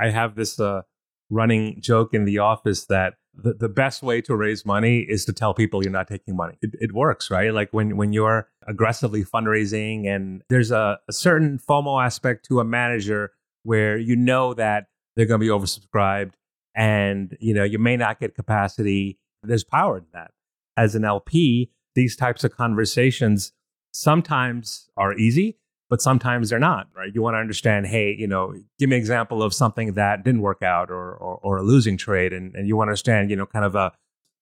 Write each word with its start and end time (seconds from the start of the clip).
I 0.00 0.10
have 0.10 0.34
this 0.34 0.58
uh, 0.60 0.82
running 1.30 1.80
joke 1.80 2.14
in 2.14 2.24
the 2.24 2.38
office 2.38 2.86
that 2.86 3.14
the, 3.34 3.54
the 3.54 3.68
best 3.68 4.02
way 4.02 4.20
to 4.22 4.36
raise 4.36 4.64
money 4.64 5.00
is 5.00 5.24
to 5.24 5.32
tell 5.32 5.54
people 5.54 5.82
you're 5.82 5.92
not 5.92 6.08
taking 6.08 6.36
money. 6.36 6.56
It, 6.62 6.70
it 6.80 6.92
works, 6.92 7.30
right? 7.30 7.52
Like 7.52 7.70
when, 7.72 7.96
when 7.96 8.12
you're 8.12 8.48
aggressively 8.66 9.24
fundraising 9.24 10.06
and 10.06 10.42
there's 10.48 10.70
a, 10.70 10.98
a 11.08 11.12
certain 11.12 11.58
FOMO 11.58 12.04
aspect 12.04 12.46
to 12.46 12.60
a 12.60 12.64
manager 12.64 13.32
where 13.64 13.98
you 13.98 14.14
know 14.14 14.54
that 14.54 14.86
they're 15.16 15.26
going 15.26 15.40
to 15.40 15.44
be 15.44 15.50
oversubscribed 15.50 16.34
and 16.74 17.36
you 17.40 17.54
know 17.54 17.64
you 17.64 17.78
may 17.78 17.96
not 17.96 18.20
get 18.20 18.34
capacity. 18.34 19.18
There's 19.42 19.64
power 19.64 19.98
in 19.98 20.06
that. 20.12 20.32
As 20.76 20.94
an 20.94 21.04
LP, 21.04 21.70
these 21.94 22.16
types 22.16 22.44
of 22.44 22.56
conversations 22.56 23.52
sometimes 23.92 24.88
are 24.96 25.14
easy 25.14 25.58
but 25.90 26.00
sometimes 26.00 26.50
they're 26.50 26.58
not, 26.58 26.88
right? 26.96 27.10
You 27.14 27.22
want 27.22 27.34
to 27.34 27.38
understand, 27.38 27.86
hey, 27.86 28.14
you 28.18 28.26
know, 28.26 28.54
give 28.78 28.88
me 28.88 28.96
an 28.96 29.00
example 29.00 29.42
of 29.42 29.52
something 29.52 29.92
that 29.94 30.24
didn't 30.24 30.40
work 30.40 30.62
out 30.62 30.90
or, 30.90 31.14
or, 31.14 31.38
or 31.42 31.56
a 31.58 31.62
losing 31.62 31.96
trade. 31.96 32.32
And, 32.32 32.54
and 32.54 32.66
you 32.66 32.76
want 32.76 32.88
to 32.88 32.92
understand, 32.92 33.30
you 33.30 33.36
know, 33.36 33.46
kind 33.46 33.64
of 33.64 33.74
a 33.74 33.92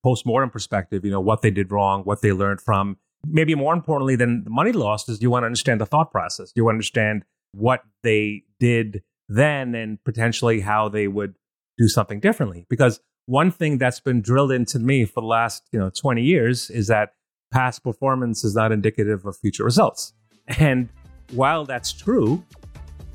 post-mortem 0.02 0.50
perspective, 0.50 1.04
you 1.04 1.10
know, 1.10 1.20
what 1.20 1.42
they 1.42 1.50
did 1.50 1.70
wrong, 1.70 2.02
what 2.02 2.22
they 2.22 2.32
learned 2.32 2.60
from. 2.60 2.96
Maybe 3.26 3.54
more 3.54 3.72
importantly 3.72 4.16
than 4.16 4.44
the 4.44 4.50
money 4.50 4.72
lost 4.72 5.08
is 5.08 5.22
you 5.22 5.30
want 5.30 5.42
to 5.42 5.46
understand 5.46 5.80
the 5.80 5.86
thought 5.86 6.10
process. 6.10 6.52
You 6.56 6.64
want 6.64 6.74
to 6.74 6.76
understand 6.76 7.24
what 7.52 7.82
they 8.02 8.42
did 8.58 9.02
then 9.28 9.74
and 9.74 10.02
potentially 10.04 10.60
how 10.60 10.88
they 10.88 11.06
would 11.06 11.34
do 11.78 11.88
something 11.88 12.20
differently. 12.20 12.66
Because 12.68 13.00
one 13.26 13.50
thing 13.50 13.78
that's 13.78 14.00
been 14.00 14.20
drilled 14.20 14.52
into 14.52 14.78
me 14.78 15.04
for 15.04 15.20
the 15.20 15.26
last, 15.26 15.68
you 15.72 15.78
know, 15.78 15.90
20 15.90 16.22
years 16.22 16.70
is 16.70 16.88
that 16.88 17.14
past 17.52 17.84
performance 17.84 18.42
is 18.42 18.54
not 18.54 18.72
indicative 18.72 19.24
of 19.24 19.36
future 19.36 19.64
results. 19.64 20.12
And 20.58 20.88
while 21.32 21.64
that's 21.64 21.92
true, 21.92 22.44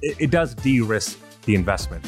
it, 0.01 0.15
it 0.19 0.31
does 0.31 0.53
de 0.55 0.81
risk 0.81 1.19
the 1.43 1.55
investment. 1.55 2.05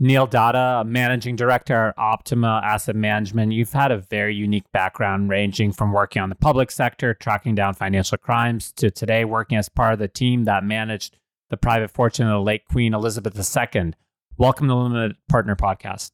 Neil 0.00 0.28
Datta, 0.28 0.84
managing 0.86 1.34
director 1.34 1.88
at 1.88 1.98
Optima 1.98 2.60
Asset 2.64 2.94
Management. 2.94 3.50
You've 3.50 3.72
had 3.72 3.90
a 3.90 3.98
very 3.98 4.32
unique 4.32 4.70
background 4.72 5.28
ranging 5.28 5.72
from 5.72 5.92
working 5.92 6.22
on 6.22 6.28
the 6.28 6.36
public 6.36 6.70
sector, 6.70 7.14
tracking 7.14 7.56
down 7.56 7.74
financial 7.74 8.16
crimes, 8.16 8.70
to 8.76 8.92
today 8.92 9.24
working 9.24 9.58
as 9.58 9.68
part 9.68 9.92
of 9.94 9.98
the 9.98 10.06
team 10.06 10.44
that 10.44 10.62
managed 10.62 11.16
the 11.50 11.56
private 11.56 11.90
fortune 11.90 12.28
of 12.28 12.32
the 12.32 12.40
late 12.40 12.64
Queen 12.66 12.94
Elizabeth 12.94 13.36
II. 13.36 13.92
Welcome 14.36 14.68
to 14.68 14.72
the 14.72 14.76
Limited 14.76 15.16
Partner 15.28 15.56
Podcast. 15.56 16.12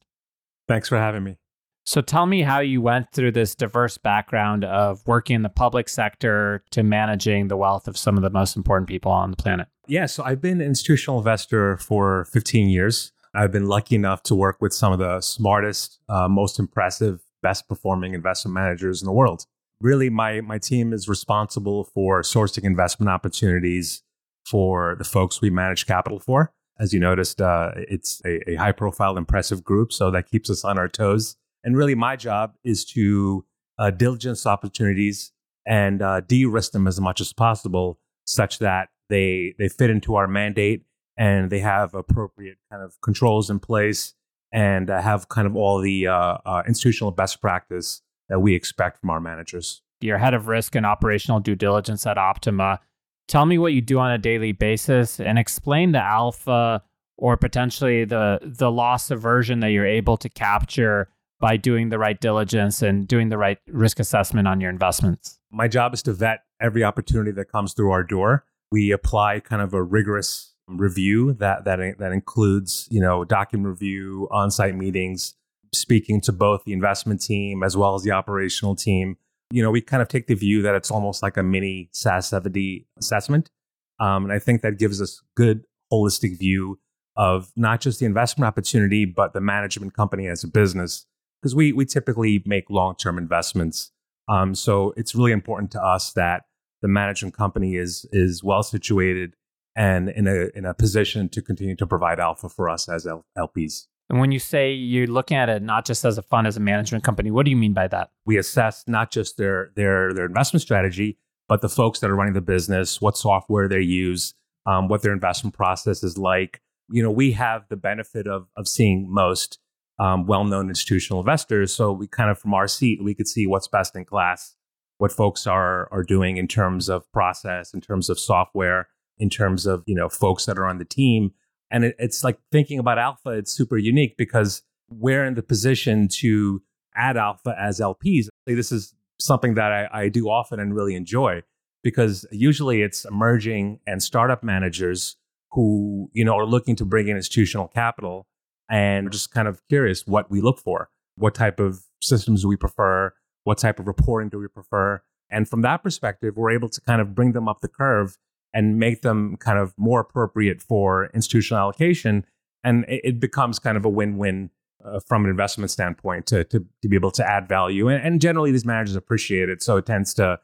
Thanks 0.67 0.89
for 0.89 0.97
having 0.97 1.23
me. 1.23 1.37
So 1.85 2.01
tell 2.01 2.25
me 2.25 2.41
how 2.41 2.61
you 2.61 2.81
went 2.81 3.11
through 3.11 3.33
this 3.33 3.53
diverse 3.53 3.99
background 3.99 4.65
of 4.65 5.05
working 5.05 5.35
in 5.35 5.43
the 5.43 5.49
public 5.49 5.87
sector 5.87 6.63
to 6.71 6.81
managing 6.81 7.47
the 7.47 7.57
wealth 7.57 7.87
of 7.87 7.95
some 7.95 8.17
of 8.17 8.23
the 8.23 8.31
most 8.31 8.57
important 8.57 8.87
people 8.87 9.11
on 9.11 9.29
the 9.29 9.37
planet. 9.37 9.67
Yeah, 9.87 10.07
so 10.07 10.23
I've 10.23 10.41
been 10.41 10.61
an 10.61 10.67
institutional 10.67 11.19
investor 11.19 11.77
for 11.77 12.25
15 12.25 12.69
years. 12.69 13.11
I've 13.35 13.51
been 13.51 13.67
lucky 13.67 13.95
enough 13.95 14.23
to 14.23 14.35
work 14.35 14.57
with 14.61 14.73
some 14.73 14.93
of 14.93 14.99
the 14.99 15.21
smartest, 15.21 15.99
uh, 16.09 16.27
most 16.27 16.57
impressive, 16.57 17.21
best 17.43 17.67
performing 17.69 18.15
investment 18.15 18.55
managers 18.55 19.03
in 19.03 19.05
the 19.05 19.13
world. 19.13 19.45
Really, 19.79 20.09
my, 20.09 20.41
my 20.41 20.57
team 20.57 20.91
is 20.91 21.07
responsible 21.07 21.83
for 21.83 22.23
sourcing 22.23 22.63
investment 22.63 23.11
opportunities 23.11 24.01
for 24.43 24.95
the 24.97 25.03
folks 25.03 25.39
we 25.39 25.51
manage 25.51 25.85
capital 25.85 26.19
for. 26.19 26.51
As 26.79 26.93
you 26.93 26.99
noticed, 26.99 27.41
uh, 27.41 27.73
it's 27.75 28.21
a, 28.25 28.51
a 28.51 28.55
high 28.55 28.71
profile, 28.71 29.17
impressive 29.17 29.63
group, 29.63 29.93
so 29.93 30.09
that 30.09 30.29
keeps 30.29 30.49
us 30.49 30.65
on 30.65 30.79
our 30.79 30.87
toes. 30.87 31.35
And 31.65 31.75
really, 31.75 31.95
my 31.95 32.15
job 32.15 32.53
is 32.63 32.85
to 32.93 33.43
uh, 33.77 33.91
diligence 33.91 34.45
opportunities 34.45 35.33
and 35.65 36.01
uh, 36.01 36.21
de-risk 36.21 36.71
them 36.71 36.87
as 36.87 37.01
much 37.01 37.19
as 37.19 37.33
possible, 37.33 37.99
such 38.25 38.59
that 38.59 38.89
they 39.09 39.55
they 39.57 39.67
fit 39.67 39.89
into 39.89 40.15
our 40.15 40.27
mandate 40.27 40.85
and 41.17 41.49
they 41.49 41.59
have 41.59 41.93
appropriate 41.93 42.57
kind 42.71 42.83
of 42.83 42.99
controls 43.01 43.49
in 43.49 43.59
place 43.59 44.13
and 44.51 44.89
uh, 44.89 45.01
have 45.01 45.27
kind 45.29 45.47
of 45.47 45.55
all 45.55 45.81
the 45.81 46.07
uh, 46.07 46.37
uh, 46.45 46.63
institutional 46.67 47.11
best 47.11 47.41
practice 47.41 48.01
that 48.29 48.39
we 48.39 48.55
expect 48.55 48.99
from 48.99 49.09
our 49.09 49.19
managers. 49.19 49.81
You're 50.01 50.17
head 50.17 50.33
of 50.33 50.47
risk 50.47 50.75
and 50.75 50.85
operational 50.85 51.39
due 51.39 51.55
diligence 51.55 52.05
at 52.05 52.17
Optima. 52.17 52.79
Tell 53.27 53.45
me 53.45 53.57
what 53.57 53.73
you 53.73 53.81
do 53.81 53.97
on 53.99 54.11
a 54.11 54.17
daily 54.17 54.51
basis 54.51 55.19
and 55.19 55.39
explain 55.39 55.93
the 55.93 56.03
alpha 56.03 56.83
or 57.17 57.37
potentially 57.37 58.05
the 58.05 58.39
the 58.43 58.71
loss 58.71 59.09
aversion 59.09 59.61
that 59.61 59.69
you're 59.69 59.85
able 59.85 60.17
to 60.17 60.29
capture 60.29 61.09
by 61.45 61.57
doing 61.57 61.89
the 61.89 61.99
right 61.99 62.19
diligence 62.19 62.81
and 62.81 63.07
doing 63.07 63.29
the 63.29 63.37
right 63.37 63.59
risk 63.67 63.99
assessment 63.99 64.47
on 64.47 64.59
your 64.59 64.71
investments? 64.71 65.37
My 65.51 65.67
job 65.67 65.93
is 65.93 66.01
to 66.01 66.13
vet 66.13 66.39
every 66.59 66.83
opportunity 66.83 67.31
that 67.33 67.51
comes 67.51 67.73
through 67.73 67.91
our 67.91 68.03
door. 68.03 68.45
We 68.71 68.89
apply 68.89 69.41
kind 69.41 69.61
of 69.61 69.71
a 69.71 69.83
rigorous 69.83 70.55
review 70.67 71.33
that 71.33 71.63
that 71.65 71.77
that 71.99 72.11
includes, 72.11 72.87
you 72.89 72.99
know, 72.99 73.23
document 73.25 73.67
review, 73.67 74.27
on-site 74.31 74.75
meetings, 74.75 75.35
speaking 75.71 76.19
to 76.21 76.31
both 76.31 76.63
the 76.63 76.73
investment 76.73 77.21
team 77.21 77.61
as 77.61 77.77
well 77.77 77.93
as 77.93 78.01
the 78.01 78.09
operational 78.09 78.75
team. 78.75 79.15
You 79.51 79.61
know, 79.61 79.69
we 79.69 79.81
kind 79.81 80.01
of 80.01 80.07
take 80.07 80.25
the 80.25 80.33
view 80.33 80.63
that 80.63 80.73
it's 80.73 80.89
almost 80.89 81.21
like 81.21 81.37
a 81.37 81.43
mini 81.43 81.89
SAS 81.91 82.27
70 82.29 82.87
assessment. 82.97 83.51
Um, 83.99 84.23
and 84.23 84.33
I 84.33 84.39
think 84.39 84.63
that 84.63 84.79
gives 84.79 84.99
us 84.99 85.21
good 85.35 85.65
holistic 85.93 86.39
view 86.39 86.79
of 87.15 87.51
not 87.55 87.81
just 87.81 87.99
the 87.99 88.07
investment 88.07 88.47
opportunity, 88.47 89.05
but 89.05 89.33
the 89.33 89.41
management 89.41 89.93
company 89.93 90.25
as 90.25 90.43
a 90.43 90.47
business 90.47 91.05
because 91.45 91.53
we 91.53 91.71
we 91.71 91.85
typically 91.85 92.41
make 92.47 92.71
long 92.71 92.95
term 92.95 93.19
investments. 93.19 93.91
Um, 94.27 94.55
so 94.55 94.95
it's 94.97 95.13
really 95.13 95.31
important 95.31 95.69
to 95.73 95.83
us 95.83 96.11
that 96.13 96.45
the 96.81 96.87
management 96.87 97.37
company 97.37 97.75
is 97.75 98.07
is 98.11 98.43
well 98.43 98.63
situated 98.63 99.35
and 99.75 100.09
in 100.09 100.25
a 100.25 100.47
in 100.55 100.65
a 100.65 100.73
position 100.73 101.29
to 101.29 101.43
continue 101.43 101.75
to 101.75 101.85
provide 101.85 102.19
alpha 102.19 102.49
for 102.49 102.67
us 102.67 102.89
as 102.89 103.05
L- 103.05 103.27
LPs. 103.37 103.85
And 104.09 104.19
when 104.19 104.31
you 104.31 104.39
say 104.39 104.73
you're 104.73 105.05
looking 105.05 105.37
at 105.37 105.47
it 105.49 105.61
not 105.61 105.85
just 105.85 106.03
as 106.03 106.17
a 106.17 106.23
fund, 106.23 106.47
as 106.47 106.57
a 106.57 106.59
management 106.59 107.03
company, 107.03 107.29
what 107.29 107.45
do 107.45 107.51
you 107.51 107.57
mean 107.57 107.73
by 107.73 107.87
that? 107.89 108.09
We 108.25 108.37
assess 108.37 108.83
not 108.87 109.11
just 109.11 109.37
their 109.37 109.71
their 109.75 110.15
their 110.15 110.25
investment 110.25 110.63
strategy, 110.63 111.19
but 111.47 111.61
the 111.61 111.69
folks 111.69 111.99
that 111.99 112.09
are 112.09 112.15
running 112.15 112.33
the 112.33 112.41
business, 112.41 112.99
what 112.99 113.17
software 113.17 113.67
they 113.67 113.81
use, 113.81 114.33
um, 114.65 114.87
what 114.87 115.03
their 115.03 115.13
investment 115.13 115.55
process 115.55 116.03
is 116.03 116.17
like. 116.17 116.59
You 116.89 117.03
know, 117.03 117.11
we 117.11 117.33
have 117.33 117.67
the 117.69 117.77
benefit 117.77 118.25
of 118.25 118.47
of 118.57 118.67
seeing 118.67 119.13
most 119.13 119.59
um, 119.99 120.25
well-known 120.25 120.69
institutional 120.69 121.19
investors. 121.19 121.73
So 121.73 121.91
we 121.91 122.07
kind 122.07 122.29
of 122.29 122.37
from 122.37 122.53
our 122.53 122.67
seat, 122.67 123.03
we 123.03 123.15
could 123.15 123.27
see 123.27 123.47
what's 123.47 123.67
best 123.67 123.95
in 123.95 124.05
class, 124.05 124.55
what 124.97 125.11
folks 125.11 125.47
are 125.47 125.87
are 125.91 126.03
doing 126.03 126.37
in 126.37 126.47
terms 126.47 126.89
of 126.89 127.09
process, 127.11 127.73
in 127.73 127.81
terms 127.81 128.09
of 128.09 128.19
software, 128.19 128.87
in 129.17 129.29
terms 129.29 129.65
of 129.65 129.83
you 129.85 129.95
know 129.95 130.09
folks 130.09 130.45
that 130.45 130.57
are 130.57 130.65
on 130.65 130.77
the 130.77 130.85
team. 130.85 131.31
And 131.71 131.85
it, 131.85 131.95
it's 131.97 132.23
like 132.23 132.37
thinking 132.51 132.79
about 132.79 132.99
alpha. 132.99 133.31
It's 133.31 133.51
super 133.51 133.77
unique 133.77 134.15
because 134.17 134.61
we're 134.89 135.25
in 135.25 135.33
the 135.33 135.43
position 135.43 136.07
to 136.07 136.61
add 136.95 137.17
alpha 137.17 137.55
as 137.59 137.79
LPs. 137.79 138.27
This 138.45 138.71
is 138.71 138.93
something 139.19 139.55
that 139.55 139.71
I, 139.71 139.87
I 139.91 140.09
do 140.09 140.29
often 140.29 140.59
and 140.59 140.75
really 140.75 140.95
enjoy 140.95 141.41
because 141.83 142.25
usually 142.31 142.81
it's 142.81 143.05
emerging 143.05 143.79
and 143.87 144.01
startup 144.01 144.43
managers 144.43 145.15
who 145.51 146.09
you 146.13 146.25
know 146.25 146.35
are 146.35 146.45
looking 146.45 146.75
to 146.75 146.85
bring 146.85 147.07
in 147.07 147.15
institutional 147.15 147.67
capital 147.67 148.27
and 148.69 149.11
just 149.11 149.31
kind 149.31 149.47
of 149.47 149.61
curious 149.67 150.05
what 150.07 150.29
we 150.29 150.41
look 150.41 150.59
for. 150.59 150.89
What 151.15 151.35
type 151.35 151.59
of 151.59 151.83
systems 152.01 152.41
do 152.41 152.47
we 152.47 152.57
prefer? 152.57 153.13
What 153.43 153.57
type 153.57 153.79
of 153.79 153.87
reporting 153.87 154.29
do 154.29 154.39
we 154.39 154.47
prefer? 154.47 155.01
And 155.29 155.47
from 155.47 155.61
that 155.61 155.83
perspective, 155.83 156.35
we're 156.37 156.51
able 156.51 156.69
to 156.69 156.81
kind 156.81 157.01
of 157.01 157.15
bring 157.15 157.31
them 157.31 157.47
up 157.47 157.61
the 157.61 157.67
curve 157.67 158.17
and 158.53 158.79
make 158.79 159.01
them 159.01 159.37
kind 159.37 159.59
of 159.59 159.73
more 159.77 159.99
appropriate 159.99 160.61
for 160.61 161.07
institutional 161.13 161.59
allocation. 161.59 162.25
And 162.63 162.85
it, 162.87 163.19
becomes 163.19 163.59
kind 163.59 163.77
of 163.77 163.85
a 163.85 163.89
win 163.89 164.17
win 164.17 164.49
uh, 164.83 164.99
from 164.99 165.23
an 165.23 165.29
investment 165.29 165.69
standpoint 165.69 166.25
to, 166.27 166.43
to, 166.45 166.65
to, 166.81 166.87
be 166.87 166.95
able 166.95 167.11
to 167.11 167.29
add 167.29 167.47
value. 167.47 167.89
And, 167.89 168.01
and 168.03 168.21
generally, 168.21 168.51
these 168.51 168.65
managers 168.65 168.95
appreciate 168.95 169.49
it. 169.49 169.61
So 169.61 169.77
it 169.77 169.85
tends 169.85 170.13
to 170.15 170.39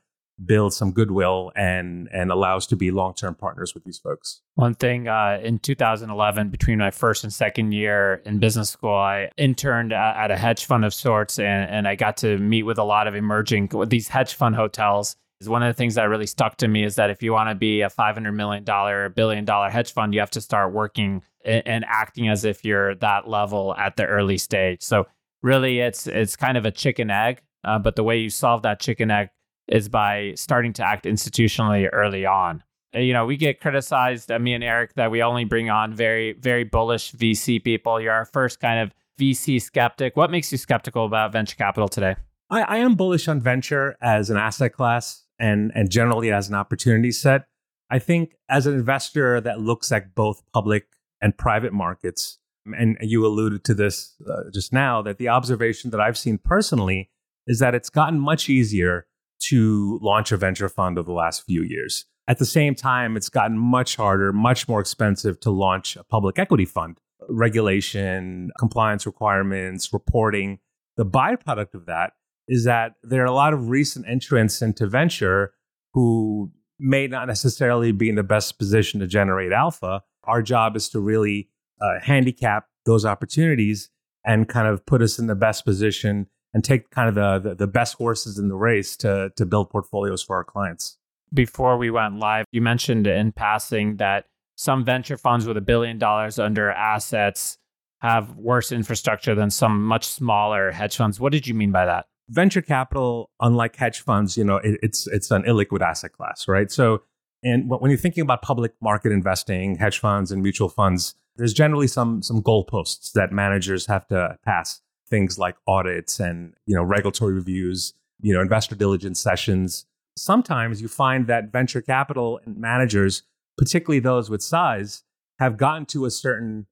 build 0.46 0.74
some 0.74 0.92
goodwill 0.92 1.52
and 1.56 2.10
and 2.12 2.32
allow 2.32 2.58
us 2.58 2.66
to 2.68 2.76
be 2.76 2.92
long 2.92 3.14
term 3.14 3.36
partners 3.36 3.74
with 3.74 3.84
these 3.84 4.00
folks. 4.00 4.42
One 4.56 4.76
thing 4.76 5.08
uh, 5.08 5.40
in 5.44 5.60
2011, 5.60 6.50
between 6.50 6.80
my 6.80 6.92
first 6.92 7.24
and 7.24 7.34
second 7.34 7.72
year 7.74 8.22
in 8.26 8.40
business 8.40 8.70
school, 8.70 8.96
I 8.96 9.30
interned 9.38 9.94
at 9.94 10.32
a 10.32 10.38
hedge 10.38 10.66
fund 10.66 10.86
of 10.86 10.94
sorts, 10.94 11.40
and, 11.40 11.70
and 11.70 11.88
I 11.88 11.96
got 11.96 12.18
to 12.18 12.38
meet 12.38 12.64
with 12.64 12.78
a 12.78 12.84
lot 12.84 13.08
of 13.08 13.16
emerging 13.16 13.72
these 13.88 14.08
hedge 14.08 14.34
fund 14.34 14.56
hotels. 14.56 15.16
Is 15.40 15.50
One 15.50 15.64
of 15.64 15.70
the 15.70 15.78
things 15.78 15.96
that 15.96 16.04
really 16.04 16.28
stuck 16.28 16.58
to 16.58 16.68
me 16.68 16.84
is 16.84 16.96
that 16.96 17.10
if 17.10 17.24
you 17.24 17.34
want 17.34 17.50
to 17.50 17.56
be 17.56 17.82
a 17.82 17.90
$500 17.90 18.32
million, 18.36 18.64
dollar 18.64 19.10
billion 19.10 19.44
dollar 19.44 19.70
hedge 19.72 19.92
fund, 19.92 20.14
you 20.14 20.20
have 20.20 20.30
to 20.32 20.42
start 20.42 20.72
working 20.72 21.24
and 21.44 21.84
acting 21.88 22.30
as 22.30 22.46
if 22.46 22.64
you're 22.64 22.94
that 22.96 23.28
level 23.28 23.74
at 23.76 23.96
the 23.96 24.06
early 24.06 24.38
stage. 24.38 24.84
So 24.84 25.08
really, 25.42 25.80
it's 25.80 26.06
it's 26.06 26.36
kind 26.36 26.58
of 26.58 26.66
a 26.66 26.72
chicken 26.72 27.10
egg. 27.10 27.42
Uh, 27.64 27.80
but 27.80 27.96
the 27.96 28.04
way 28.04 28.18
you 28.18 28.30
solve 28.30 28.64
that 28.64 28.80
chicken 28.80 29.12
egg 29.12 29.30
is 29.68 29.90
by 29.90 30.34
starting 30.36 30.74
to 30.74 30.86
act 30.86 31.06
institutionally 31.06 31.90
early 31.92 32.26
on. 32.26 32.64
You 32.94 33.14
know, 33.14 33.26
we 33.26 33.38
get 33.38 33.62
criticized, 33.62 34.32
uh, 34.32 34.40
me 34.40 34.54
and 34.54 34.64
Eric, 34.64 34.96
that 34.96 35.12
we 35.12 35.24
only 35.24 35.46
bring 35.46 35.70
on 35.70 35.94
very, 35.94 36.34
very 36.34 36.66
bullish 36.66 37.14
VC 37.14 37.64
people. 37.64 38.02
You're 38.02 38.12
our 38.12 38.26
first 38.26 38.60
kind 38.60 38.82
of 38.82 38.94
VC 39.20 39.62
skeptic. 39.62 40.18
What 40.18 40.30
makes 40.30 40.52
you 40.52 40.58
skeptical 40.58 41.06
about 41.06 41.32
venture 41.32 41.56
capital 41.56 41.88
today? 41.88 42.16
I, 42.50 42.62
I 42.64 42.78
am 42.78 42.96
bullish 42.96 43.28
on 43.30 43.40
venture 43.40 43.96
as 44.02 44.30
an 44.30 44.38
asset 44.38 44.74
class 44.74 45.24
and, 45.40 45.72
and 45.74 45.90
generally 45.90 46.32
as 46.32 46.50
an 46.50 46.56
opportunity 46.56 47.12
set. 47.12 47.46
I 47.90 48.00
think 48.00 48.36
as 48.50 48.68
an 48.68 48.74
investor 48.74 49.40
that 49.42 49.60
looks 49.60 49.92
at 49.92 50.14
both 50.14 50.42
public 50.54 50.88
and 51.22 51.38
private 51.38 51.72
markets, 51.72 52.40
and 52.66 52.98
you 53.02 53.26
alluded 53.26 53.64
to 53.66 53.74
this 53.74 54.16
uh, 54.30 54.50
just 54.54 54.74
now, 54.74 55.02
that 55.02 55.18
the 55.18 55.30
observation 55.30 55.92
that 55.92 56.00
I've 56.00 56.18
seen 56.18 56.38
personally 56.38 57.10
is 57.48 57.60
that 57.60 57.74
it's 57.74 57.90
gotten 57.90 58.20
much 58.20 58.50
easier 58.50 59.08
to 59.50 60.00
launch 60.02 60.32
a 60.32 60.38
venture 60.38 60.70
fund 60.70 60.98
over 60.98 61.08
the 61.08 61.14
last 61.14 61.44
few 61.46 61.64
years. 61.64 62.06
At 62.28 62.40
the 62.40 62.46
same 62.46 62.76
time, 62.76 63.18
it's 63.18 63.30
gotten 63.30 63.58
much 63.58 63.96
harder, 63.96 64.32
much 64.32 64.68
more 64.68 64.80
expensive 64.80 65.40
to 65.42 65.52
launch 65.52 65.96
a 65.96 66.04
public 66.04 66.40
equity 66.40 66.66
fund. 66.66 67.00
Regulation, 67.30 68.52
compliance 68.60 69.06
requirements, 69.06 69.92
reporting. 69.92 70.60
The 70.98 71.06
byproduct 71.06 71.74
of 71.74 71.86
that 71.88 72.14
is 72.48 72.66
that 72.66 72.94
there 73.04 73.22
are 73.22 73.26
a 73.26 73.34
lot 73.34 73.54
of 73.54 73.70
recent 73.70 74.08
entrants 74.08 74.62
into 74.62 74.88
venture 74.88 75.54
who 75.94 76.52
may 76.80 77.08
not 77.08 77.28
necessarily 77.28 77.92
be 77.92 78.10
in 78.10 78.16
the 78.16 78.24
best 78.24 78.58
position 78.58 79.00
to 79.00 79.08
generate 79.08 79.52
alpha. 79.52 80.02
Our 80.24 80.42
job 80.42 80.76
is 80.76 80.90
to 80.90 81.00
really 81.00 81.50
uh, 81.82 82.00
handicap 82.02 82.66
those 82.86 83.06
opportunities 83.06 83.90
and 84.26 84.48
kind 84.48 84.68
of 84.68 84.86
put 84.86 85.02
us 85.02 85.20
in 85.20 85.28
the 85.28 85.36
best 85.36 85.66
position 85.66 86.28
and 86.54 86.64
take 86.64 86.90
kind 86.90 87.10
of 87.10 87.16
the, 87.16 87.50
the, 87.50 87.56
the 87.56 87.68
best 87.68 87.96
horses 87.96 88.38
in 88.38 88.50
the 88.50 88.56
race 88.56 88.96
to 88.98 89.32
to 89.36 89.46
build 89.46 89.70
portfolios 89.70 90.22
for 90.22 90.36
our 90.36 90.44
clients. 90.44 90.98
Before 91.34 91.78
we 91.78 91.90
went 91.90 92.18
live, 92.18 92.46
you 92.52 92.62
mentioned 92.62 93.08
in 93.08 93.32
passing 93.32 93.98
that 93.98 94.26
some 94.56 94.84
venture 94.84 95.18
funds 95.18 95.46
with 95.46 95.58
a 95.58 95.62
billion 95.62 95.98
dollars 95.98 96.38
under 96.38 96.70
assets 96.70 97.58
have 98.02 98.36
worse 98.36 98.72
infrastructure 98.72 99.34
than 99.36 99.50
some 99.50 99.84
much 99.86 100.06
smaller 100.06 100.72
hedge 100.72 100.98
funds. 100.98 101.20
What 101.20 101.32
did 101.32 101.48
you 101.48 101.54
mean 101.54 101.72
by 101.72 101.86
that? 101.86 102.08
Venture 102.30 102.62
capital, 102.62 103.30
unlike 103.40 103.76
hedge 103.76 104.02
funds, 104.02 104.38
you 104.38 104.44
know, 104.44 104.58
it, 104.58 104.80
it's 104.82 105.08
it's 105.08 105.32
an 105.32 105.44
illiquid 105.44 105.82
asset 105.82 106.12
class, 106.12 106.48
right? 106.48 106.72
So, 106.72 107.04
and 107.44 107.70
when 107.70 107.92
you're 107.92 107.98
thinking 107.98 108.22
about 108.22 108.42
public 108.42 108.74
market 108.82 109.12
investing, 109.12 109.76
hedge 109.76 110.00
funds 110.00 110.32
and 110.32 110.42
mutual 110.42 110.70
funds, 110.70 111.16
there's 111.36 111.54
generally 111.54 111.88
some 111.88 112.22
some 112.22 112.42
goalposts 112.42 113.14
that 113.14 113.32
managers 113.32 113.86
have 113.88 114.08
to 114.08 114.38
pass 114.44 114.82
things 115.12 115.38
like 115.38 115.56
audits 115.68 116.20
and 116.20 116.56
you 116.66 116.76
know 116.76 116.82
regulatory 116.82 117.34
reviews, 117.34 117.94
you 118.22 118.34
know 118.34 118.42
investor 118.42 118.76
diligence 118.76 119.20
sessions. 119.20 119.86
Sometimes 120.18 120.82
you 120.82 120.88
find 120.88 121.28
that 121.28 121.52
venture 121.52 121.82
capital 121.82 122.40
managers, 122.48 123.22
particularly 123.58 124.00
those 124.00 124.30
with 124.30 124.42
size, 124.42 125.04
have 125.40 125.58
gotten 125.58 125.86
to 125.88 126.06
a 126.06 126.12
certain 126.12 126.66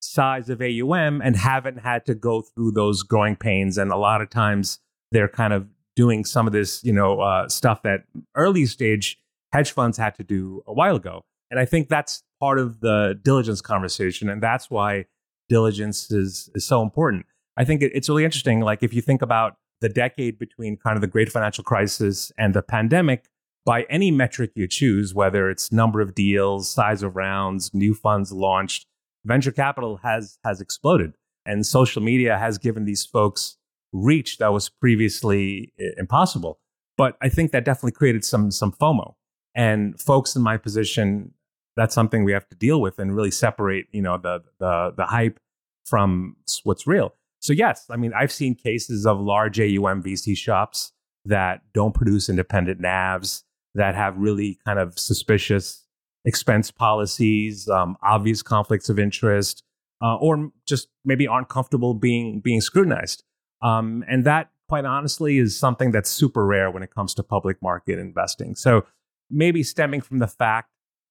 size 0.00 0.50
of 0.50 0.60
AUM 0.60 1.22
and 1.22 1.36
haven't 1.36 1.78
had 1.78 2.04
to 2.06 2.14
go 2.14 2.42
through 2.42 2.72
those 2.72 3.02
growing 3.02 3.36
pains. 3.36 3.78
And 3.78 3.92
a 3.92 3.96
lot 3.96 4.20
of 4.20 4.30
times 4.30 4.80
they're 5.12 5.28
kind 5.28 5.52
of 5.52 5.68
doing 5.94 6.24
some 6.24 6.46
of 6.46 6.52
this, 6.52 6.82
you 6.82 6.92
know, 6.92 7.20
uh, 7.20 7.48
stuff 7.48 7.82
that 7.82 8.04
early 8.34 8.66
stage 8.66 9.18
hedge 9.52 9.70
funds 9.70 9.98
had 9.98 10.14
to 10.16 10.24
do 10.24 10.62
a 10.66 10.72
while 10.72 10.96
ago. 10.96 11.22
And 11.50 11.60
I 11.60 11.64
think 11.64 11.88
that's 11.88 12.22
part 12.40 12.58
of 12.58 12.80
the 12.80 13.18
diligence 13.22 13.60
conversation, 13.60 14.28
and 14.28 14.42
that's 14.42 14.70
why 14.70 15.04
diligence 15.48 16.10
is 16.10 16.50
is 16.54 16.64
so 16.64 16.82
important. 16.82 17.26
I 17.56 17.64
think 17.64 17.82
it's 17.82 18.08
really 18.08 18.24
interesting. 18.24 18.60
Like 18.60 18.82
if 18.82 18.94
you 18.94 19.02
think 19.02 19.22
about 19.22 19.56
the 19.80 19.88
decade 19.88 20.38
between 20.38 20.76
kind 20.76 20.96
of 20.96 21.00
the 21.00 21.06
great 21.08 21.30
financial 21.30 21.64
crisis 21.64 22.32
and 22.38 22.54
the 22.54 22.62
pandemic, 22.62 23.28
by 23.64 23.82
any 23.84 24.10
metric 24.10 24.52
you 24.54 24.66
choose, 24.66 25.14
whether 25.14 25.50
it's 25.50 25.70
number 25.70 26.00
of 26.00 26.14
deals, 26.14 26.70
size 26.70 27.02
of 27.02 27.14
rounds, 27.16 27.72
new 27.74 27.94
funds 27.94 28.32
launched, 28.32 28.86
venture 29.24 29.52
capital 29.52 29.98
has 30.02 30.38
has 30.44 30.60
exploded. 30.60 31.14
And 31.44 31.66
social 31.66 32.02
media 32.02 32.38
has 32.38 32.58
given 32.58 32.84
these 32.84 33.04
folks 33.04 33.56
reach 33.92 34.38
that 34.38 34.52
was 34.52 34.68
previously 34.68 35.72
impossible. 35.96 36.60
But 36.96 37.16
I 37.20 37.28
think 37.28 37.52
that 37.52 37.64
definitely 37.64 37.92
created 37.92 38.24
some 38.24 38.50
some 38.50 38.72
FOMO. 38.72 39.14
And 39.54 40.00
folks 40.00 40.34
in 40.34 40.42
my 40.42 40.56
position, 40.56 41.34
that's 41.76 41.94
something 41.94 42.24
we 42.24 42.32
have 42.32 42.48
to 42.48 42.56
deal 42.56 42.80
with 42.80 42.98
and 42.98 43.14
really 43.14 43.30
separate, 43.30 43.86
you 43.92 44.02
know, 44.02 44.18
the 44.18 44.42
the 44.58 44.92
the 44.96 45.06
hype 45.06 45.38
from 45.84 46.36
what's 46.64 46.86
real. 46.86 47.14
So, 47.42 47.52
yes, 47.52 47.86
I 47.90 47.96
mean, 47.96 48.12
I've 48.16 48.32
seen 48.32 48.54
cases 48.54 49.04
of 49.04 49.20
large 49.20 49.58
AUM 49.58 50.02
VC 50.02 50.36
shops 50.36 50.92
that 51.24 51.60
don't 51.74 51.92
produce 51.92 52.28
independent 52.28 52.80
NAVs, 52.80 53.42
that 53.74 53.94
have 53.96 54.16
really 54.16 54.58
kind 54.64 54.78
of 54.78 54.98
suspicious 54.98 55.84
expense 56.24 56.70
policies, 56.70 57.68
um, 57.68 57.96
obvious 58.02 58.42
conflicts 58.42 58.88
of 58.88 58.98
interest, 58.98 59.64
uh, 60.00 60.16
or 60.16 60.50
just 60.66 60.88
maybe 61.04 61.26
aren't 61.26 61.48
comfortable 61.48 61.94
being 61.94 62.40
being 62.40 62.60
scrutinized. 62.60 63.24
Um, 63.60 64.04
and 64.08 64.24
that, 64.24 64.50
quite 64.68 64.84
honestly, 64.84 65.38
is 65.38 65.58
something 65.58 65.90
that's 65.90 66.10
super 66.10 66.46
rare 66.46 66.70
when 66.70 66.84
it 66.84 66.94
comes 66.94 67.12
to 67.14 67.24
public 67.24 67.60
market 67.60 67.98
investing. 67.98 68.54
So 68.54 68.84
maybe 69.30 69.64
stemming 69.64 70.00
from 70.00 70.18
the 70.18 70.28
fact 70.28 70.68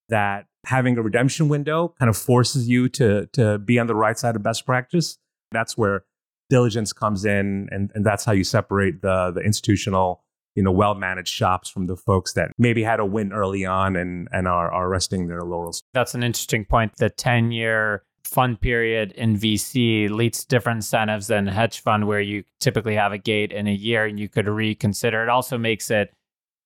that 0.07 0.45
having 0.65 0.97
a 0.97 1.01
redemption 1.01 1.49
window 1.49 1.93
kind 1.99 2.09
of 2.09 2.15
forces 2.15 2.69
you 2.69 2.87
to 2.89 3.25
to 3.33 3.57
be 3.57 3.79
on 3.79 3.87
the 3.87 3.95
right 3.95 4.17
side 4.17 4.37
of 4.37 4.43
best 4.43 4.65
practice. 4.65 5.17
That's 5.51 5.77
where 5.77 6.05
diligence 6.51 6.91
comes 6.91 7.23
in 7.23 7.69
and, 7.71 7.91
and 7.95 8.05
that's 8.05 8.25
how 8.25 8.33
you 8.33 8.43
separate 8.43 9.01
the 9.01 9.31
the 9.33 9.39
institutional 9.39 10.21
you 10.53 10.61
know 10.61 10.71
well 10.71 10.93
managed 10.93 11.33
shops 11.33 11.69
from 11.69 11.87
the 11.87 11.95
folks 11.95 12.33
that 12.33 12.51
maybe 12.57 12.83
had 12.83 12.99
a 12.99 13.05
win 13.05 13.31
early 13.31 13.65
on 13.65 13.95
and 13.95 14.27
and 14.33 14.49
are, 14.49 14.69
are 14.69 14.89
resting 14.89 15.27
their 15.27 15.43
laurels. 15.43 15.81
That's 15.93 16.13
an 16.13 16.23
interesting 16.23 16.65
point. 16.65 16.91
The 16.97 17.09
10 17.09 17.53
year 17.53 18.03
fund 18.25 18.59
period 18.59 19.13
in 19.13 19.37
vc 19.37 20.09
leads 20.09 20.41
to 20.41 20.47
different 20.47 20.79
incentives 20.79 21.27
than 21.27 21.47
hedge 21.47 21.79
fund 21.79 22.05
where 22.05 22.21
you 22.21 22.43
typically 22.59 22.95
have 22.95 23.13
a 23.13 23.17
gate 23.17 23.53
in 23.53 23.67
a 23.67 23.73
year 23.73 24.05
and 24.05 24.19
you 24.19 24.27
could 24.27 24.47
reconsider. 24.47 25.23
It 25.23 25.29
also 25.29 25.57
makes 25.57 25.89
it 25.89 26.13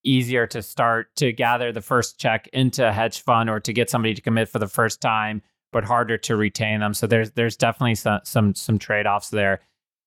easier 0.03 0.47
to 0.47 0.63
start 0.63 1.15
to 1.17 1.31
gather 1.31 1.71
the 1.71 1.81
first 1.81 2.19
check 2.19 2.47
into 2.53 2.87
a 2.87 2.91
hedge 2.91 3.21
fund 3.21 3.51
or 3.51 3.59
to 3.59 3.71
get 3.71 3.91
somebody 3.91 4.15
to 4.15 4.21
commit 4.21 4.49
for 4.49 4.57
the 4.57 4.67
first 4.67 4.99
time 4.99 5.43
but 5.71 5.83
harder 5.83 6.17
to 6.17 6.37
retain 6.37 6.79
them. 6.79 6.93
So 6.93 7.05
there's 7.05 7.31
there's 7.31 7.57
definitely 7.57 7.95
some 7.95 8.21
some, 8.23 8.55
some 8.55 8.79
trade-offs 8.79 9.29
there 9.29 9.59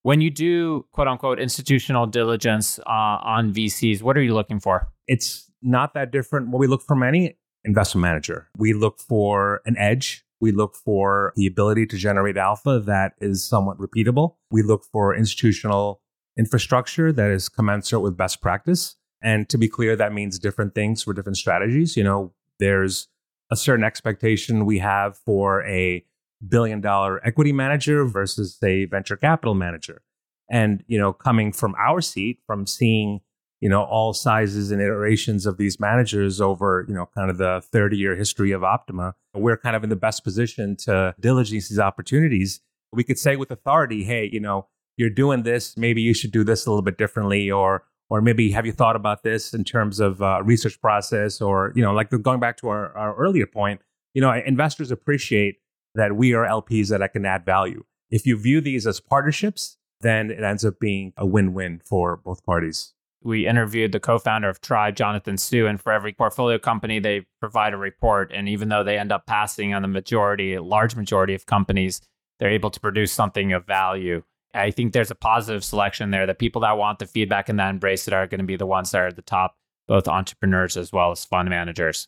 when 0.03 0.21
you 0.21 0.29
do 0.29 0.85
quote 0.91 1.07
unquote 1.07 1.39
institutional 1.39 2.07
diligence 2.07 2.79
uh, 2.79 3.17
on 3.23 3.53
VCs, 3.53 4.01
what 4.01 4.17
are 4.17 4.21
you 4.21 4.33
looking 4.33 4.59
for? 4.59 4.87
It's 5.07 5.49
not 5.61 5.93
that 5.93 6.11
different 6.11 6.49
what 6.49 6.59
we 6.59 6.67
look 6.67 6.81
from 6.81 7.03
any 7.03 7.37
investment 7.65 8.01
manager. 8.01 8.47
We 8.57 8.73
look 8.73 8.99
for 8.99 9.61
an 9.65 9.77
edge. 9.77 10.23
We 10.41 10.51
look 10.51 10.75
for 10.75 11.33
the 11.35 11.47
ability 11.47 11.85
to 11.87 11.97
generate 11.97 12.37
alpha 12.37 12.79
that 12.85 13.13
is 13.19 13.43
somewhat 13.43 13.77
repeatable. 13.77 14.35
We 14.51 14.63
look 14.63 14.85
for 14.85 15.13
institutional 15.13 16.01
infrastructure 16.37 17.11
that 17.11 17.29
is 17.29 17.49
commensurate 17.49 18.01
with 18.01 18.15
best 18.15 18.41
practice. 18.41 18.95
And 19.21 19.49
to 19.49 19.57
be 19.57 19.67
clear, 19.67 19.97
that 19.97 20.13
means 20.13 20.39
different 20.39 20.73
things 20.73 21.03
for 21.03 21.13
different 21.13 21.37
strategies. 21.37 21.97
You 21.97 22.05
know, 22.05 22.33
there's 22.59 23.09
a 23.51 23.57
certain 23.57 23.83
expectation 23.83 24.65
we 24.65 24.79
have 24.79 25.17
for 25.17 25.65
a 25.65 26.05
billion 26.47 26.81
dollar 26.81 27.25
equity 27.25 27.51
manager 27.51 28.05
versus 28.05 28.57
a 28.63 28.85
venture 28.85 29.17
capital 29.17 29.55
manager. 29.55 30.01
And, 30.49 30.83
you 30.87 30.97
know, 30.97 31.13
coming 31.13 31.51
from 31.51 31.75
our 31.75 32.01
seat, 32.01 32.39
from 32.47 32.65
seeing, 32.65 33.19
you 33.61 33.69
know, 33.69 33.83
all 33.83 34.13
sizes 34.13 34.71
and 34.71 34.81
iterations 34.81 35.45
of 35.45 35.57
these 35.57 35.79
managers 35.79 36.41
over, 36.41 36.85
you 36.87 36.93
know, 36.93 37.07
kind 37.13 37.29
of 37.29 37.37
the 37.37 37.61
30 37.71 37.97
year 37.97 38.15
history 38.15 38.51
of 38.51 38.63
Optima, 38.63 39.15
we're 39.33 39.57
kind 39.57 39.75
of 39.75 39.83
in 39.83 39.89
the 39.89 39.95
best 39.95 40.23
position 40.23 40.75
to 40.77 41.13
diligence 41.19 41.69
these 41.69 41.79
opportunities. 41.79 42.61
We 42.91 43.03
could 43.03 43.19
say 43.19 43.35
with 43.35 43.51
authority, 43.51 44.03
hey, 44.03 44.29
you 44.31 44.39
know, 44.39 44.67
you're 44.97 45.09
doing 45.09 45.43
this, 45.43 45.77
maybe 45.77 46.01
you 46.01 46.13
should 46.13 46.31
do 46.31 46.43
this 46.43 46.65
a 46.65 46.69
little 46.69 46.81
bit 46.81 46.97
differently, 46.97 47.49
or 47.49 47.83
or 48.09 48.21
maybe 48.21 48.51
have 48.51 48.65
you 48.65 48.71
thought 48.71 48.95
about 48.95 49.21
this 49.23 49.53
in 49.53 49.63
terms 49.63 49.99
of 49.99 50.21
uh, 50.21 50.41
research 50.43 50.81
process, 50.81 51.39
or 51.39 51.71
you 51.75 51.81
know, 51.81 51.93
like 51.93 52.09
going 52.21 52.39
back 52.39 52.57
to 52.57 52.67
our, 52.67 52.95
our 52.97 53.15
earlier 53.15 53.45
point, 53.45 53.81
you 54.13 54.21
know, 54.21 54.33
investors 54.33 54.91
appreciate 54.91 55.57
that 55.99 56.15
we 56.15 56.33
are 56.33 56.45
LPs 56.45 56.89
that 56.89 57.03
I 57.03 57.09
can 57.09 57.25
add 57.25 57.43
value. 57.43 57.83
If 58.09 58.25
you 58.25 58.37
view 58.37 58.61
these 58.61 58.87
as 58.87 59.01
partnerships, 59.01 59.77
then 59.99 60.31
it 60.31 60.41
ends 60.41 60.63
up 60.63 60.79
being 60.79 61.11
a 61.17 61.25
win 61.25 61.53
win 61.53 61.81
for 61.83 62.15
both 62.15 62.43
parties. 62.45 62.93
We 63.21 63.45
interviewed 63.45 63.91
the 63.91 63.99
co 63.99 64.17
founder 64.17 64.47
of 64.47 64.61
Tribe, 64.61 64.95
Jonathan 64.95 65.37
Hsu, 65.37 65.67
and 65.67 65.79
for 65.79 65.91
every 65.91 66.13
portfolio 66.13 66.57
company, 66.57 66.99
they 66.99 67.25
provide 67.41 67.73
a 67.73 67.77
report. 67.77 68.31
And 68.33 68.47
even 68.47 68.69
though 68.69 68.81
they 68.81 68.97
end 68.97 69.11
up 69.11 69.25
passing 69.25 69.73
on 69.73 69.81
the 69.81 69.89
majority, 69.89 70.57
large 70.57 70.95
majority 70.95 71.33
of 71.33 71.45
companies, 71.45 71.99
they're 72.39 72.49
able 72.49 72.69
to 72.69 72.79
produce 72.79 73.11
something 73.11 73.51
of 73.51 73.67
value. 73.67 74.23
I 74.53 74.71
think 74.71 74.93
there's 74.93 75.11
a 75.11 75.15
positive 75.15 75.65
selection 75.65 76.11
there. 76.11 76.25
The 76.25 76.33
people 76.33 76.61
that 76.61 76.77
want 76.77 76.99
the 76.99 77.07
feedback 77.07 77.49
and 77.49 77.59
that 77.59 77.69
embrace 77.69 78.07
it 78.07 78.13
are 78.13 78.25
going 78.25 78.39
to 78.39 78.45
be 78.45 78.55
the 78.55 78.65
ones 78.65 78.91
that 78.91 79.01
are 79.01 79.07
at 79.07 79.17
the 79.17 79.21
top, 79.21 79.57
both 79.85 80.07
entrepreneurs 80.07 80.77
as 80.77 80.93
well 80.93 81.11
as 81.11 81.25
fund 81.25 81.49
managers 81.49 82.07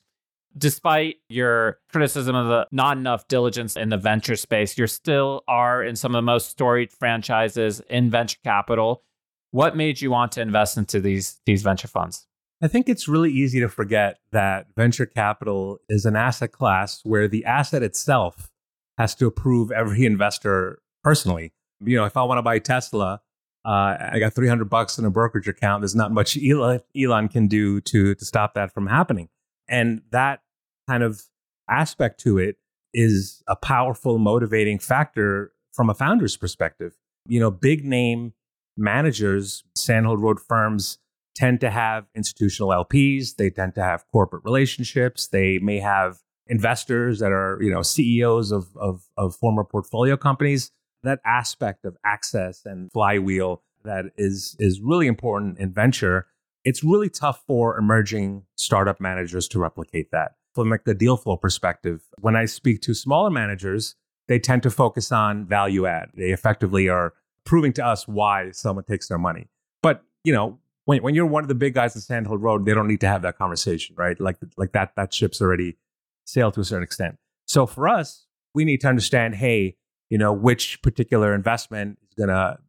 despite 0.57 1.17
your 1.29 1.79
criticism 1.91 2.35
of 2.35 2.47
the 2.47 2.67
not 2.71 2.97
enough 2.97 3.27
diligence 3.27 3.75
in 3.75 3.89
the 3.89 3.97
venture 3.97 4.35
space, 4.35 4.77
you 4.77 4.87
still 4.87 5.43
are 5.47 5.83
in 5.83 5.95
some 5.95 6.13
of 6.13 6.17
the 6.19 6.25
most 6.25 6.49
storied 6.49 6.91
franchises 6.91 7.81
in 7.89 8.09
venture 8.09 8.39
capital. 8.43 9.03
What 9.51 9.75
made 9.75 10.01
you 10.01 10.11
want 10.11 10.31
to 10.33 10.41
invest 10.41 10.77
into 10.77 10.99
these 10.99 11.39
these 11.45 11.61
venture 11.61 11.87
funds? 11.87 12.27
I 12.63 12.67
think 12.67 12.87
it's 12.87 13.07
really 13.07 13.31
easy 13.31 13.59
to 13.59 13.69
forget 13.69 14.19
that 14.31 14.67
venture 14.75 15.07
capital 15.07 15.79
is 15.89 16.05
an 16.05 16.15
asset 16.15 16.51
class 16.51 17.01
where 17.03 17.27
the 17.27 17.43
asset 17.45 17.81
itself 17.81 18.51
has 18.97 19.15
to 19.15 19.25
approve 19.25 19.71
every 19.71 20.05
investor 20.05 20.81
personally. 21.03 21.53
You 21.83 21.97
know, 21.97 22.05
if 22.05 22.15
I 22.15 22.23
want 22.23 22.37
to 22.37 22.43
buy 22.43 22.59
Tesla, 22.59 23.21
uh, 23.65 23.97
I 23.99 24.17
got 24.19 24.33
300 24.33 24.69
bucks 24.69 24.97
in 24.99 25.05
a 25.05 25.09
brokerage 25.09 25.47
account. 25.47 25.81
There's 25.81 25.95
not 25.95 26.11
much 26.11 26.37
Elon, 26.43 26.81
Elon 26.95 27.27
can 27.27 27.47
do 27.47 27.81
to, 27.81 28.13
to 28.13 28.25
stop 28.25 28.53
that 28.53 28.73
from 28.73 28.87
happening. 28.87 29.29
And 29.71 30.01
that 30.11 30.41
kind 30.87 31.01
of 31.01 31.23
aspect 31.69 32.19
to 32.21 32.37
it 32.37 32.57
is 32.93 33.41
a 33.47 33.55
powerful 33.55 34.19
motivating 34.19 34.77
factor 34.77 35.53
from 35.71 35.89
a 35.89 35.93
founder's 35.93 36.37
perspective. 36.37 36.93
You 37.27 37.39
know, 37.39 37.49
big 37.49 37.85
name 37.85 38.33
managers, 38.77 39.63
Sand 39.75 40.05
Hill 40.05 40.17
Road 40.17 40.39
firms 40.39 40.99
tend 41.35 41.61
to 41.61 41.69
have 41.69 42.05
institutional 42.15 42.69
LPs. 42.69 43.37
They 43.37 43.49
tend 43.49 43.75
to 43.75 43.83
have 43.83 44.05
corporate 44.11 44.43
relationships. 44.43 45.27
They 45.27 45.59
may 45.59 45.79
have 45.79 46.19
investors 46.47 47.19
that 47.19 47.31
are, 47.31 47.57
you 47.61 47.71
know, 47.71 47.81
CEOs 47.81 48.51
of, 48.51 48.75
of, 48.75 49.03
of 49.17 49.35
former 49.35 49.63
portfolio 49.63 50.17
companies. 50.17 50.71
That 51.03 51.19
aspect 51.25 51.85
of 51.85 51.95
access 52.05 52.63
and 52.65 52.91
flywheel 52.91 53.63
that 53.83 54.05
is, 54.17 54.55
is 54.59 54.81
really 54.81 55.07
important 55.07 55.57
in 55.57 55.71
venture. 55.71 56.27
It's 56.63 56.83
really 56.83 57.09
tough 57.09 57.43
for 57.47 57.77
emerging 57.77 58.43
startup 58.55 59.01
managers 59.01 59.47
to 59.49 59.59
replicate 59.59 60.11
that. 60.11 60.35
From 60.53 60.69
like 60.69 60.83
the 60.83 60.93
deal 60.93 61.17
flow 61.17 61.37
perspective, 61.37 62.01
when 62.19 62.35
I 62.35 62.45
speak 62.45 62.81
to 62.81 62.93
smaller 62.93 63.29
managers, 63.29 63.95
they 64.27 64.37
tend 64.37 64.63
to 64.63 64.69
focus 64.69 65.11
on 65.11 65.45
value 65.45 65.85
add. 65.85 66.09
They 66.15 66.31
effectively 66.31 66.87
are 66.87 67.13
proving 67.45 67.73
to 67.73 67.85
us 67.85 68.07
why 68.07 68.51
someone 68.51 68.85
takes 68.85 69.07
their 69.07 69.17
money. 69.17 69.49
But, 69.81 70.03
you 70.23 70.33
know, 70.33 70.59
when, 70.85 71.01
when 71.01 71.15
you're 71.15 71.25
one 71.25 71.43
of 71.43 71.47
the 71.47 71.55
big 71.55 71.73
guys 71.73 71.95
in 71.95 72.01
Sand 72.01 72.27
Hill 72.27 72.37
Road, 72.37 72.65
they 72.65 72.73
don't 72.73 72.87
need 72.87 73.01
to 73.01 73.07
have 73.07 73.21
that 73.23 73.37
conversation, 73.37 73.95
right? 73.97 74.19
Like, 74.19 74.37
like 74.57 74.73
that, 74.73 74.95
that 74.95 75.13
ship's 75.13 75.41
already 75.41 75.77
sailed 76.25 76.53
to 76.55 76.61
a 76.61 76.65
certain 76.65 76.83
extent. 76.83 77.17
So 77.45 77.65
for 77.65 77.87
us, 77.87 78.27
we 78.53 78.65
need 78.65 78.81
to 78.81 78.87
understand, 78.87 79.35
hey, 79.35 79.77
you 80.09 80.17
know, 80.17 80.33
which 80.33 80.81
particular 80.81 81.33
investment 81.33 81.97
is 82.03 82.13
going 82.15 82.29
to, 82.29 82.59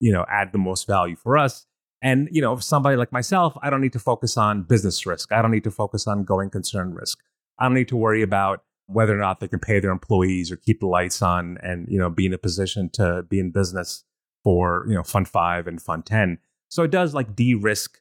you 0.00 0.12
know, 0.12 0.24
add 0.28 0.52
the 0.52 0.58
most 0.58 0.86
value 0.86 1.16
for 1.16 1.36
us. 1.36 1.66
And, 2.04 2.28
you 2.30 2.42
know, 2.42 2.58
somebody 2.58 2.96
like 2.96 3.12
myself, 3.12 3.56
I 3.62 3.70
don't 3.70 3.80
need 3.80 3.94
to 3.94 3.98
focus 3.98 4.36
on 4.36 4.62
business 4.64 5.06
risk. 5.06 5.32
I 5.32 5.40
don't 5.40 5.50
need 5.50 5.64
to 5.64 5.70
focus 5.70 6.06
on 6.06 6.22
going 6.22 6.50
concern 6.50 6.92
risk. 6.92 7.18
I 7.58 7.64
don't 7.64 7.72
need 7.72 7.88
to 7.88 7.96
worry 7.96 8.20
about 8.20 8.62
whether 8.86 9.14
or 9.14 9.20
not 9.20 9.40
they 9.40 9.48
can 9.48 9.58
pay 9.58 9.80
their 9.80 9.90
employees 9.90 10.52
or 10.52 10.56
keep 10.56 10.80
the 10.80 10.86
lights 10.86 11.22
on 11.22 11.56
and, 11.62 11.88
you 11.88 11.98
know, 11.98 12.10
be 12.10 12.26
in 12.26 12.34
a 12.34 12.38
position 12.38 12.90
to 12.90 13.22
be 13.22 13.40
in 13.40 13.52
business 13.52 14.04
for, 14.42 14.84
you 14.86 14.94
know, 14.94 15.02
fund 15.02 15.26
five 15.26 15.66
and 15.66 15.80
fund 15.80 16.04
10. 16.04 16.36
So 16.68 16.82
it 16.82 16.90
does 16.90 17.14
like 17.14 17.34
de-risk 17.34 17.98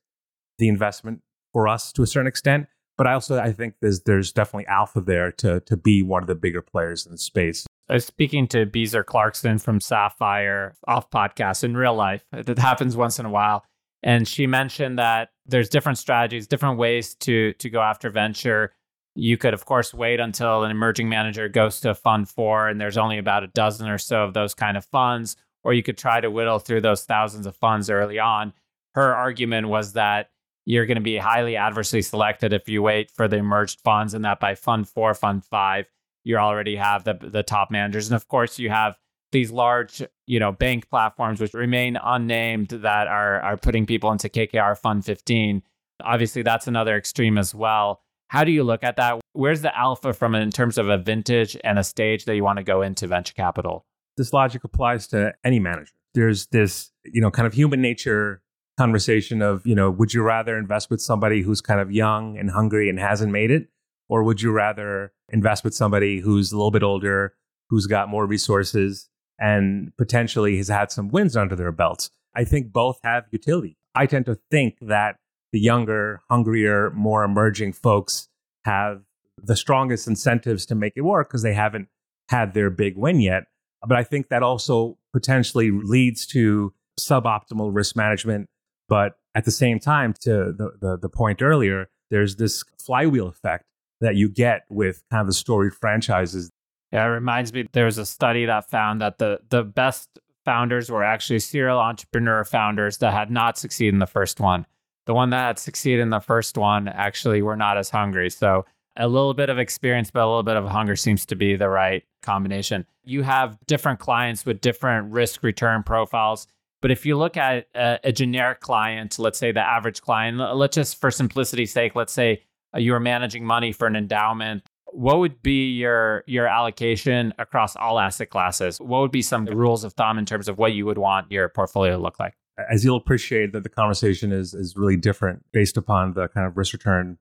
the 0.60 0.68
investment 0.68 1.22
for 1.54 1.70
us 1.70 1.94
to 1.94 2.04
a 2.04 2.08
certain 2.08 2.28
extent. 2.28 2.68
But 2.98 3.08
I 3.08 3.14
also 3.14 3.40
I 3.40 3.54
think 3.54 3.76
there's 3.82 4.02
there's 4.02 4.32
definitely 4.32 4.68
alpha 4.68 5.02
there 5.02 5.32
to 5.32 5.62
to 5.62 5.78
be 5.78 6.04
one 6.04 6.22
of 6.22 6.28
the 6.28 6.36
bigger 6.36 6.62
players 6.62 7.06
in 7.06 7.14
the 7.14 7.18
space. 7.18 7.66
I 7.90 7.94
was 7.94 8.06
speaking 8.06 8.48
to 8.50 8.66
Beezer 8.66 9.04
Clarkson 9.04 9.58
from 9.60 9.80
Sapphire 9.80 10.76
off 10.88 11.10
podcast 11.10 11.64
in 11.64 11.76
real 11.76 11.96
life. 11.96 12.24
It 12.34 12.60
happens 12.60 12.96
once 12.96 13.18
in 13.18 13.26
a 13.26 13.30
while. 13.30 13.64
And 14.04 14.28
she 14.28 14.48
mentioned 14.48 15.00
that 15.00 15.30
there's 15.46 15.70
different 15.70 15.98
strategies, 15.98 16.48
different 16.48 16.78
ways 16.78 17.16
to 17.16 17.54
to 17.54 17.70
go 17.70 17.82
after 17.82 18.10
venture. 18.10 18.74
You 19.16 19.38
could, 19.38 19.54
of 19.54 19.66
course, 19.66 19.94
wait 19.94 20.20
until 20.20 20.64
an 20.64 20.72
emerging 20.72 21.08
manager 21.08 21.48
goes 21.48 21.80
to 21.82 21.94
fund 21.96 22.28
four 22.28 22.68
and 22.68 22.82
there's 22.82 22.98
only 22.98 23.18
about 23.18 23.44
a 23.44 23.48
dozen 23.48 23.88
or 23.88 24.00
so 24.00 24.24
of 24.24 24.34
those 24.34 24.56
kind 24.56 24.76
of 24.76 24.86
funds, 24.86 25.38
or 25.64 25.74
you 25.74 25.84
could 25.84 25.98
try 25.98 26.20
to 26.20 26.32
whittle 26.32 26.60
through 26.60 26.82
those 26.82 27.06
thousands 27.06 27.46
of 27.46 27.56
funds 27.56 27.90
early 27.90 28.20
on 28.20 28.54
her 28.96 29.16
argument 29.16 29.68
was 29.68 29.94
that 29.94 30.30
you're 30.66 30.86
going 30.86 30.96
to 30.96 31.02
be 31.02 31.18
highly 31.18 31.58
adversely 31.58 32.02
selected 32.02 32.54
if 32.54 32.70
you 32.70 32.82
wait 32.82 33.12
for 33.12 33.28
the 33.28 33.38
emerged 33.38 33.82
funds 33.82 34.14
and 34.14 34.24
that 34.24 34.40
by 34.40 34.56
fund 34.56 34.88
four, 34.88 35.14
fund 35.14 35.44
five, 35.44 35.86
you 36.24 36.38
already 36.38 36.76
have 36.76 37.04
the, 37.04 37.14
the 37.14 37.44
top 37.44 37.70
managers. 37.70 38.08
And 38.08 38.16
of 38.16 38.28
course, 38.28 38.60
you 38.60 38.70
have 38.70 38.98
these 39.34 39.52
large, 39.52 40.02
you 40.26 40.40
know, 40.40 40.54
bank 40.54 40.90
platforms 40.90 41.42
which 41.42 41.54
remain 41.54 41.98
unnamed 42.02 42.70
that 42.70 43.08
are 43.08 43.42
are 43.42 43.58
putting 43.58 43.86
people 43.86 44.12
into 44.12 44.30
KKR 44.30 44.78
Fund 44.78 45.04
15. 45.04 45.62
Obviously, 46.02 46.42
that's 46.42 46.68
another 46.68 46.96
extreme 46.96 47.38
as 47.38 47.54
well. 47.54 48.02
How 48.30 48.44
do 48.44 48.52
you 48.52 48.64
look 48.64 48.84
at 48.84 48.96
that? 48.96 49.20
Where's 49.34 49.62
the 49.62 49.78
alpha 49.78 50.14
from 50.14 50.34
in 50.34 50.50
terms 50.50 50.78
of 50.78 50.90
a 50.90 50.98
vintage 50.98 51.58
and 51.64 51.78
a 51.78 51.84
stage 51.84 52.26
that 52.26 52.36
you 52.36 52.44
want 52.44 52.58
to 52.58 52.64
go 52.64 52.82
into 52.82 53.06
venture 53.06 53.34
capital? 53.34 53.86
This 54.18 54.34
logic 54.34 54.64
applies 54.64 55.08
to 55.10 55.34
any 55.44 55.60
manager. 55.60 55.92
There's 56.14 56.48
this, 56.48 56.92
you 57.04 57.22
know, 57.22 57.30
kind 57.30 57.46
of 57.46 57.54
human 57.54 57.82
nature 57.82 58.42
conversation 58.78 59.42
of, 59.42 59.66
you 59.68 59.76
know, 59.76 59.92
would 59.92 60.14
you 60.14 60.24
rather 60.24 60.58
invest 60.58 60.90
with 60.90 61.02
somebody 61.02 61.42
who's 61.42 61.62
kind 61.62 61.80
of 61.80 61.92
young 61.92 62.38
and 62.38 62.50
hungry 62.50 62.90
and 62.90 63.00
hasn't 63.00 63.32
made 63.32 63.52
it? 63.52 63.68
Or 64.10 64.24
would 64.24 64.42
you 64.42 64.52
rather 64.52 65.14
invest 65.30 65.64
with 65.64 65.74
somebody 65.74 66.20
who's 66.20 66.52
a 66.52 66.56
little 66.56 66.72
bit 66.72 66.84
older, 66.84 67.36
who's 67.70 67.88
got 67.88 68.10
more 68.10 68.26
resources 68.26 69.10
and 69.44 69.92
potentially 69.98 70.58
has 70.58 70.70
had 70.70 70.92
some 70.92 71.10
wins 71.10 71.36
under 71.36 71.56
their 71.56 71.72
belts? 71.72 72.10
I 72.36 72.46
think 72.46 72.72
both 72.72 73.00
have 73.04 73.26
utility. 73.32 73.78
I 73.94 74.06
tend 74.06 74.26
to 74.26 74.40
think 74.50 74.78
that 74.82 75.18
the 75.52 75.60
younger, 75.60 76.22
hungrier, 76.30 76.90
more 76.92 77.24
emerging 77.24 77.74
folks 77.74 78.30
have 78.66 79.02
the 79.38 79.56
strongest 79.56 80.08
incentives 80.08 80.66
to 80.68 80.76
make 80.76 80.94
it 80.96 81.02
work 81.02 81.28
because 81.30 81.44
they 81.44 81.54
haven't 81.54 81.90
had 82.30 82.54
their 82.54 82.70
big 82.70 82.98
win 82.98 83.20
yet. 83.20 83.44
But 83.88 83.98
I 83.98 84.04
think 84.04 84.30
that 84.30 84.42
also 84.42 84.98
potentially 85.12 85.70
leads 85.70 86.26
to 86.28 86.74
suboptimal 87.00 87.76
risk 87.76 87.96
management 87.96 88.48
but 88.90 89.14
at 89.36 89.46
the 89.46 89.52
same 89.52 89.80
time, 89.80 90.14
to 90.22 90.54
the, 90.54 90.72
the, 90.80 90.98
the 90.98 91.10
point 91.10 91.42
earlier, 91.42 91.90
there's 92.12 92.36
this 92.36 92.64
flywheel 92.80 93.28
effect 93.28 93.66
that 94.02 94.16
you 94.16 94.30
get 94.30 94.66
with 94.70 95.02
kind 95.10 95.22
of 95.22 95.28
the 95.28 95.34
storied 95.34 95.74
franchises. 95.74 96.52
Yeah, 96.94 97.06
it 97.06 97.10
reminds 97.10 97.52
me 97.52 97.68
there 97.74 97.86
was 97.86 97.98
a 97.98 98.06
study 98.06 98.46
that 98.46 98.70
found 98.70 99.02
that 99.02 99.18
the 99.18 99.40
the 99.50 99.64
best 99.64 100.20
founders 100.46 100.92
were 100.92 101.04
actually 101.04 101.40
serial 101.40 101.80
entrepreneur 101.80 102.44
founders 102.44 103.00
that 103.00 103.14
had 103.14 103.32
not 103.32 103.58
succeeded 103.58 103.96
in 103.96 104.00
the 104.00 104.06
first 104.06 104.40
one. 104.40 104.68
The 105.06 105.16
one 105.16 105.32
that 105.32 105.48
had 105.48 105.60
succeeded 105.60 106.02
in 106.02 106.12
the 106.12 106.20
first 106.20 106.56
one 106.56 106.88
actually 106.88 107.42
were 107.42 107.56
not 107.56 107.78
as 107.78 107.90
hungry. 107.90 108.30
So 108.30 108.66
a 108.96 109.08
little 109.08 109.34
bit 109.34 109.50
of 109.50 109.58
experience, 109.58 110.12
but 110.12 110.22
a 110.22 110.28
little 110.28 110.44
bit 110.44 110.56
of 110.56 110.66
hunger 110.66 110.96
seems 110.96 111.26
to 111.26 111.36
be 111.36 111.56
the 111.56 111.68
right 111.68 112.04
combination. 112.22 112.86
You 113.04 113.24
have 113.24 113.58
different 113.66 114.00
clients 114.00 114.46
with 114.46 114.62
different 114.62 115.12
risk 115.12 115.42
return 115.42 115.82
profiles. 115.82 116.48
But 116.82 116.92
if 116.92 117.06
you 117.06 117.18
look 117.18 117.38
at 117.38 117.68
a, 117.74 118.00
a, 118.04 118.12
generic 118.12 118.60
client, 118.60 119.18
let's 119.18 119.40
say 119.40 119.52
the 119.52 119.62
average 119.62 120.02
client, 120.02 120.38
let's 120.38 120.76
just 120.76 121.00
for 121.00 121.12
simplicity's 121.12 121.72
sake, 121.72 121.96
let's 121.96 122.14
say 122.14 122.44
uh, 122.76 122.80
you 122.80 122.94
are 122.94 123.00
managing 123.00 123.46
money 123.46 123.72
for 123.72 123.88
an 123.88 123.96
endowment. 123.96 124.64
What 124.94 125.20
would 125.20 125.42
be 125.42 125.72
your 125.72 126.24
your 126.28 126.48
allocation 126.48 127.34
across 127.40 127.76
all 127.76 128.00
asset 128.00 128.30
classes? 128.30 128.80
What 128.80 129.02
would 129.02 129.12
be 129.12 129.24
some 129.24 129.46
rules 129.46 129.84
of 129.84 129.94
thumb 129.94 130.18
in 130.18 130.26
terms 130.26 130.48
of 130.48 130.58
what 130.58 130.74
you 130.74 130.86
would 130.86 130.98
want 130.98 131.32
your 131.32 131.50
portfolio 131.50 131.98
to 131.98 132.02
look 132.02 132.20
like? 132.20 132.36
As 132.72 132.86
you'll 132.86 132.98
appreciate 132.98 133.52
that 133.54 133.64
the 133.64 133.70
conversation 133.70 134.32
is 134.32 134.54
is 134.54 134.76
really 134.78 134.98
different 134.98 135.46
based 135.52 135.78
upon 135.78 136.14
the 136.14 136.28
kind 136.28 136.46
of 136.46 136.56
risk 136.56 136.74
return 136.74 137.18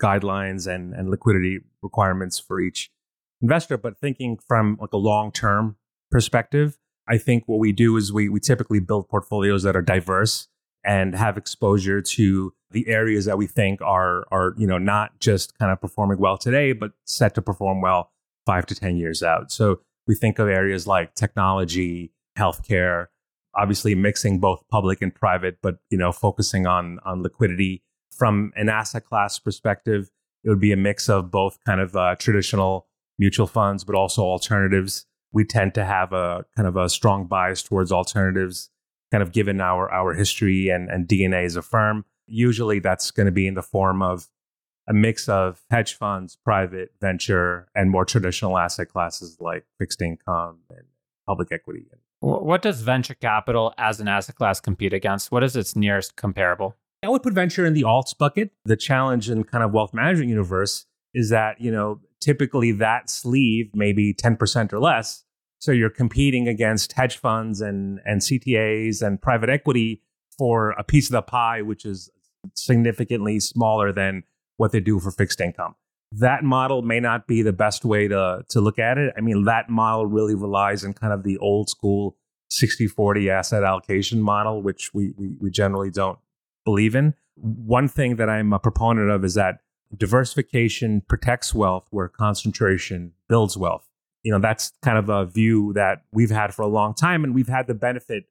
guidelines 0.00 0.72
and, 0.72 0.94
and 0.94 1.10
liquidity 1.10 1.58
requirements 1.82 2.38
for 2.38 2.60
each 2.60 2.90
investor. 3.42 3.76
But 3.76 3.98
thinking 3.98 4.38
from 4.46 4.78
like 4.80 4.92
a 4.92 4.98
long 4.98 5.32
term 5.32 5.76
perspective, 6.10 6.78
I 7.08 7.18
think 7.18 7.44
what 7.46 7.58
we 7.58 7.72
do 7.72 7.96
is 7.96 8.12
we, 8.12 8.28
we 8.28 8.40
typically 8.40 8.80
build 8.80 9.08
portfolios 9.08 9.62
that 9.62 9.76
are 9.76 9.82
diverse 9.82 10.48
and 10.84 11.14
have 11.14 11.36
exposure 11.36 12.00
to 12.00 12.52
the 12.70 12.88
areas 12.88 13.24
that 13.24 13.38
we 13.38 13.46
think 13.46 13.80
are 13.80 14.26
are 14.30 14.54
you 14.56 14.66
know 14.66 14.78
not 14.78 15.18
just 15.20 15.58
kind 15.58 15.72
of 15.72 15.80
performing 15.80 16.18
well 16.18 16.36
today 16.36 16.72
but 16.72 16.92
set 17.04 17.34
to 17.34 17.42
perform 17.42 17.80
well 17.80 18.12
5 18.46 18.66
to 18.66 18.74
10 18.74 18.96
years 18.96 19.22
out. 19.22 19.52
So 19.52 19.80
we 20.06 20.14
think 20.14 20.38
of 20.38 20.48
areas 20.48 20.86
like 20.86 21.14
technology, 21.14 22.12
healthcare, 22.38 23.08
obviously 23.54 23.94
mixing 23.94 24.40
both 24.40 24.66
public 24.70 25.02
and 25.02 25.14
private 25.14 25.58
but 25.62 25.78
you 25.90 25.98
know 25.98 26.12
focusing 26.12 26.66
on 26.66 26.98
on 27.04 27.22
liquidity. 27.22 27.82
From 28.16 28.52
an 28.56 28.68
asset 28.68 29.04
class 29.04 29.38
perspective 29.38 30.10
it 30.44 30.48
would 30.48 30.60
be 30.60 30.72
a 30.72 30.76
mix 30.76 31.08
of 31.08 31.30
both 31.30 31.58
kind 31.64 31.80
of 31.80 31.96
uh, 31.96 32.16
traditional 32.16 32.86
mutual 33.18 33.46
funds 33.46 33.84
but 33.84 33.94
also 33.94 34.22
alternatives. 34.22 35.06
We 35.32 35.44
tend 35.44 35.74
to 35.74 35.84
have 35.84 36.12
a 36.12 36.46
kind 36.56 36.66
of 36.66 36.76
a 36.76 36.88
strong 36.88 37.26
bias 37.26 37.62
towards 37.62 37.92
alternatives, 37.92 38.70
kind 39.10 39.22
of 39.22 39.32
given 39.32 39.60
our 39.60 39.90
our 39.90 40.14
history 40.14 40.68
and, 40.68 40.88
and 40.88 41.06
DNA 41.06 41.44
as 41.44 41.56
a 41.56 41.62
firm. 41.62 42.04
Usually 42.26 42.78
that's 42.78 43.10
going 43.10 43.26
to 43.26 43.32
be 43.32 43.46
in 43.46 43.54
the 43.54 43.62
form 43.62 44.02
of 44.02 44.28
a 44.88 44.94
mix 44.94 45.28
of 45.28 45.60
hedge 45.70 45.94
funds, 45.94 46.36
private 46.36 46.92
venture, 47.00 47.68
and 47.74 47.90
more 47.90 48.04
traditional 48.04 48.58
asset 48.58 48.88
classes 48.88 49.36
like 49.40 49.66
fixed 49.78 50.00
income 50.00 50.60
and 50.70 50.86
public 51.26 51.52
equity. 51.52 51.86
What 52.20 52.62
does 52.62 52.80
venture 52.80 53.14
capital 53.14 53.74
as 53.78 54.00
an 54.00 54.08
asset 54.08 54.34
class 54.34 54.60
compete 54.60 54.92
against? 54.92 55.30
What 55.30 55.44
is 55.44 55.54
its 55.54 55.76
nearest 55.76 56.16
comparable? 56.16 56.74
I 57.02 57.08
would 57.08 57.22
put 57.22 57.32
venture 57.32 57.64
in 57.64 57.74
the 57.74 57.82
alts 57.82 58.16
bucket. 58.16 58.50
The 58.64 58.76
challenge 58.76 59.30
in 59.30 59.44
kind 59.44 59.62
of 59.62 59.72
wealth 59.72 59.94
management 59.94 60.30
universe 60.30 60.86
is 61.14 61.30
that, 61.30 61.60
you 61.60 61.70
know, 61.70 62.00
typically 62.20 62.72
that 62.72 63.08
sleeve 63.08 63.70
maybe 63.72 64.12
10% 64.12 64.72
or 64.72 64.80
less. 64.80 65.24
So 65.58 65.72
you're 65.72 65.90
competing 65.90 66.48
against 66.48 66.92
hedge 66.92 67.16
funds 67.16 67.60
and, 67.60 68.00
and 68.04 68.20
CTAs 68.20 69.02
and 69.02 69.20
private 69.20 69.50
equity 69.50 70.02
for 70.36 70.70
a 70.70 70.84
piece 70.84 71.08
of 71.08 71.12
the 71.12 71.22
pie, 71.22 71.62
which 71.62 71.84
is 71.84 72.10
significantly 72.54 73.40
smaller 73.40 73.92
than 73.92 74.22
what 74.56 74.72
they 74.72 74.80
do 74.80 75.00
for 75.00 75.10
fixed 75.10 75.40
income. 75.40 75.74
That 76.12 76.42
model 76.42 76.82
may 76.82 77.00
not 77.00 77.26
be 77.26 77.42
the 77.42 77.52
best 77.52 77.84
way 77.84 78.08
to, 78.08 78.44
to 78.48 78.60
look 78.60 78.78
at 78.78 78.98
it. 78.98 79.12
I 79.16 79.20
mean, 79.20 79.44
that 79.44 79.68
model 79.68 80.06
really 80.06 80.34
relies 80.34 80.84
on 80.84 80.94
kind 80.94 81.12
of 81.12 81.22
the 81.22 81.36
old 81.38 81.68
school 81.68 82.16
60-40 82.50 83.28
asset 83.28 83.62
allocation 83.62 84.22
model, 84.22 84.62
which 84.62 84.94
we, 84.94 85.12
we, 85.16 85.36
we 85.40 85.50
generally 85.50 85.90
don't 85.90 86.18
believe 86.64 86.94
in. 86.94 87.14
One 87.34 87.88
thing 87.88 88.16
that 88.16 88.30
I'm 88.30 88.52
a 88.52 88.58
proponent 88.58 89.10
of 89.10 89.24
is 89.24 89.34
that 89.34 89.58
diversification 89.96 91.02
protects 91.08 91.54
wealth 91.54 91.86
where 91.90 92.08
concentration 92.08 93.12
builds 93.28 93.56
wealth. 93.56 93.87
You 94.22 94.32
know, 94.32 94.38
that's 94.40 94.72
kind 94.82 94.98
of 94.98 95.08
a 95.08 95.26
view 95.26 95.72
that 95.74 96.02
we've 96.12 96.30
had 96.30 96.54
for 96.54 96.62
a 96.62 96.66
long 96.66 96.94
time, 96.94 97.24
and 97.24 97.34
we've 97.34 97.48
had 97.48 97.66
the 97.66 97.74
benefit, 97.74 98.24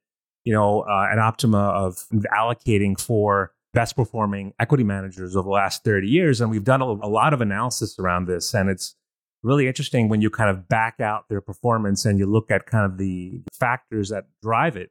you 0.44 0.52
know, 0.52 0.82
uh, 0.82 1.08
at 1.10 1.18
Optima 1.18 1.58
of 1.58 2.06
allocating 2.32 3.00
for 3.00 3.52
best 3.74 3.96
performing 3.96 4.52
equity 4.58 4.84
managers 4.84 5.36
over 5.36 5.44
the 5.46 5.52
last 5.52 5.84
30 5.84 6.08
years. 6.08 6.40
And 6.40 6.50
we've 6.50 6.64
done 6.64 6.82
a, 6.82 6.86
a 6.86 7.08
lot 7.08 7.32
of 7.32 7.40
analysis 7.40 7.98
around 7.98 8.26
this. 8.26 8.54
And 8.54 8.70
it's 8.70 8.96
really 9.42 9.66
interesting 9.66 10.08
when 10.08 10.20
you 10.20 10.30
kind 10.30 10.50
of 10.50 10.68
back 10.68 11.00
out 11.00 11.28
their 11.28 11.40
performance 11.40 12.04
and 12.04 12.18
you 12.18 12.26
look 12.26 12.50
at 12.50 12.66
kind 12.66 12.84
of 12.84 12.98
the 12.98 13.40
factors 13.52 14.08
that 14.08 14.24
drive 14.42 14.76
it. 14.76 14.90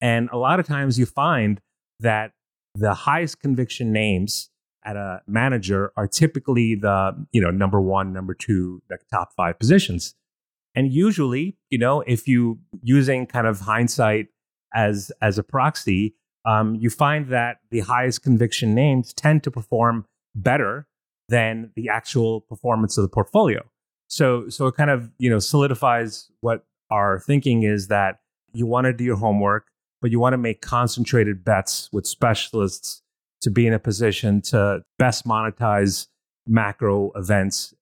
And 0.00 0.28
a 0.32 0.38
lot 0.38 0.60
of 0.60 0.66
times 0.66 0.98
you 0.98 1.06
find 1.06 1.60
that 2.00 2.32
the 2.74 2.94
highest 2.94 3.40
conviction 3.40 3.92
names 3.92 4.50
at 4.84 4.96
a 4.96 5.20
manager 5.26 5.92
are 5.96 6.06
typically 6.06 6.74
the, 6.74 7.26
you 7.32 7.40
know, 7.40 7.50
number 7.50 7.80
one, 7.80 8.12
number 8.12 8.34
two, 8.34 8.82
the 8.88 8.98
top 9.10 9.32
five 9.36 9.58
positions. 9.58 10.14
And 10.74 10.92
usually, 10.92 11.56
you 11.68 11.78
know, 11.78 12.02
if 12.02 12.28
you 12.28 12.60
using 12.82 13.26
kind 13.26 13.46
of 13.46 13.60
hindsight 13.60 14.28
as 14.74 15.10
as 15.20 15.38
a 15.38 15.42
proxy, 15.42 16.14
um, 16.44 16.74
you 16.74 16.90
find 16.90 17.28
that 17.28 17.58
the 17.70 17.80
highest 17.80 18.22
conviction 18.22 18.74
names 18.74 19.12
tend 19.12 19.42
to 19.44 19.50
perform 19.50 20.06
better 20.34 20.86
than 21.28 21.70
the 21.76 21.88
actual 21.88 22.40
performance 22.42 22.96
of 22.96 23.02
the 23.02 23.08
portfolio. 23.08 23.60
So, 24.08 24.48
so 24.48 24.66
it 24.66 24.76
kind 24.76 24.90
of 24.90 25.10
you 25.18 25.30
know 25.30 25.38
solidifies 25.38 26.30
what 26.40 26.64
our 26.90 27.20
thinking 27.20 27.62
is 27.62 27.88
that 27.88 28.20
you 28.52 28.66
want 28.66 28.86
to 28.86 28.92
do 28.92 29.04
your 29.04 29.16
homework, 29.16 29.68
but 30.00 30.10
you 30.10 30.18
want 30.18 30.32
to 30.34 30.38
make 30.38 30.60
concentrated 30.60 31.44
bets 31.44 31.88
with 31.92 32.06
specialists 32.06 33.02
to 33.42 33.50
be 33.50 33.66
in 33.66 33.72
a 33.72 33.78
position 33.78 34.42
to 34.42 34.82
best 34.98 35.24
monetize 35.24 36.08
macro 36.46 37.12
events, 37.14 37.72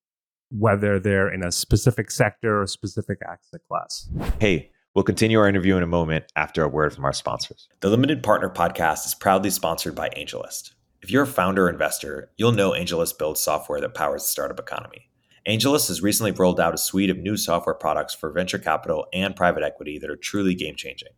whether 0.51 0.99
they're 0.99 1.33
in 1.33 1.43
a 1.43 1.53
specific 1.53 2.11
sector 2.11 2.63
or 2.63 2.67
specific 2.67 3.19
asset 3.23 3.61
class. 3.69 4.09
Hey. 4.41 4.71
We'll 4.95 5.05
continue 5.05 5.39
our 5.39 5.49
interview 5.49 5.77
in 5.77 5.85
a 5.85 5.87
moment 5.87 6.25
after 6.35 6.65
a 6.65 6.69
word 6.69 6.93
from 6.93 7.05
our 7.05 7.13
sponsors. 7.13 7.69
The 7.81 7.91
Limited 7.91 8.21
Partner 8.21 8.51
Podcast 8.51 9.07
is 9.07 9.15
proudly 9.15 9.51
sponsored 9.51 9.95
by 9.95 10.09
AngelList. 10.09 10.73
If 11.03 11.11
you're 11.13 11.23
a 11.23 11.27
founder 11.27 11.67
or 11.67 11.71
investor, 11.71 12.33
you'll 12.37 12.51
know 12.51 12.73
AngelList 12.73 13.17
builds 13.17 13.41
software 13.41 13.81
that 13.81 13.95
powers 13.95 14.23
the 14.23 14.29
startup 14.29 14.59
economy. 14.59 15.09
AngelList 15.47 15.87
has 15.87 16.03
recently 16.03 16.33
rolled 16.33 16.59
out 16.59 16.75
a 16.75 16.79
suite 16.79 17.11
of 17.11 17.19
new 17.19 17.37
software 17.37 17.77
products 17.77 18.13
for 18.13 18.33
venture 18.33 18.59
capital 18.59 19.07
and 19.13 19.37
private 19.37 19.63
equity 19.63 19.99
that 19.99 20.11
are 20.11 20.17
truly 20.17 20.55
game 20.55 20.75
changing. 20.75 21.13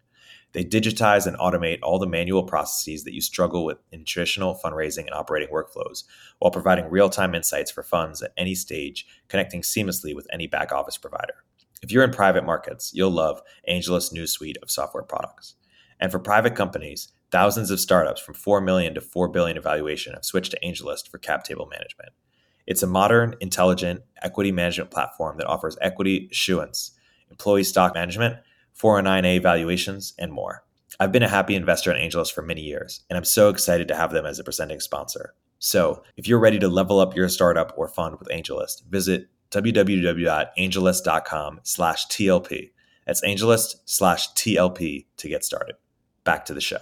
They 0.53 0.65
digitize 0.65 1.27
and 1.27 1.39
automate 1.39 1.79
all 1.83 1.99
the 1.99 2.07
manual 2.07 2.43
processes 2.43 3.05
that 3.05 3.15
you 3.15 3.21
struggle 3.21 3.65
with 3.65 3.79
in 3.93 4.05
traditional 4.05 4.59
fundraising 4.63 5.07
and 5.07 5.15
operating 5.15 5.49
workflows, 5.49 6.05
while 6.39 6.51
providing 6.51 6.91
real 6.91 7.09
time 7.09 7.35
insights 7.35 7.71
for 7.71 7.83
funds 7.83 8.23
at 8.23 8.33
any 8.37 8.55
stage, 8.55 9.07
connecting 9.29 9.63
seamlessly 9.63 10.15
with 10.15 10.27
any 10.33 10.47
back 10.47 10.73
office 10.73 10.99
provider. 10.99 11.35
If 11.83 11.93
you're 11.93 12.05
in 12.05 12.11
private 12.11 12.45
markets, 12.45 12.93
you'll 12.93 13.11
love 13.11 13.43
AngelList's 13.69 14.13
new 14.13 14.27
suite 14.27 14.59
of 14.63 14.71
software 14.71 15.05
products. 15.05 15.55
And 16.01 16.11
for 16.11 16.19
private 16.19 16.57
companies, 16.57 17.09
thousands 17.31 17.71
of 17.71 17.79
startups 17.79 18.21
from 18.21 18.35
4 18.35 18.61
million 18.61 18.95
to 18.95 19.01
4 19.01 19.29
billion 19.29 19.57
evaluation 19.57 20.15
have 20.15 20.25
switched 20.25 20.51
to 20.51 20.61
AngelList 20.61 21.09
for 21.09 21.19
cap 21.19 21.45
table 21.45 21.67
management. 21.67 22.11
It's 22.67 22.83
a 22.83 22.87
modern, 22.87 23.37
intelligent 23.41 24.03
equity 24.23 24.53
management 24.53 24.91
platform 24.91 25.39
that 25.39 25.47
offers 25.47 25.77
equity 25.81 26.29
issuance, 26.31 26.93
employee 27.31 27.65
stock 27.65 27.95
management, 27.95 28.37
409A 28.81 29.43
valuations, 29.43 30.15
and 30.19 30.33
more. 30.33 30.65
I've 30.99 31.13
been 31.13 31.23
a 31.23 31.29
happy 31.29 31.55
investor 31.55 31.93
in 31.93 32.09
AngelList 32.09 32.33
for 32.33 32.43
many 32.43 32.63
years, 32.63 33.05
and 33.09 33.17
I'm 33.17 33.25
so 33.25 33.49
excited 33.49 33.87
to 33.89 33.97
have 33.97 34.13
them 34.13 34.27
as 34.27 34.39
a 34.39 34.45
presenting 34.45 34.81
sponsor. 34.81 35.35
So, 35.59 36.03
if 36.17 36.27
you're 36.27 36.39
ready 36.39 36.59
to 36.59 36.69
level 36.69 37.01
up 37.01 37.15
your 37.15 37.29
startup 37.29 37.75
or 37.77 37.89
fund 37.89 38.19
with 38.19 38.29
AngelList, 38.29 38.85
visit 38.87 39.29
www.angellist.com 39.51 41.61
slash 41.63 42.07
TLP. 42.07 42.71
That's 43.07 43.25
AngelList 43.25 43.77
slash 43.85 44.33
TLP 44.35 45.07
to 45.17 45.29
get 45.29 45.45
started. 45.45 45.77
Back 46.25 46.45
to 46.47 46.55
the 46.55 46.61
show. 46.61 46.79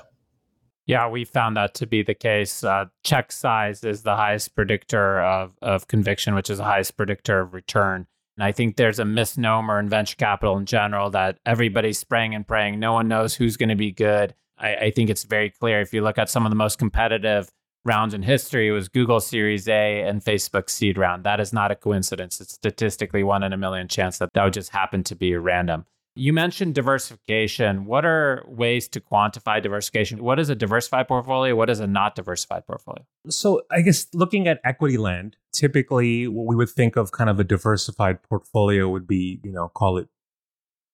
Yeah, 0.86 1.08
we 1.08 1.24
found 1.24 1.56
that 1.56 1.74
to 1.74 1.86
be 1.86 2.02
the 2.02 2.14
case. 2.14 2.64
Uh, 2.64 2.86
check 3.04 3.30
size 3.30 3.84
is 3.84 4.04
the 4.04 4.16
highest 4.16 4.54
predictor 4.54 5.20
of, 5.20 5.52
of 5.60 5.86
conviction, 5.86 6.34
which 6.34 6.48
is 6.48 6.56
the 6.58 6.64
highest 6.64 6.96
predictor 6.96 7.40
of 7.40 7.52
return. 7.52 8.06
And 8.38 8.44
I 8.44 8.52
think 8.52 8.76
there's 8.76 9.00
a 9.00 9.04
misnomer 9.04 9.80
in 9.80 9.88
venture 9.88 10.14
capital 10.14 10.56
in 10.58 10.64
general 10.64 11.10
that 11.10 11.40
everybody's 11.44 11.98
spraying 11.98 12.36
and 12.36 12.46
praying. 12.46 12.78
No 12.78 12.92
one 12.92 13.08
knows 13.08 13.34
who's 13.34 13.56
going 13.56 13.70
to 13.70 13.74
be 13.74 13.90
good. 13.90 14.32
I, 14.56 14.76
I 14.76 14.90
think 14.92 15.10
it's 15.10 15.24
very 15.24 15.50
clear 15.50 15.80
if 15.80 15.92
you 15.92 16.02
look 16.02 16.18
at 16.18 16.30
some 16.30 16.46
of 16.46 16.50
the 16.50 16.56
most 16.56 16.78
competitive 16.78 17.50
rounds 17.84 18.14
in 18.14 18.22
history 18.22 18.68
it 18.68 18.72
was 18.72 18.88
Google 18.88 19.18
Series 19.18 19.66
A 19.66 20.02
and 20.02 20.22
Facebook 20.24 20.70
seed 20.70 20.96
round. 20.98 21.24
That 21.24 21.40
is 21.40 21.52
not 21.52 21.72
a 21.72 21.74
coincidence. 21.74 22.40
It's 22.40 22.52
statistically 22.52 23.24
one 23.24 23.42
in 23.42 23.52
a 23.52 23.56
million 23.56 23.88
chance 23.88 24.18
that 24.18 24.30
that 24.34 24.44
would 24.44 24.52
just 24.52 24.70
happen 24.70 25.02
to 25.04 25.16
be 25.16 25.34
random. 25.34 25.86
You 26.18 26.32
mentioned 26.32 26.74
diversification. 26.74 27.84
What 27.84 28.04
are 28.04 28.44
ways 28.48 28.88
to 28.88 29.00
quantify 29.00 29.62
diversification? 29.62 30.20
What 30.20 30.40
is 30.40 30.48
a 30.48 30.56
diversified 30.56 31.06
portfolio? 31.06 31.54
What 31.54 31.70
is 31.70 31.78
a 31.78 31.86
not 31.86 32.16
diversified 32.16 32.66
portfolio? 32.66 33.04
So, 33.28 33.62
I 33.70 33.82
guess 33.82 34.08
looking 34.12 34.48
at 34.48 34.60
equity 34.64 34.98
land, 34.98 35.36
typically 35.54 36.26
what 36.26 36.46
we 36.48 36.56
would 36.56 36.70
think 36.70 36.96
of 36.96 37.12
kind 37.12 37.30
of 37.30 37.38
a 37.38 37.44
diversified 37.44 38.20
portfolio 38.24 38.88
would 38.88 39.06
be, 39.06 39.40
you 39.44 39.52
know, 39.52 39.68
call 39.68 39.96
it 39.96 40.08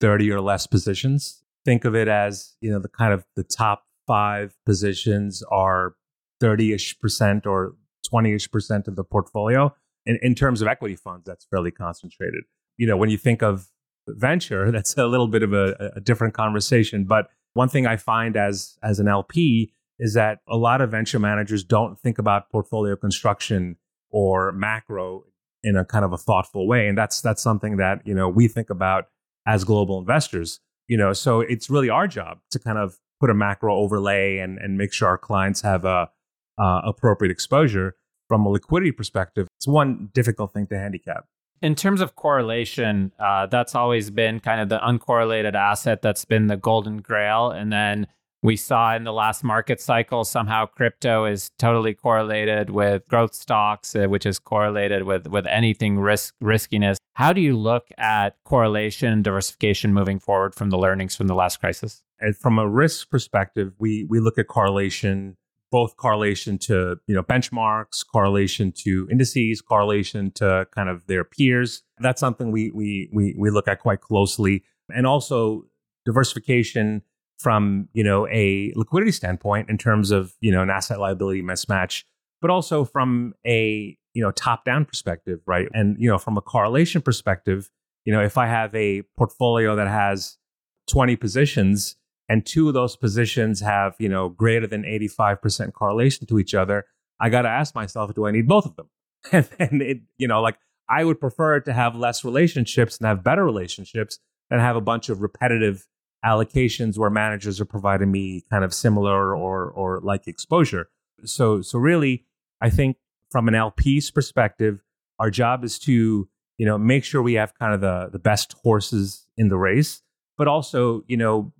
30 0.02 0.30
or 0.30 0.42
less 0.42 0.66
positions. 0.66 1.42
Think 1.64 1.86
of 1.86 1.94
it 1.94 2.06
as, 2.06 2.56
you 2.60 2.70
know, 2.70 2.78
the 2.78 2.90
kind 2.90 3.14
of 3.14 3.24
the 3.34 3.44
top 3.44 3.86
five 4.06 4.54
positions 4.66 5.42
are 5.50 5.94
30-ish 6.42 7.00
percent 7.00 7.46
or 7.46 7.76
20-ish 8.12 8.50
percent 8.50 8.88
of 8.88 8.96
the 8.96 9.04
portfolio. 9.04 9.74
In, 10.04 10.18
in 10.20 10.34
terms 10.34 10.60
of 10.60 10.68
equity 10.68 10.96
funds, 10.96 11.24
that's 11.24 11.46
fairly 11.46 11.70
concentrated. 11.70 12.44
You 12.76 12.86
know, 12.86 12.98
when 12.98 13.08
you 13.08 13.16
think 13.16 13.42
of 13.42 13.70
venture, 14.06 14.70
that's 14.72 14.96
a 14.96 15.06
little 15.06 15.28
bit 15.28 15.42
of 15.42 15.52
a, 15.52 15.92
a 15.96 16.00
different 16.00 16.34
conversation. 16.34 17.04
But 17.04 17.28
one 17.54 17.68
thing 17.68 17.86
I 17.86 17.96
find 17.96 18.36
as 18.36 18.76
as 18.82 18.98
an 18.98 19.08
LP 19.08 19.72
is 19.98 20.14
that 20.14 20.40
a 20.48 20.56
lot 20.56 20.80
of 20.80 20.90
venture 20.90 21.18
managers 21.18 21.62
don't 21.62 21.98
think 21.98 22.18
about 22.18 22.50
portfolio 22.50 22.96
construction 22.96 23.76
or 24.10 24.50
macro 24.52 25.24
in 25.62 25.76
a 25.76 25.84
kind 25.84 26.04
of 26.04 26.12
a 26.12 26.18
thoughtful 26.18 26.66
way. 26.66 26.88
And 26.88 26.98
that's 26.98 27.20
that's 27.20 27.42
something 27.42 27.76
that, 27.76 28.00
you 28.04 28.14
know, 28.14 28.28
we 28.28 28.48
think 28.48 28.70
about 28.70 29.08
as 29.46 29.64
global 29.64 29.98
investors. 29.98 30.60
You 30.88 30.98
know, 30.98 31.12
so 31.14 31.40
it's 31.40 31.70
really 31.70 31.88
our 31.88 32.06
job 32.06 32.40
to 32.50 32.58
kind 32.58 32.76
of 32.76 32.98
put 33.20 33.30
a 33.30 33.34
macro 33.34 33.74
overlay 33.74 34.38
and, 34.38 34.58
and 34.58 34.76
make 34.76 34.92
sure 34.92 35.08
our 35.08 35.16
clients 35.16 35.62
have 35.62 35.84
a 35.84 36.10
uh, 36.58 36.80
appropriate 36.84 37.30
exposure 37.30 37.96
from 38.28 38.46
a 38.46 38.48
liquidity 38.48 38.92
perspective, 38.92 39.46
it's 39.58 39.68
one 39.68 40.08
difficult 40.12 40.52
thing 40.52 40.66
to 40.68 40.78
handicap. 40.78 41.26
In 41.62 41.74
terms 41.74 42.00
of 42.00 42.14
correlation, 42.14 43.12
uh, 43.18 43.46
that's 43.46 43.74
always 43.74 44.10
been 44.10 44.40
kind 44.40 44.60
of 44.60 44.68
the 44.68 44.78
uncorrelated 44.78 45.54
asset 45.54 46.02
that's 46.02 46.24
been 46.24 46.48
the 46.48 46.56
golden 46.56 46.98
grail. 46.98 47.50
And 47.50 47.72
then 47.72 48.06
we 48.44 48.56
saw 48.56 48.94
in 48.94 49.04
the 49.04 49.12
last 49.12 49.42
market 49.42 49.80
cycle 49.80 50.22
somehow 50.22 50.66
crypto 50.66 51.24
is 51.24 51.50
totally 51.58 51.94
correlated 51.94 52.68
with 52.68 53.08
growth 53.08 53.34
stocks, 53.34 53.96
uh, 53.96 54.04
which 54.04 54.26
is 54.26 54.38
correlated 54.38 55.04
with 55.04 55.26
with 55.28 55.46
anything 55.46 55.98
risk 55.98 56.34
riskiness. 56.42 56.98
How 57.14 57.32
do 57.32 57.40
you 57.40 57.56
look 57.56 57.88
at 57.96 58.36
correlation 58.44 59.10
and 59.10 59.24
diversification 59.24 59.94
moving 59.94 60.18
forward 60.18 60.54
from 60.54 60.68
the 60.68 60.76
learnings 60.76 61.16
from 61.16 61.26
the 61.26 61.34
last 61.34 61.58
crisis? 61.58 62.02
And 62.20 62.36
from 62.36 62.58
a 62.58 62.68
risk 62.68 63.08
perspective, 63.08 63.72
we 63.78 64.04
we 64.04 64.20
look 64.20 64.36
at 64.36 64.46
correlation 64.46 65.38
both 65.74 65.96
correlation 65.96 66.56
to 66.56 66.96
you 67.08 67.14
know 67.16 67.22
benchmarks, 67.24 68.06
correlation 68.06 68.70
to 68.70 69.08
indices, 69.10 69.60
correlation 69.60 70.30
to 70.30 70.68
kind 70.72 70.88
of 70.88 71.04
their 71.08 71.24
peers. 71.24 71.82
That's 71.98 72.20
something 72.20 72.52
we 72.52 72.70
we 72.70 73.10
we 73.12 73.34
we 73.36 73.50
look 73.50 73.66
at 73.66 73.80
quite 73.80 74.00
closely, 74.00 74.62
and 74.94 75.04
also 75.04 75.64
diversification 76.04 77.02
from 77.40 77.88
you 77.92 78.04
know 78.04 78.28
a 78.28 78.72
liquidity 78.76 79.10
standpoint 79.10 79.68
in 79.68 79.76
terms 79.76 80.12
of 80.12 80.34
you 80.40 80.52
know 80.52 80.62
an 80.62 80.70
asset 80.70 81.00
liability 81.00 81.42
mismatch, 81.42 82.04
but 82.40 82.52
also 82.52 82.84
from 82.84 83.34
a 83.44 83.98
you 84.12 84.22
know 84.22 84.30
top 84.30 84.64
down 84.64 84.84
perspective, 84.84 85.40
right? 85.44 85.66
And 85.74 85.96
you 85.98 86.08
know 86.08 86.18
from 86.18 86.38
a 86.38 86.40
correlation 86.40 87.02
perspective, 87.02 87.68
you 88.04 88.12
know 88.12 88.22
if 88.22 88.38
I 88.38 88.46
have 88.46 88.72
a 88.76 89.02
portfolio 89.18 89.74
that 89.74 89.88
has 89.88 90.38
20 90.86 91.16
positions 91.16 91.96
and 92.28 92.44
two 92.44 92.68
of 92.68 92.74
those 92.74 92.96
positions 92.96 93.60
have, 93.60 93.94
you 93.98 94.08
know, 94.08 94.28
greater 94.28 94.66
than 94.66 94.82
85% 94.82 95.72
correlation 95.72 96.26
to 96.26 96.38
each 96.38 96.54
other, 96.54 96.86
I 97.20 97.28
got 97.28 97.42
to 97.42 97.48
ask 97.48 97.74
myself, 97.74 98.14
do 98.14 98.26
I 98.26 98.30
need 98.30 98.48
both 98.48 98.66
of 98.66 98.76
them? 98.76 98.88
and, 99.58 99.82
it, 99.82 99.98
you 100.16 100.28
know, 100.28 100.40
like 100.40 100.56
I 100.88 101.04
would 101.04 101.20
prefer 101.20 101.60
to 101.60 101.72
have 101.72 101.96
less 101.96 102.24
relationships 102.24 102.98
and 102.98 103.06
have 103.06 103.22
better 103.22 103.44
relationships 103.44 104.18
than 104.50 104.60
have 104.60 104.76
a 104.76 104.80
bunch 104.80 105.08
of 105.08 105.22
repetitive 105.22 105.86
allocations 106.24 106.98
where 106.98 107.10
managers 107.10 107.60
are 107.60 107.66
providing 107.66 108.10
me 108.10 108.44
kind 108.50 108.64
of 108.64 108.72
similar 108.72 109.36
or 109.36 109.70
or 109.70 110.00
like 110.02 110.26
exposure. 110.26 110.88
So 111.24 111.60
so 111.60 111.78
really, 111.78 112.24
I 112.60 112.70
think 112.70 112.96
from 113.30 113.48
an 113.48 113.54
LP's 113.54 114.10
perspective, 114.10 114.82
our 115.18 115.30
job 115.30 115.64
is 115.64 115.78
to 115.80 116.28
you 116.58 116.66
know 116.66 116.78
make 116.78 117.04
sure 117.04 117.22
we 117.22 117.34
have 117.34 117.52
kind 117.58 117.74
of 117.74 117.80
the 117.80 118.08
the 118.10 118.18
best 118.18 118.54
horses 118.62 119.26
in 119.36 119.48
the 119.48 119.56
race 119.56 120.02
but 120.36 120.48
also, 120.48 121.02
you 121.06 121.16
know, 121.16 121.52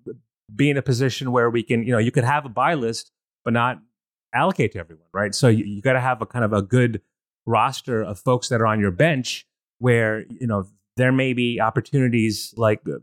be 0.54 0.70
in 0.70 0.76
a 0.76 0.83
position 0.83 1.33
where 1.33 1.50
we 1.50 1.62
can, 1.62 1.83
you 1.85 1.92
know, 1.92 1.98
you 1.98 2.11
could 2.11 2.24
have 2.24 2.44
a 2.44 2.48
buy 2.48 2.74
list, 2.74 3.11
but 3.44 3.52
not 3.52 3.78
allocate 4.35 4.72
to 4.72 4.78
everyone, 4.78 5.07
right? 5.12 5.35
So 5.35 5.48
you, 5.48 5.64
you 5.64 5.83
got 5.83 5.92
to 5.94 6.00
have 6.00 6.20
a 6.20 6.26
kind 6.26 6.44
of 6.44 6.52
a 6.52 6.62
good 6.62 7.00
roster 7.46 8.02
of 8.02 8.18
folks 8.18 8.48
that 8.48 8.61
are 8.61 8.66
on 8.66 8.80
your 8.80 8.90
bench 8.90 9.46
where, 9.78 10.24
you 10.28 10.46
know, 10.46 10.64
there 10.96 11.12
may 11.12 11.33
be 11.33 11.61
opportunities 11.61 12.54
like 12.57 12.80
uh, 12.87 12.98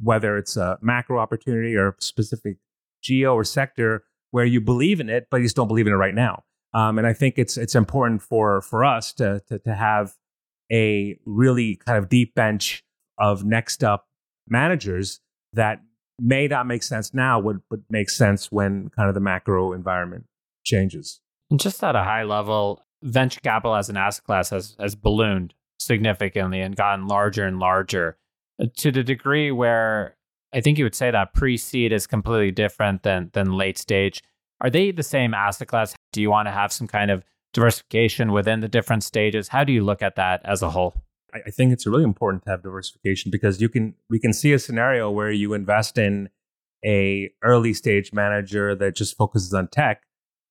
whether 0.00 0.36
it's 0.36 0.56
a 0.56 0.78
macro 0.80 1.18
opportunity 1.18 1.74
or 1.76 1.88
a 1.88 1.94
specific 2.00 2.56
geo 3.02 3.34
or 3.34 3.44
sector 3.44 4.04
where 4.30 4.44
you 4.44 4.60
believe 4.60 5.00
in 5.00 5.08
it, 5.08 5.26
but 5.30 5.38
you 5.38 5.44
just 5.44 5.56
don't 5.56 5.68
believe 5.68 5.86
in 5.86 5.92
it 5.92 5.96
right 5.96 6.14
now. 6.14 6.44
Um, 6.72 6.98
and 6.98 7.06
I 7.06 7.12
think 7.12 7.34
it's 7.36 7.56
it's 7.56 7.74
important 7.74 8.22
for 8.22 8.60
for 8.62 8.84
us 8.84 9.12
to, 9.14 9.42
to 9.48 9.58
to 9.58 9.74
have 9.74 10.14
a 10.70 11.18
really 11.26 11.76
kind 11.84 11.98
of 11.98 12.08
deep 12.08 12.34
bench 12.34 12.84
of 13.18 13.44
next 13.44 13.82
up 13.82 14.06
managers 14.48 15.20
that 15.52 15.80
may 16.20 16.46
not 16.46 16.66
make 16.66 16.82
sense 16.82 17.14
now, 17.14 17.38
would 17.40 17.60
but 17.70 17.80
make 17.90 18.10
sense 18.10 18.50
when 18.52 18.90
kind 18.90 19.08
of 19.08 19.14
the 19.14 19.20
macro 19.20 19.72
environment 19.72 20.26
changes. 20.64 21.20
And 21.50 21.58
just 21.58 21.82
at 21.82 21.96
a 21.96 22.04
high 22.04 22.22
level, 22.22 22.82
venture 23.02 23.40
capital 23.40 23.74
as 23.74 23.88
an 23.88 23.96
asset 23.96 24.24
class 24.24 24.50
has 24.50 24.76
has 24.78 24.94
ballooned 24.94 25.54
significantly 25.78 26.60
and 26.60 26.76
gotten 26.76 27.06
larger 27.06 27.46
and 27.46 27.58
larger 27.58 28.18
uh, 28.62 28.66
to 28.76 28.92
the 28.92 29.02
degree 29.02 29.50
where 29.50 30.16
I 30.52 30.60
think 30.60 30.78
you 30.78 30.84
would 30.84 30.94
say 30.94 31.10
that 31.10 31.32
pre-seed 31.32 31.92
is 31.92 32.06
completely 32.06 32.50
different 32.50 33.02
than 33.02 33.30
than 33.32 33.56
late 33.56 33.78
stage. 33.78 34.22
Are 34.60 34.70
they 34.70 34.90
the 34.90 35.02
same 35.02 35.32
asset 35.32 35.68
class? 35.68 35.94
Do 36.12 36.20
you 36.20 36.30
want 36.30 36.48
to 36.48 36.52
have 36.52 36.72
some 36.72 36.86
kind 36.86 37.10
of 37.10 37.24
diversification 37.52 38.32
within 38.32 38.60
the 38.60 38.68
different 38.68 39.02
stages? 39.02 39.48
How 39.48 39.64
do 39.64 39.72
you 39.72 39.82
look 39.82 40.02
at 40.02 40.16
that 40.16 40.42
as 40.44 40.62
a 40.62 40.70
whole? 40.70 40.94
I 41.34 41.50
think 41.50 41.72
it's 41.72 41.86
really 41.86 42.04
important 42.04 42.44
to 42.44 42.50
have 42.50 42.62
diversification 42.62 43.30
because 43.30 43.60
you 43.60 43.68
can 43.68 43.94
we 44.08 44.18
can 44.18 44.32
see 44.32 44.52
a 44.52 44.58
scenario 44.58 45.10
where 45.10 45.30
you 45.30 45.54
invest 45.54 45.98
in 45.98 46.28
a 46.84 47.30
early 47.42 47.74
stage 47.74 48.12
manager 48.12 48.74
that 48.74 48.94
just 48.94 49.16
focuses 49.16 49.52
on 49.54 49.68
tech, 49.68 50.02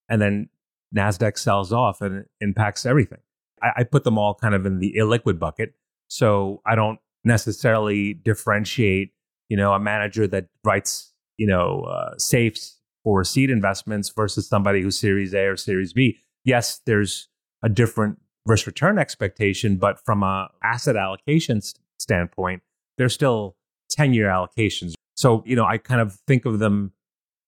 and 0.07 0.21
then 0.21 0.49
Nasdaq 0.95 1.37
sells 1.37 1.73
off 1.73 2.01
and 2.01 2.25
impacts 2.41 2.85
everything. 2.85 3.19
I, 3.61 3.69
I 3.77 3.83
put 3.83 4.03
them 4.03 4.17
all 4.17 4.35
kind 4.35 4.55
of 4.55 4.65
in 4.65 4.79
the 4.79 4.95
illiquid 4.97 5.39
bucket, 5.39 5.73
so 6.07 6.61
I 6.65 6.75
don't 6.75 6.99
necessarily 7.23 8.13
differentiate. 8.13 9.11
You 9.49 9.57
know, 9.57 9.73
a 9.73 9.79
manager 9.79 10.27
that 10.27 10.45
writes 10.63 11.13
you 11.37 11.47
know 11.47 11.81
uh, 11.81 12.17
safes 12.17 12.79
for 13.03 13.23
seed 13.23 13.49
investments 13.49 14.09
versus 14.09 14.47
somebody 14.47 14.81
who's 14.81 14.97
Series 14.97 15.33
A 15.33 15.45
or 15.45 15.57
Series 15.57 15.93
B. 15.93 16.17
Yes, 16.43 16.81
there's 16.85 17.29
a 17.63 17.69
different 17.69 18.19
risk 18.49 18.67
return 18.67 18.97
expectation, 18.97 19.77
but 19.77 20.03
from 20.03 20.23
a 20.23 20.49
asset 20.63 20.95
allocation 20.95 21.61
st- 21.61 21.79
standpoint, 21.99 22.61
they're 22.97 23.09
still 23.09 23.55
10 23.91 24.13
year 24.13 24.27
allocations. 24.27 24.93
So, 25.15 25.43
you 25.45 25.55
know, 25.55 25.65
I 25.65 25.77
kind 25.77 26.01
of 26.01 26.17
think 26.27 26.45
of 26.45 26.59
them 26.59 26.93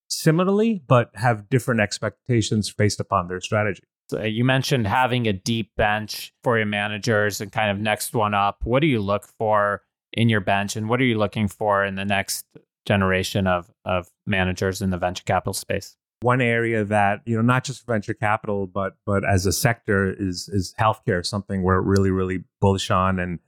similarly, 0.09 0.83
but 0.87 1.09
have 1.15 1.49
different 1.49 1.81
expectations 1.81 2.71
based 2.71 2.99
upon 2.99 3.27
their 3.27 3.41
strategy. 3.41 3.81
So 4.09 4.19
uh, 4.19 4.23
you 4.23 4.43
mentioned 4.43 4.87
having 4.87 5.27
a 5.27 5.33
deep 5.33 5.71
bench 5.77 6.33
for 6.43 6.57
your 6.57 6.65
managers 6.65 7.39
and 7.39 7.51
kind 7.51 7.71
of 7.71 7.79
next 7.79 8.13
one 8.13 8.33
up. 8.33 8.57
What 8.63 8.81
do 8.81 8.87
you 8.87 8.99
look 8.99 9.25
for 9.39 9.83
in 10.13 10.27
your 10.27 10.41
bench 10.41 10.75
and 10.75 10.89
what 10.89 10.99
are 10.99 11.05
you 11.05 11.17
looking 11.17 11.47
for 11.47 11.85
in 11.85 11.95
the 11.95 12.03
next 12.05 12.45
generation 12.85 13.47
of, 13.47 13.71
of 13.85 14.09
managers 14.27 14.81
in 14.81 14.89
the 14.89 14.97
venture 14.97 15.23
capital 15.23 15.53
space? 15.53 15.95
One 16.21 16.41
area 16.41 16.83
that 16.83 17.21
you 17.25 17.35
know 17.35 17.41
not 17.41 17.63
just 17.63 17.85
venture 17.85 18.13
capital 18.13 18.67
but 18.67 18.93
but 19.05 19.23
as 19.27 19.45
a 19.45 19.51
sector 19.51 20.13
is 20.17 20.49
is 20.49 20.73
healthcare 20.79 21.25
something 21.25 21.63
we're 21.63 21.81
really 21.81 22.11
really 22.11 22.43
bullish 22.59 22.91
on 22.91 23.19
and 23.19 23.39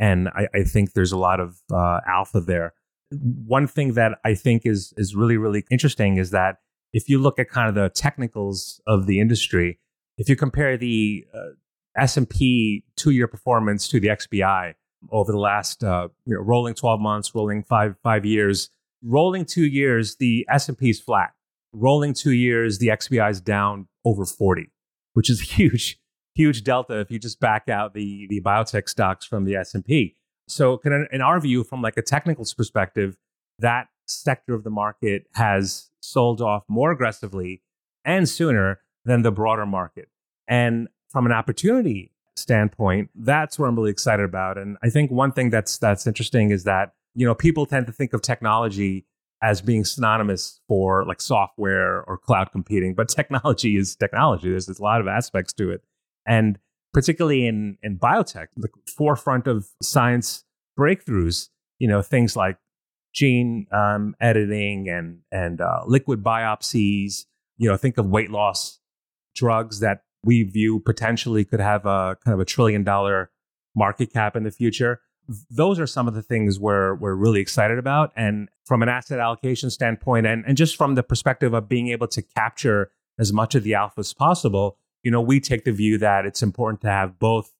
and 0.00 0.28
I, 0.30 0.48
I 0.54 0.62
think 0.64 0.94
there's 0.94 1.12
a 1.12 1.18
lot 1.18 1.38
of 1.40 1.60
uh, 1.70 2.00
alpha 2.08 2.40
there. 2.40 2.72
One 3.12 3.66
thing 3.66 3.92
that 3.94 4.18
I 4.24 4.34
think 4.34 4.62
is 4.64 4.94
is 4.96 5.14
really 5.14 5.36
really 5.36 5.64
interesting 5.70 6.16
is 6.16 6.30
that 6.30 6.56
if 6.92 7.08
you 7.08 7.18
look 7.18 7.38
at 7.38 7.50
kind 7.50 7.68
of 7.68 7.74
the 7.74 7.90
technicals 7.90 8.80
of 8.86 9.06
the 9.06 9.20
industry, 9.20 9.78
if 10.16 10.28
you 10.28 10.36
compare 10.36 10.76
the 10.76 11.26
uh, 11.34 11.50
S 11.96 12.16
and 12.16 12.28
P 12.28 12.84
two 12.96 13.10
year 13.10 13.28
performance 13.28 13.88
to 13.88 14.00
the 14.00 14.08
XBI 14.08 14.74
over 15.10 15.30
the 15.30 15.38
last 15.38 15.84
uh, 15.84 16.08
you 16.24 16.34
know, 16.34 16.40
rolling 16.40 16.74
twelve 16.74 17.00
months, 17.00 17.34
rolling 17.34 17.62
five 17.62 17.96
five 18.02 18.24
years, 18.24 18.70
rolling 19.02 19.44
two 19.44 19.66
years, 19.66 20.16
the 20.16 20.46
S 20.48 20.68
and 20.68 20.78
P 20.78 20.88
is 20.88 21.00
flat 21.00 21.32
rolling 21.72 22.14
two 22.14 22.32
years, 22.32 22.78
the 22.78 22.88
XBI 22.88 23.30
is 23.30 23.40
down 23.40 23.88
over 24.04 24.24
40, 24.24 24.70
which 25.14 25.30
is 25.30 25.40
huge, 25.52 25.98
huge 26.34 26.64
delta 26.64 27.00
if 27.00 27.10
you 27.10 27.18
just 27.18 27.40
back 27.40 27.68
out 27.68 27.94
the, 27.94 28.26
the 28.28 28.40
biotech 28.40 28.88
stocks 28.88 29.26
from 29.26 29.44
the 29.44 29.56
S&P. 29.56 30.16
So 30.48 30.80
in 30.84 31.20
our 31.20 31.40
view, 31.40 31.62
from 31.62 31.80
like 31.80 31.96
a 31.96 32.02
technical 32.02 32.44
perspective, 32.56 33.16
that 33.60 33.86
sector 34.06 34.54
of 34.54 34.64
the 34.64 34.70
market 34.70 35.26
has 35.34 35.90
sold 36.00 36.40
off 36.40 36.64
more 36.68 36.90
aggressively 36.90 37.62
and 38.04 38.28
sooner 38.28 38.80
than 39.04 39.22
the 39.22 39.30
broader 39.30 39.66
market. 39.66 40.08
And 40.48 40.88
from 41.08 41.26
an 41.26 41.32
opportunity 41.32 42.12
standpoint, 42.36 43.10
that's 43.14 43.58
what 43.58 43.68
I'm 43.68 43.76
really 43.76 43.90
excited 43.90 44.24
about. 44.24 44.58
And 44.58 44.76
I 44.82 44.90
think 44.90 45.10
one 45.10 45.32
thing 45.32 45.50
that's 45.50 45.78
that's 45.78 46.06
interesting 46.06 46.50
is 46.50 46.64
that 46.64 46.94
you 47.14 47.26
know 47.26 47.34
people 47.34 47.66
tend 47.66 47.86
to 47.86 47.92
think 47.92 48.12
of 48.12 48.22
technology 48.22 49.06
as 49.42 49.60
being 49.60 49.84
synonymous 49.84 50.60
for 50.68 51.04
like 51.06 51.20
software 51.20 52.02
or 52.02 52.18
cloud 52.18 52.52
computing, 52.52 52.94
but 52.94 53.08
technology 53.16 53.76
is 53.76 53.96
technology. 53.96 54.50
There's, 54.50 54.66
there's 54.66 54.78
a 54.78 54.82
lot 54.82 55.00
of 55.00 55.08
aspects 55.08 55.52
to 55.54 55.70
it. 55.70 55.82
And 56.26 56.58
particularly 56.92 57.46
in, 57.46 57.78
in 57.82 57.98
biotech, 57.98 58.48
the 58.56 58.68
forefront 58.96 59.46
of 59.46 59.68
science 59.82 60.44
breakthroughs, 60.78 61.48
you 61.78 61.88
know, 61.88 62.02
things 62.02 62.36
like 62.36 62.58
gene 63.14 63.66
um, 63.72 64.14
editing 64.20 64.88
and, 64.88 65.20
and 65.32 65.60
uh, 65.60 65.82
liquid 65.86 66.22
biopsies, 66.22 67.24
you 67.56 67.68
know, 67.68 67.76
think 67.76 67.98
of 67.98 68.06
weight 68.06 68.30
loss 68.30 68.78
drugs 69.34 69.80
that 69.80 70.02
we 70.22 70.42
view 70.42 70.80
potentially 70.80 71.44
could 71.44 71.60
have 71.60 71.86
a 71.86 72.16
kind 72.24 72.34
of 72.34 72.40
a 72.40 72.44
trillion 72.44 72.84
dollar 72.84 73.30
market 73.74 74.12
cap 74.12 74.36
in 74.36 74.42
the 74.42 74.50
future 74.50 75.00
those 75.50 75.78
are 75.78 75.86
some 75.86 76.08
of 76.08 76.14
the 76.14 76.22
things 76.22 76.58
we're 76.58 76.94
we're 76.94 77.14
really 77.14 77.40
excited 77.40 77.78
about. 77.78 78.12
And 78.16 78.48
from 78.64 78.82
an 78.82 78.88
asset 78.88 79.20
allocation 79.20 79.70
standpoint, 79.70 80.26
and, 80.26 80.44
and 80.46 80.56
just 80.56 80.76
from 80.76 80.94
the 80.94 81.02
perspective 81.02 81.54
of 81.54 81.68
being 81.68 81.88
able 81.88 82.08
to 82.08 82.22
capture 82.22 82.90
as 83.18 83.32
much 83.32 83.54
of 83.54 83.62
the 83.62 83.74
alpha 83.74 84.00
as 84.00 84.12
possible, 84.12 84.76
you 85.02 85.10
know, 85.10 85.20
we 85.20 85.40
take 85.40 85.64
the 85.64 85.72
view 85.72 85.98
that 85.98 86.26
it's 86.26 86.42
important 86.42 86.80
to 86.82 86.88
have 86.88 87.18
both 87.18 87.52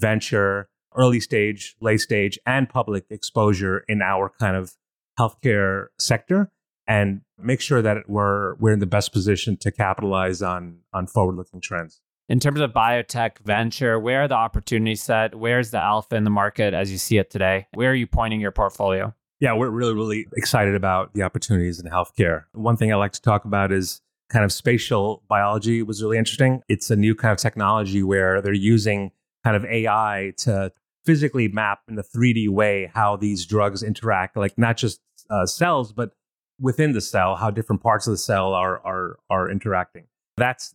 venture, 0.00 0.68
early 0.94 1.20
stage, 1.20 1.76
late 1.80 2.00
stage, 2.00 2.38
and 2.44 2.68
public 2.68 3.06
exposure 3.10 3.84
in 3.88 4.02
our 4.02 4.30
kind 4.38 4.56
of 4.56 4.74
healthcare 5.18 5.86
sector 5.98 6.50
and 6.86 7.22
make 7.38 7.60
sure 7.60 7.82
that 7.82 8.08
we're 8.08 8.54
we're 8.56 8.72
in 8.72 8.78
the 8.78 8.86
best 8.86 9.12
position 9.12 9.56
to 9.56 9.70
capitalize 9.70 10.42
on 10.42 10.78
on 10.92 11.06
forward 11.06 11.36
looking 11.36 11.60
trends 11.60 12.00
in 12.28 12.40
terms 12.40 12.60
of 12.60 12.72
biotech 12.72 13.38
venture, 13.44 13.98
where 13.98 14.22
are 14.22 14.28
the 14.28 14.34
opportunities 14.34 15.02
set? 15.02 15.34
Where's 15.34 15.70
the 15.70 15.82
alpha 15.82 16.16
in 16.16 16.24
the 16.24 16.30
market 16.30 16.74
as 16.74 16.90
you 16.90 16.98
see 16.98 17.18
it 17.18 17.30
today? 17.30 17.66
Where 17.74 17.90
are 17.90 17.94
you 17.94 18.06
pointing 18.06 18.40
your 18.40 18.52
portfolio? 18.52 19.14
Yeah, 19.38 19.52
we're 19.52 19.70
really, 19.70 19.94
really 19.94 20.26
excited 20.36 20.74
about 20.74 21.12
the 21.14 21.22
opportunities 21.22 21.78
in 21.78 21.90
healthcare. 21.90 22.44
One 22.52 22.76
thing 22.76 22.92
I 22.92 22.96
like 22.96 23.12
to 23.12 23.22
talk 23.22 23.44
about 23.44 23.70
is 23.70 24.00
kind 24.30 24.44
of 24.44 24.52
spatial 24.52 25.22
biology 25.28 25.82
was 25.82 26.02
really 26.02 26.18
interesting. 26.18 26.62
It's 26.68 26.90
a 26.90 26.96
new 26.96 27.14
kind 27.14 27.32
of 27.32 27.38
technology 27.38 28.02
where 28.02 28.40
they're 28.40 28.54
using 28.54 29.12
kind 29.44 29.56
of 29.56 29.64
AI 29.64 30.32
to 30.38 30.72
physically 31.04 31.48
map 31.48 31.80
in 31.86 31.98
a 31.98 32.02
3D 32.02 32.48
way 32.48 32.90
how 32.92 33.16
these 33.16 33.46
drugs 33.46 33.82
interact, 33.82 34.36
like 34.36 34.58
not 34.58 34.76
just 34.76 35.00
uh, 35.30 35.46
cells, 35.46 35.92
but 35.92 36.10
within 36.58 36.92
the 36.92 37.00
cell, 37.00 37.36
how 37.36 37.50
different 37.50 37.82
parts 37.82 38.06
of 38.06 38.12
the 38.12 38.18
cell 38.18 38.52
are 38.54 38.80
are 38.84 39.18
are 39.30 39.50
interacting. 39.50 40.06
That's 40.36 40.74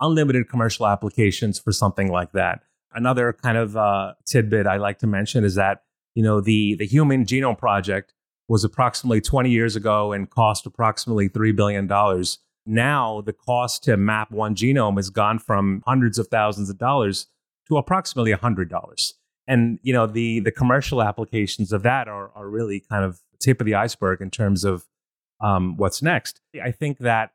unlimited 0.00 0.48
commercial 0.48 0.86
applications 0.86 1.58
for 1.58 1.72
something 1.72 2.10
like 2.10 2.32
that. 2.32 2.60
Another 2.94 3.32
kind 3.32 3.58
of 3.58 3.76
uh, 3.76 4.14
tidbit 4.26 4.66
I 4.66 4.76
like 4.76 4.98
to 5.00 5.06
mention 5.06 5.44
is 5.44 5.54
that 5.56 5.82
you 6.14 6.22
know 6.22 6.40
the 6.40 6.76
the 6.76 6.86
Human 6.86 7.24
Genome 7.24 7.58
Project 7.58 8.14
was 8.48 8.64
approximately 8.64 9.20
20 9.20 9.50
years 9.50 9.76
ago 9.76 10.12
and 10.12 10.30
cost 10.30 10.66
approximately 10.66 11.28
three 11.28 11.52
billion 11.52 11.86
dollars. 11.86 12.38
Now 12.64 13.20
the 13.20 13.32
cost 13.32 13.84
to 13.84 13.96
map 13.96 14.30
one 14.30 14.54
genome 14.54 14.96
has 14.96 15.10
gone 15.10 15.38
from 15.38 15.82
hundreds 15.86 16.18
of 16.18 16.28
thousands 16.28 16.70
of 16.70 16.78
dollars 16.78 17.26
to 17.68 17.76
approximately 17.76 18.32
hundred 18.32 18.70
dollars. 18.70 19.14
And 19.46 19.78
you 19.82 19.92
know 19.92 20.06
the 20.06 20.40
the 20.40 20.52
commercial 20.52 21.02
applications 21.02 21.72
of 21.72 21.82
that 21.82 22.08
are 22.08 22.30
are 22.34 22.48
really 22.48 22.80
kind 22.80 23.04
of 23.04 23.20
tip 23.40 23.60
of 23.60 23.66
the 23.66 23.74
iceberg 23.74 24.20
in 24.20 24.30
terms 24.30 24.64
of 24.64 24.86
um, 25.40 25.76
what's 25.76 26.02
next. 26.02 26.40
I 26.62 26.70
think 26.70 26.98
that 26.98 27.32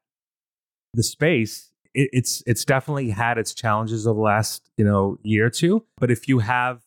the 0.93 1.03
space 1.03 1.70
it, 1.93 2.09
it's 2.13 2.43
it's 2.45 2.65
definitely 2.65 3.09
had 3.09 3.37
its 3.37 3.53
challenges 3.53 4.07
over 4.07 4.15
the 4.15 4.21
last 4.21 4.69
you 4.77 4.85
know 4.85 5.17
year 5.23 5.47
or 5.47 5.49
two. 5.49 5.85
But 5.97 6.11
if 6.11 6.27
you 6.27 6.39
have 6.39 6.81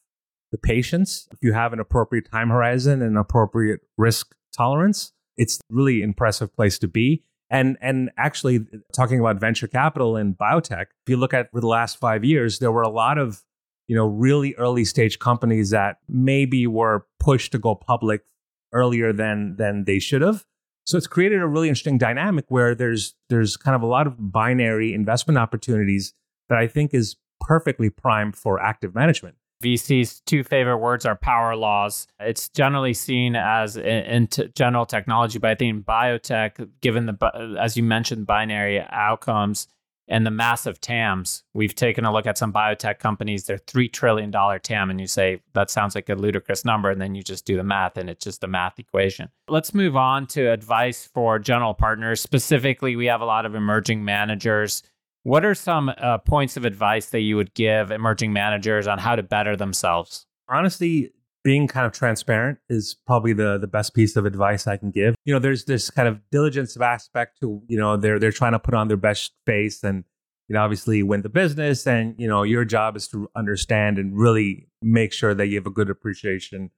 the 0.53 0.59
patience, 0.59 1.29
if 1.33 1.39
you 1.43 1.53
have 1.53 1.73
an 1.73 1.81
appropriate 1.81 2.31
time 2.31 2.49
horizon 2.49 3.03
and 3.03 3.19
appropriate 3.19 3.81
risk 3.99 4.35
tolerance, 4.57 5.13
it's 5.37 5.61
really 5.69 6.03
impressive 6.03 6.55
place 6.55 6.79
to 6.79 6.89
be. 6.89 7.25
And 7.51 7.77
and 7.81 8.11
actually, 8.17 8.67
talking 8.93 9.21
about 9.21 9.39
venture 9.39 9.69
capital 9.69 10.17
and 10.17 10.37
biotech, 10.37 10.87
if 11.03 11.09
you 11.09 11.17
look 11.17 11.35
at 11.35 11.51
for 11.53 11.61
the 11.61 11.67
last 11.67 11.99
five 11.99 12.25
years, 12.25 12.59
there 12.59 12.73
were 12.73 12.83
a 12.83 12.89
lot 12.89 13.19
of 13.19 13.43
you 13.87 13.95
know 13.95 14.07
really 14.07 14.55
early 14.57 14.85
stage 14.85 15.19
companies 15.19 15.71
that 15.71 15.99
maybe 16.09 16.67
were 16.67 17.07
pushed 17.21 17.53
to 17.53 17.59
go 17.59 17.75
public 17.75 18.23
earlier 18.73 19.13
than 19.13 19.57
than 19.57 19.85
they 19.85 19.99
should 19.99 20.23
have. 20.23 20.45
So 20.85 20.99
it's 20.99 21.07
created 21.07 21.41
a 21.41 21.47
really 21.47 21.69
interesting 21.69 21.99
dynamic 21.99 22.45
where 22.49 22.75
there's 22.75 23.15
there's 23.29 23.57
kind 23.57 23.75
of 23.75 23.83
a 23.83 23.87
lot 23.87 24.07
of 24.07 24.33
binary 24.33 24.93
investment 24.93 25.39
opportunities 25.39 26.13
that 26.49 26.59
I 26.59 26.67
think 26.67 26.93
is 26.93 27.17
perfectly 27.41 27.91
primed 27.91 28.37
for 28.37 28.61
active 28.61 28.95
management. 28.95 29.37
VC's 29.63 30.21
two 30.27 30.45
favorite 30.45 30.79
words 30.79 31.07
are 31.07 31.17
power 31.17 31.57
laws. 31.57 32.07
It's 32.21 32.51
generally 32.51 32.93
seen 32.93 33.35
as 33.35 33.77
in, 33.77 33.85
in 33.85 34.27
t- 34.27 34.49
general 34.55 34.85
technology, 34.85 35.39
but 35.39 35.51
I 35.51 35.55
think 35.55 35.87
biotech, 35.87 36.69
given 36.83 37.07
the 37.07 37.57
as 37.59 37.77
you 37.77 37.83
mentioned, 37.83 38.27
binary 38.27 38.81
outcomes 38.81 39.69
and 40.09 40.27
the 40.27 40.31
massive 40.31 40.81
TAMs. 40.81 41.45
We've 41.55 41.75
taken 41.75 42.05
a 42.05 42.13
look 42.13 42.27
at 42.27 42.39
some 42.39 42.53
biotech 42.53 42.99
companies; 42.99 43.45
they're 43.45 43.59
three 43.59 43.89
trillion 43.89 44.31
dollar 44.31 44.59
TAM, 44.59 44.91
and 44.91 45.01
you 45.01 45.07
say 45.07 45.41
that 45.53 45.71
sounds 45.71 45.95
like 45.95 46.09
a 46.09 46.15
ludicrous 46.15 46.65
number, 46.65 46.91
and 46.91 47.01
then 47.01 47.15
you 47.15 47.23
just 47.23 47.45
do 47.45 47.57
the 47.57 47.65
math, 47.65 47.97
and 47.97 48.11
it's 48.11 48.25
just 48.25 48.45
a 48.45 48.49
math 48.49 48.79
equation. 48.79 49.31
Let's 49.49 49.75
move 49.75 49.97
on 49.97 50.27
to 50.29 50.51
advice 50.51 51.09
for 51.13 51.39
general 51.39 51.75
partners. 51.75 52.21
Specifically, 52.21 52.97
we 52.97 53.07
have 53.07 53.21
a 53.21 53.27
lot 53.27 53.47
of 53.47 53.55
emerging 53.55 54.05
managers 54.05 54.83
what 55.25 55.45
are 55.45 55.55
some 55.55 55.91
uh, 55.97 56.19
points 56.19 56.59
of 56.59 56.67
advice 56.67 57.07
that 57.07 57.21
you 57.21 57.37
would 57.37 57.55
give 57.55 57.91
emerging 57.91 58.33
managers 58.35 58.87
on 58.87 58.99
how 58.99 59.17
to 59.17 59.23
better 59.23 59.57
themselves? 59.57 60.27
Honestly, 60.49 61.13
being 61.45 61.69
kind 61.69 61.87
of 61.87 61.93
transparent 61.93 62.59
is 62.69 62.97
probably 63.07 63.35
the 63.35 63.59
the 63.59 63.67
best 63.67 63.95
piece 63.95 64.17
of 64.17 64.25
advice 64.25 64.67
I 64.67 64.77
can 64.77 64.91
give. 64.91 65.15
You 65.25 65.35
know, 65.35 65.39
there's 65.39 65.67
this 65.67 65.91
kind 65.91 66.09
of 66.09 66.19
diligence 66.33 66.75
of 66.75 66.83
aspect 66.83 67.39
to 67.41 67.63
you 67.69 67.79
know 67.79 67.97
they're 67.97 68.19
they're 68.19 68.33
trying 68.33 68.53
to 68.53 68.59
put 68.59 68.75
on 68.75 68.89
their 68.89 68.97
best 68.97 69.33
face 69.47 69.85
and 69.85 70.05
you 70.49 70.55
know 70.55 70.63
obviously 70.63 71.03
win 71.03 71.23
the 71.23 71.29
business 71.29 71.87
and 71.87 72.15
you 72.19 72.27
know 72.27 72.43
your 72.43 72.65
job 72.65 72.97
is 72.97 73.07
to 73.09 73.29
understand 73.37 73.99
and 73.99 74.19
really 74.19 74.67
make 74.83 75.13
sure 75.13 75.35
that 75.35 75.47
you 75.47 75.57
have 75.57 75.67
a 75.67 75.71
good 75.71 75.91
appreciation 75.91 76.71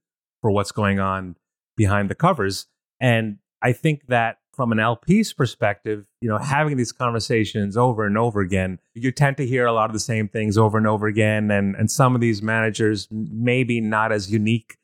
for 0.42 0.50
what's 0.50 0.72
going 0.72 0.98
on 0.98 1.37
behind 1.76 2.11
the 2.11 2.14
covers. 2.14 2.66
And 3.00 3.38
I 3.62 3.72
think 3.72 4.07
that 4.09 4.38
from 4.57 4.73
an 4.73 4.81
LP's 4.81 5.35
perspective, 5.35 6.07
you 6.21 6.29
know, 6.29 6.38
having 6.38 6.79
these 6.79 6.90
conversations 6.90 7.77
over 7.77 8.07
and 8.07 8.16
over 8.16 8.40
again, 8.40 8.81
you 8.95 9.12
tend 9.12 9.37
to 9.37 9.47
hear 9.47 9.66
a 9.66 9.73
lot 9.73 9.90
of 9.90 9.92
the 9.92 10.01
same 10.01 10.29
things 10.29 10.57
over 10.57 10.79
and 10.79 10.87
over 10.87 11.07
again. 11.07 11.51
And, 11.51 11.77
and 11.77 11.90
some 11.90 12.14
of 12.14 12.23
these 12.23 12.42
managers 12.42 13.07
maybe 13.11 13.81
not 13.81 14.12
as 14.12 14.33
unique 14.33 14.79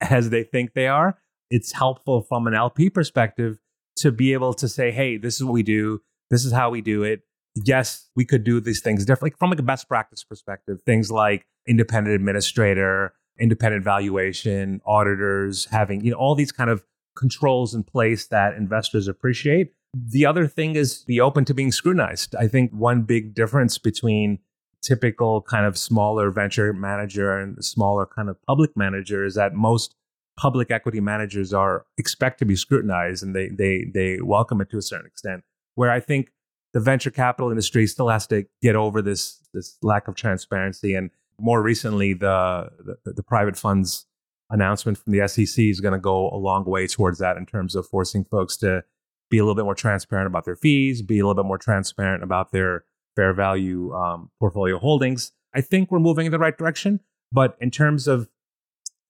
as 0.00 0.30
they 0.30 0.42
think 0.42 0.74
they 0.74 0.88
are. 0.88 1.18
It's 1.50 1.72
helpful 1.72 2.22
from 2.22 2.46
an 2.48 2.54
LP 2.54 2.90
perspective 2.90 3.58
to 3.98 4.10
be 4.10 4.32
able 4.32 4.54
to 4.54 4.68
say, 4.68 4.90
hey, 4.90 5.16
this 5.16 5.36
is 5.36 5.44
what 5.44 5.52
we 5.52 5.62
do. 5.62 6.02
This 6.30 6.44
is 6.44 6.52
how 6.52 6.70
we 6.70 6.80
do 6.80 7.04
it. 7.04 7.20
Yes, 7.54 8.08
we 8.16 8.24
could 8.24 8.42
do 8.42 8.60
these 8.60 8.80
things 8.80 9.04
differently 9.04 9.36
from 9.38 9.50
like 9.50 9.58
a 9.58 9.62
best 9.62 9.86
practice 9.86 10.24
perspective. 10.24 10.80
Things 10.84 11.10
like 11.12 11.46
independent 11.68 12.16
administrator, 12.16 13.12
independent 13.38 13.84
valuation, 13.84 14.80
auditors, 14.84 15.66
having, 15.66 16.02
you 16.04 16.10
know, 16.10 16.16
all 16.16 16.34
these 16.34 16.50
kind 16.52 16.70
of 16.70 16.82
controls 17.16 17.74
in 17.74 17.84
place 17.84 18.26
that 18.28 18.54
investors 18.54 19.08
appreciate. 19.08 19.72
The 19.94 20.24
other 20.24 20.46
thing 20.46 20.74
is 20.74 21.04
be 21.04 21.20
open 21.20 21.44
to 21.46 21.54
being 21.54 21.72
scrutinized. 21.72 22.34
I 22.34 22.48
think 22.48 22.72
one 22.72 23.02
big 23.02 23.34
difference 23.34 23.78
between 23.78 24.38
typical 24.82 25.42
kind 25.42 25.64
of 25.64 25.78
smaller 25.78 26.30
venture 26.30 26.72
manager 26.72 27.38
and 27.38 27.64
smaller 27.64 28.06
kind 28.06 28.28
of 28.28 28.36
public 28.46 28.76
manager 28.76 29.24
is 29.24 29.34
that 29.34 29.54
most 29.54 29.94
public 30.36 30.70
equity 30.70 31.00
managers 31.00 31.52
are 31.52 31.84
expect 31.98 32.38
to 32.38 32.44
be 32.44 32.56
scrutinized 32.56 33.22
and 33.22 33.36
they 33.36 33.48
they 33.48 33.86
they 33.92 34.20
welcome 34.20 34.60
it 34.60 34.70
to 34.70 34.78
a 34.78 34.82
certain 34.82 35.06
extent. 35.06 35.44
Where 35.74 35.90
I 35.90 36.00
think 36.00 36.30
the 36.72 36.80
venture 36.80 37.10
capital 37.10 37.50
industry 37.50 37.86
still 37.86 38.08
has 38.08 38.26
to 38.28 38.44
get 38.62 38.74
over 38.74 39.02
this 39.02 39.40
this 39.52 39.76
lack 39.82 40.08
of 40.08 40.14
transparency 40.14 40.94
and 40.94 41.10
more 41.38 41.62
recently 41.62 42.14
the 42.14 42.70
the, 43.04 43.12
the 43.12 43.22
private 43.22 43.56
funds 43.56 44.06
announcement 44.52 44.98
from 44.98 45.12
the 45.12 45.26
SEC 45.26 45.64
is 45.64 45.80
going 45.80 45.92
to 45.94 45.98
go 45.98 46.30
a 46.30 46.36
long 46.36 46.64
way 46.64 46.86
towards 46.86 47.18
that 47.18 47.36
in 47.36 47.46
terms 47.46 47.74
of 47.74 47.86
forcing 47.86 48.24
folks 48.24 48.56
to 48.58 48.84
be 49.30 49.38
a 49.38 49.42
little 49.42 49.56
bit 49.56 49.64
more 49.64 49.74
transparent 49.74 50.26
about 50.26 50.44
their 50.44 50.56
fees, 50.56 51.02
be 51.02 51.18
a 51.18 51.26
little 51.26 51.42
bit 51.42 51.48
more 51.48 51.58
transparent 51.58 52.22
about 52.22 52.52
their 52.52 52.84
fair 53.16 53.32
value 53.32 53.92
um, 53.94 54.30
portfolio 54.38 54.78
holdings. 54.78 55.32
I 55.54 55.60
think 55.62 55.90
we're 55.90 55.98
moving 55.98 56.26
in 56.26 56.32
the 56.32 56.38
right 56.38 56.56
direction. 56.56 57.00
But 57.32 57.56
in 57.60 57.70
terms 57.70 58.06
of 58.06 58.28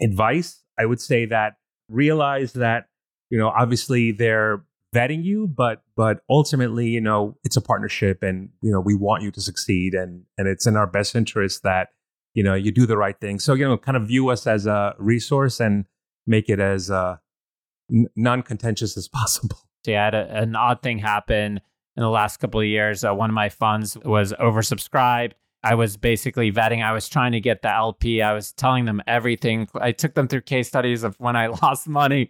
advice, 0.00 0.62
I 0.78 0.86
would 0.86 1.00
say 1.00 1.26
that 1.26 1.54
realize 1.88 2.52
that, 2.54 2.86
you 3.30 3.38
know, 3.38 3.48
obviously 3.48 4.12
they're 4.12 4.64
vetting 4.94 5.24
you, 5.24 5.48
but 5.48 5.82
but 5.96 6.20
ultimately, 6.30 6.86
you 6.88 7.00
know, 7.00 7.36
it's 7.44 7.56
a 7.56 7.60
partnership 7.60 8.22
and, 8.22 8.50
you 8.62 8.70
know, 8.70 8.80
we 8.80 8.94
want 8.94 9.22
you 9.22 9.30
to 9.32 9.40
succeed 9.40 9.94
and 9.94 10.24
and 10.38 10.46
it's 10.46 10.66
in 10.66 10.76
our 10.76 10.86
best 10.86 11.16
interest 11.16 11.62
that 11.64 11.88
you 12.34 12.42
know 12.42 12.54
you 12.54 12.70
do 12.70 12.86
the 12.86 12.96
right 12.96 13.18
thing. 13.20 13.38
So 13.38 13.54
you 13.54 13.64
know 13.64 13.76
kind 13.76 13.96
of 13.96 14.06
view 14.06 14.28
us 14.28 14.46
as 14.46 14.66
a 14.66 14.94
resource 14.98 15.60
and 15.60 15.84
make 16.26 16.48
it 16.48 16.60
as 16.60 16.90
uh, 16.90 17.16
n- 17.90 18.08
non-contentious 18.16 18.96
as 18.96 19.08
possible. 19.12 19.58
Yeah 19.86 20.02
I 20.02 20.04
had 20.04 20.14
a, 20.14 20.38
an 20.38 20.56
odd 20.56 20.82
thing 20.82 20.98
happen 20.98 21.60
in 21.96 22.02
the 22.02 22.10
last 22.10 22.38
couple 22.38 22.60
of 22.60 22.66
years. 22.66 23.04
Uh, 23.04 23.14
one 23.14 23.30
of 23.30 23.34
my 23.34 23.48
funds 23.48 23.96
was 24.04 24.32
oversubscribed. 24.34 25.32
I 25.64 25.74
was 25.76 25.96
basically 25.96 26.50
vetting. 26.50 26.82
I 26.82 26.92
was 26.92 27.08
trying 27.08 27.32
to 27.32 27.40
get 27.40 27.62
the 27.62 27.72
lp 27.72 28.20
i 28.20 28.32
was 28.32 28.52
telling 28.52 28.84
them 28.84 29.00
everything. 29.06 29.68
I 29.74 29.92
took 29.92 30.14
them 30.14 30.26
through 30.26 30.42
case 30.42 30.68
studies 30.68 31.04
of 31.04 31.16
when 31.20 31.36
i 31.36 31.46
lost 31.62 31.88
money. 31.88 32.28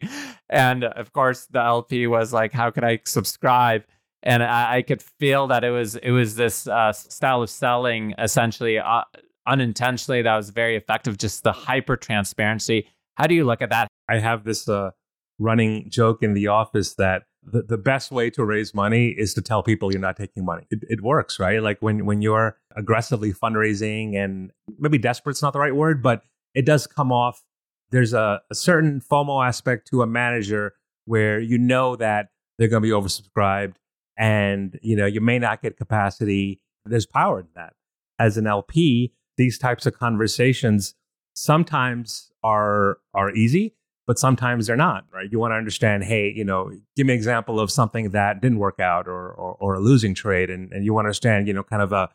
And 0.50 0.84
of 0.84 1.12
course 1.12 1.46
the 1.46 1.60
lp 1.60 2.06
was 2.06 2.32
like 2.32 2.52
how 2.52 2.70
could 2.70 2.84
i 2.84 3.00
subscribe? 3.04 3.84
And 4.24 4.42
I, 4.42 4.76
I 4.76 4.82
could 4.82 5.02
feel 5.02 5.48
that 5.48 5.64
it 5.64 5.70
was 5.70 5.96
it 5.96 6.10
was 6.10 6.36
this 6.36 6.66
uh, 6.68 6.92
style 6.92 7.42
of 7.42 7.50
selling 7.50 8.14
essentially 8.18 8.78
uh, 8.78 9.02
unintentionally 9.46 10.22
that 10.22 10.36
was 10.36 10.50
very 10.50 10.76
effective 10.76 11.18
just 11.18 11.42
the 11.42 11.52
hyper 11.52 11.96
transparency. 11.96 12.88
How 13.14 13.26
do 13.26 13.34
you 13.34 13.44
look 13.44 13.62
at 13.62 13.70
that? 13.70 13.88
I 14.08 14.18
have 14.18 14.44
this 14.44 14.68
uh, 14.68 14.90
running 15.38 15.90
joke 15.90 16.22
in 16.22 16.34
the 16.34 16.48
office 16.48 16.94
that 16.94 17.24
the, 17.44 17.62
the 17.62 17.78
best 17.78 18.12
way 18.12 18.30
to 18.30 18.44
raise 18.44 18.72
money 18.72 19.08
is 19.08 19.34
to 19.34 19.42
tell 19.42 19.62
people 19.62 19.90
you're 19.90 20.00
not 20.00 20.16
taking 20.16 20.44
money. 20.44 20.66
It, 20.70 20.80
it 20.88 21.00
works 21.00 21.38
right? 21.38 21.62
Like 21.62 21.78
when 21.80 22.06
when 22.06 22.22
you're 22.22 22.56
aggressively 22.76 23.32
fundraising 23.32 24.16
and 24.16 24.52
maybe 24.78 24.98
desperate's 24.98 25.42
not 25.42 25.52
the 25.52 25.58
right 25.58 25.74
word 25.74 26.02
but 26.02 26.22
it 26.54 26.66
does 26.66 26.86
come 26.86 27.10
off. 27.10 27.42
There's 27.90 28.12
a, 28.12 28.40
a 28.50 28.54
certain 28.54 29.00
fomo 29.00 29.46
aspect 29.46 29.88
to 29.88 30.02
a 30.02 30.06
manager 30.06 30.74
where 31.04 31.40
you 31.40 31.58
know 31.58 31.96
that 31.96 32.28
they're 32.58 32.68
going 32.68 32.82
to 32.82 32.86
be 32.86 32.92
oversubscribed 32.92 33.74
and 34.16 34.78
you 34.82 34.96
know 34.96 35.06
you 35.06 35.20
may 35.20 35.38
not 35.38 35.62
get 35.62 35.76
capacity. 35.76 36.62
There's 36.84 37.06
power 37.06 37.40
in 37.40 37.48
that. 37.54 37.74
As 38.18 38.36
an 38.36 38.46
lp 38.46 39.12
these 39.42 39.58
types 39.58 39.84
of 39.86 39.92
conversations 39.98 40.94
sometimes 41.34 42.30
are 42.42 42.98
are 43.14 43.30
easy 43.42 43.74
but 44.06 44.18
sometimes 44.18 44.66
they're 44.66 44.84
not 44.88 45.04
right? 45.16 45.28
You 45.32 45.38
want 45.38 45.52
to 45.52 45.56
understand 45.56 46.04
hey 46.04 46.32
you 46.34 46.44
know 46.44 46.60
give 46.96 47.06
me 47.06 47.12
an 47.12 47.18
example 47.18 47.56
of 47.60 47.70
something 47.70 48.10
that 48.10 48.40
didn't 48.40 48.58
work 48.58 48.78
out 48.80 49.04
or 49.08 49.22
or, 49.42 49.50
or 49.64 49.74
a 49.74 49.80
losing 49.80 50.14
trade 50.14 50.48
and, 50.50 50.72
and 50.72 50.84
you 50.84 50.92
want 50.94 51.04
to 51.04 51.08
understand 51.08 51.48
you 51.48 51.54
know 51.54 51.64
kind 51.64 51.82
of 51.82 51.92
a 51.92 52.08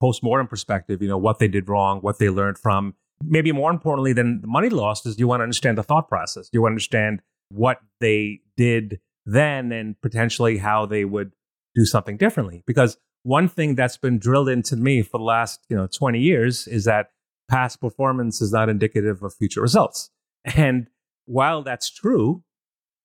post-mortem 0.00 0.46
perspective 0.46 1.02
you 1.02 1.08
know 1.08 1.18
what 1.18 1.38
they 1.38 1.48
did 1.48 1.68
wrong 1.68 2.00
what 2.00 2.18
they 2.18 2.30
learned 2.30 2.58
from. 2.58 2.94
Maybe 3.22 3.52
more 3.52 3.70
importantly 3.70 4.14
than 4.14 4.40
the 4.40 4.46
money 4.46 4.70
lost 4.70 5.06
is 5.06 5.18
you 5.18 5.28
want 5.28 5.40
to 5.40 5.42
understand 5.42 5.76
the 5.76 5.82
thought 5.82 6.08
process. 6.08 6.48
You 6.54 6.62
want 6.62 6.70
to 6.70 6.76
understand 6.76 7.20
what 7.50 7.78
they 8.00 8.40
did 8.56 9.00
then 9.26 9.72
and 9.72 10.00
potentially 10.00 10.56
how 10.56 10.86
they 10.86 11.04
would 11.04 11.32
do 11.74 11.84
something 11.84 12.16
differently. 12.16 12.62
Because 12.66 12.96
one 13.22 13.48
thing 13.48 13.74
that's 13.74 13.96
been 13.96 14.18
drilled 14.18 14.48
into 14.48 14.76
me 14.76 15.02
for 15.02 15.18
the 15.18 15.24
last 15.24 15.64
you 15.68 15.76
know 15.76 15.86
20 15.86 16.18
years 16.18 16.66
is 16.66 16.84
that 16.84 17.10
past 17.48 17.80
performance 17.80 18.40
is 18.40 18.52
not 18.52 18.68
indicative 18.68 19.22
of 19.22 19.34
future 19.34 19.60
results. 19.60 20.10
And 20.56 20.88
while 21.26 21.62
that's 21.62 21.90
true 21.90 22.42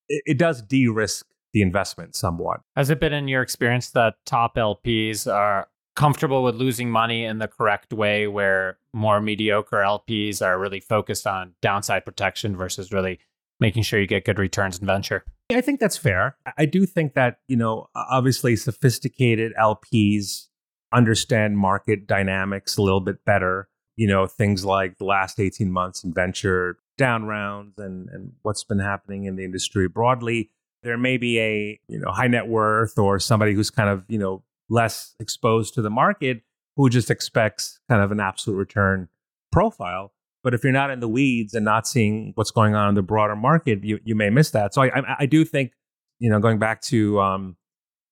it, 0.08 0.23
it 0.25 0.38
does 0.38 0.62
de-risk 0.62 1.25
the 1.51 1.62
investment 1.62 2.15
somewhat. 2.15 2.62
Has 2.75 2.89
it 2.89 2.99
been 2.99 3.13
in 3.13 3.28
your 3.28 3.41
experience 3.41 3.89
that 3.91 4.15
top 4.25 4.56
lps 4.56 5.32
are 5.32 5.67
comfortable 5.95 6.43
with 6.43 6.56
losing 6.56 6.89
money 6.89 7.23
in 7.25 7.39
the 7.39 7.47
correct 7.47 7.93
way 7.93 8.28
where 8.28 8.78
more 8.93 9.21
mediocre 9.21 9.78
lps 9.78 10.45
are 10.45 10.60
really 10.60 10.80
focused 10.80 11.25
on 11.25 11.54
downside 11.62 12.06
protection 12.06 12.56
versus 12.56 12.91
really 12.91 13.19
making 13.60 13.84
sure 13.84 13.99
you 13.99 14.08
get 14.08 14.25
good 14.25 14.39
returns 14.39 14.78
in 14.78 14.86
venture 14.86 15.23
I 15.51 15.62
think 15.62 15.79
that's 15.79 15.97
fair. 15.97 16.38
I 16.58 16.65
do 16.65 16.86
think 16.86 17.13
that, 17.13 17.38
you 17.47 17.55
know, 17.55 17.88
obviously 17.95 18.55
sophisticated 18.55 19.53
LPs 19.60 20.47
understand 20.91 21.58
market 21.58 22.08
dynamics 22.08 22.77
a 22.77 22.81
little 22.81 23.01
bit 23.01 23.23
better. 23.25 23.67
You 23.95 24.08
know, 24.08 24.27
things 24.27 24.65
like 24.65 24.97
the 24.97 25.05
last 25.05 25.39
18 25.39 25.71
months 25.71 26.03
in 26.03 26.13
venture 26.13 26.77
down 26.97 27.25
rounds 27.25 27.77
and, 27.77 28.10
and 28.10 28.34
what's 28.41 28.63
been 28.63 28.79
happening 28.79 29.25
in 29.25 29.36
the 29.36 29.45
industry 29.45 29.88
broadly. 29.88 30.49
There 30.84 30.97
may 30.97 31.17
be 31.17 31.39
a, 31.39 31.79
you 31.88 31.99
know, 31.99 32.12
high 32.12 32.27
net 32.27 32.47
worth 32.47 32.97
or 32.97 33.19
somebody 33.19 33.53
who's 33.53 33.69
kind 33.69 33.89
of, 33.89 34.03
you 34.08 34.17
know, 34.17 34.43
less 34.69 35.15
exposed 35.19 35.73
to 35.75 35.81
the 35.81 35.89
market 35.89 36.41
who 36.75 36.89
just 36.89 37.10
expects 37.10 37.79
kind 37.88 38.01
of 38.01 38.12
an 38.12 38.19
absolute 38.19 38.58
return 38.58 39.08
profile. 39.51 40.12
But 40.45 40.53
if 40.53 40.63
you're 40.63 40.71
not 40.71 40.91
in 40.91 40.99
the 40.99 41.08
weeds 41.08 41.55
and 41.55 41.65
not 41.65 41.88
seeing 41.88 42.31
what's 42.36 42.51
going 42.51 42.75
on 42.75 42.88
in 42.88 42.93
the 42.93 43.01
broader 43.01 43.36
market, 43.36 43.84
you, 43.84 43.99
you 44.03 44.13
may 44.13 44.29
miss 44.29 44.51
that. 44.51 44.75
So 44.75 44.84
I, 44.84 44.91
I, 44.95 45.15
I 45.21 45.25
do 45.25 45.43
think, 45.43 45.71
you 46.19 46.29
know, 46.29 46.39
going 46.39 46.60
back 46.60 46.81
to 46.84 47.19
um, 47.19 47.58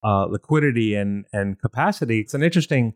uh, 0.03 0.25
liquidity 0.25 0.95
and, 0.95 1.25
and 1.31 1.61
capacity, 1.61 2.21
it's 2.21 2.33
an 2.33 2.41
interesting 2.41 2.95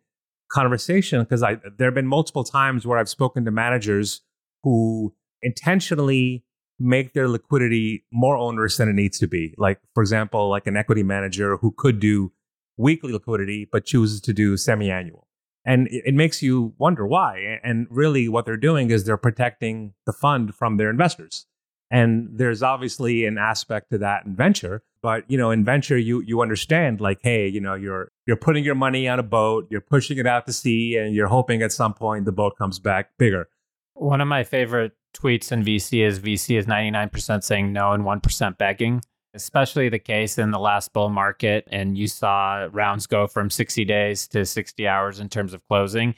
conversation 0.52 1.22
because 1.22 1.44
I 1.44 1.58
there 1.78 1.86
have 1.86 1.94
been 1.94 2.08
multiple 2.08 2.44
times 2.44 2.88
where 2.88 2.98
I've 2.98 3.10
spoken 3.10 3.46
to 3.46 3.52
managers 3.52 4.22
who 4.64 5.14
intentionally 5.44 6.44
make 6.80 7.14
their 7.14 7.28
liquidity 7.28 8.06
more 8.12 8.38
onerous 8.38 8.78
than 8.78 8.90
it 8.90 8.94
needs 8.94 9.20
to 9.20 9.28
be. 9.28 9.54
Like, 9.60 9.80
for 9.94 10.02
example, 10.02 10.50
like 10.50 10.66
an 10.66 10.76
equity 10.76 11.04
manager 11.04 11.58
who 11.58 11.76
could 11.78 12.00
do 12.00 12.32
weekly 12.76 13.14
liquidity, 13.14 13.70
but 13.72 13.86
chooses 13.86 14.20
to 14.22 14.34
do 14.34 14.58
semi 14.58 14.90
annual. 14.90 15.27
And 15.68 15.88
it, 15.90 16.04
it, 16.08 16.14
makes 16.16 16.42
you 16.42 16.74
wonder 16.78 17.06
why. 17.06 17.60
And 17.62 17.88
really, 17.90 18.30
what 18.30 18.46
they're 18.46 18.58
doing 18.58 18.90
is 18.90 19.04
they're 19.04 19.18
protecting 19.18 19.94
the 20.06 20.14
fund 20.14 20.56
from 20.56 20.78
their 20.78 20.90
investors. 20.90 21.46
And 21.92 22.30
there's 22.34 22.64
obviously 22.64 23.26
an 23.26 23.38
aspect 23.38 23.92
to 23.92 23.98
that 24.00 24.26
in 24.26 24.36
venture, 24.36 24.82
but 25.02 25.30
you 25.30 25.38
know, 25.38 25.52
in 25.52 25.64
venture, 25.64 25.98
you 25.98 26.22
you 26.22 26.42
understand 26.42 27.00
like, 27.00 27.20
hey, 27.22 27.48
you 27.48 27.62
know, 27.62 27.76
you're 27.76 28.12
you're 28.26 28.36
putting 28.38 28.64
your 28.64 28.76
money 28.76 29.08
on 29.08 29.20
a 29.20 29.24
boat, 29.24 29.68
you're 29.70 29.82
pushing 29.82 30.18
it 30.18 30.28
out 30.28 30.46
to 30.48 30.54
sea, 30.54 30.98
and 30.98 31.16
you're 31.16 31.28
hoping 31.28 31.62
at 31.62 31.72
some 31.72 31.94
point 31.94 32.26
the 32.26 32.32
boat 32.32 32.58
comes 32.58 32.80
back 32.80 33.12
bigger. 33.18 33.48
One 33.94 34.22
of 34.22 34.28
my 34.28 34.44
favorite 34.44 34.94
tweets 35.16 35.52
in 35.52 35.64
VC 35.64 36.06
is 36.06 36.20
VC 36.20 36.58
is 36.58 36.66
99% 36.66 37.44
saying 37.44 37.74
no 37.74 37.94
and 37.94 38.04
1% 38.04 38.58
begging, 38.58 39.02
especially 39.38 39.90
the 39.90 40.00
case 40.00 40.38
in 40.38 40.52
the 40.52 40.60
last 40.60 40.92
bull 40.92 41.10
market. 41.10 41.68
And 41.72 41.98
you 41.98 42.08
saw 42.08 42.68
rounds 42.72 43.08
go 43.08 43.28
from 43.28 43.50
60 43.50 43.86
days 43.86 44.28
to 44.30 44.46
60 44.46 44.88
hours 44.88 45.20
in 45.20 45.30
terms 45.30 45.54
of 45.54 45.66
closing. 45.68 46.16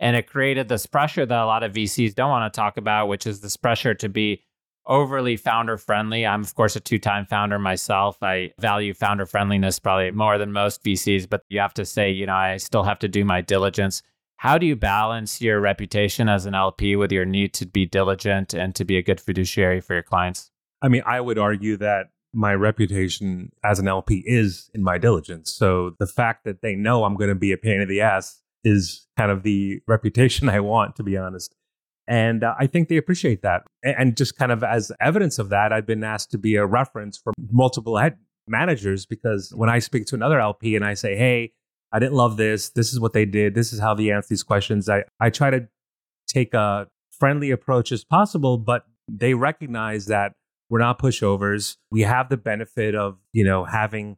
And 0.00 0.16
it 0.16 0.26
created 0.26 0.68
this 0.68 0.86
pressure 0.86 1.26
that 1.26 1.38
a 1.38 1.44
lot 1.44 1.62
of 1.62 1.74
VCs 1.74 2.14
don't 2.14 2.30
want 2.30 2.52
to 2.52 2.56
talk 2.56 2.78
about, 2.78 3.08
which 3.08 3.26
is 3.26 3.40
this 3.40 3.56
pressure 3.56 3.94
to 3.94 4.08
be 4.08 4.42
overly 4.86 5.36
founder 5.36 5.76
friendly. 5.76 6.26
I'm, 6.26 6.40
of 6.40 6.54
course, 6.54 6.74
a 6.74 6.80
two 6.80 6.98
time 6.98 7.26
founder 7.26 7.58
myself. 7.58 8.16
I 8.22 8.52
value 8.58 8.94
founder 8.94 9.26
friendliness 9.26 9.78
probably 9.78 10.10
more 10.10 10.38
than 10.38 10.52
most 10.52 10.82
VCs, 10.82 11.28
but 11.28 11.42
you 11.48 11.60
have 11.60 11.74
to 11.74 11.84
say, 11.84 12.10
you 12.10 12.26
know, 12.26 12.34
I 12.34 12.56
still 12.56 12.82
have 12.82 12.98
to 13.00 13.08
do 13.08 13.24
my 13.24 13.42
diligence. 13.42 14.02
How 14.36 14.56
do 14.56 14.64
you 14.64 14.74
balance 14.74 15.42
your 15.42 15.60
reputation 15.60 16.30
as 16.30 16.46
an 16.46 16.54
LP 16.54 16.96
with 16.96 17.12
your 17.12 17.26
need 17.26 17.52
to 17.54 17.66
be 17.66 17.84
diligent 17.84 18.54
and 18.54 18.74
to 18.74 18.86
be 18.86 18.96
a 18.96 19.02
good 19.02 19.20
fiduciary 19.20 19.82
for 19.82 19.92
your 19.92 20.02
clients? 20.02 20.50
I 20.80 20.88
mean, 20.88 21.02
I 21.04 21.20
would 21.20 21.38
argue 21.38 21.76
that 21.76 22.06
my 22.32 22.54
reputation 22.54 23.50
as 23.64 23.78
an 23.78 23.88
LP 23.88 24.22
is 24.26 24.70
in 24.74 24.82
my 24.82 24.98
diligence. 24.98 25.50
So 25.50 25.96
the 25.98 26.06
fact 26.06 26.44
that 26.44 26.62
they 26.62 26.74
know 26.74 27.04
I'm 27.04 27.16
going 27.16 27.28
to 27.28 27.34
be 27.34 27.52
a 27.52 27.56
pain 27.56 27.80
in 27.80 27.88
the 27.88 28.00
ass 28.00 28.40
is 28.64 29.06
kind 29.16 29.30
of 29.30 29.42
the 29.42 29.80
reputation 29.88 30.48
I 30.48 30.60
want, 30.60 30.96
to 30.96 31.02
be 31.02 31.16
honest. 31.16 31.54
And 32.06 32.42
uh, 32.42 32.54
I 32.58 32.66
think 32.66 32.88
they 32.88 32.96
appreciate 32.96 33.42
that. 33.42 33.62
And 33.84 34.16
just 34.16 34.36
kind 34.36 34.50
of 34.50 34.64
as 34.64 34.90
evidence 35.00 35.38
of 35.38 35.48
that, 35.50 35.72
I've 35.72 35.86
been 35.86 36.02
asked 36.02 36.32
to 36.32 36.38
be 36.38 36.56
a 36.56 36.66
reference 36.66 37.16
for 37.16 37.32
multiple 37.50 37.98
head 37.98 38.18
managers 38.48 39.06
because 39.06 39.52
when 39.54 39.70
I 39.70 39.78
speak 39.78 40.06
to 40.06 40.16
another 40.16 40.40
LP 40.40 40.74
and 40.74 40.84
I 40.84 40.94
say, 40.94 41.16
hey, 41.16 41.52
I 41.92 41.98
didn't 41.98 42.14
love 42.14 42.36
this. 42.36 42.70
This 42.70 42.92
is 42.92 43.00
what 43.00 43.12
they 43.12 43.24
did. 43.24 43.54
This 43.54 43.72
is 43.72 43.80
how 43.80 43.94
they 43.94 44.10
answer 44.10 44.28
these 44.30 44.42
questions. 44.42 44.88
I, 44.88 45.04
I 45.20 45.30
try 45.30 45.50
to 45.50 45.68
take 46.28 46.54
a 46.54 46.88
friendly 47.10 47.50
approach 47.50 47.92
as 47.92 48.04
possible, 48.04 48.58
but 48.58 48.84
they 49.08 49.34
recognize 49.34 50.06
that 50.06 50.32
we're 50.70 50.78
not 50.78 50.98
pushovers. 50.98 51.76
We 51.90 52.02
have 52.02 52.28
the 52.30 52.36
benefit 52.36 52.94
of, 52.94 53.18
you 53.32 53.44
know, 53.44 53.64
having 53.64 54.16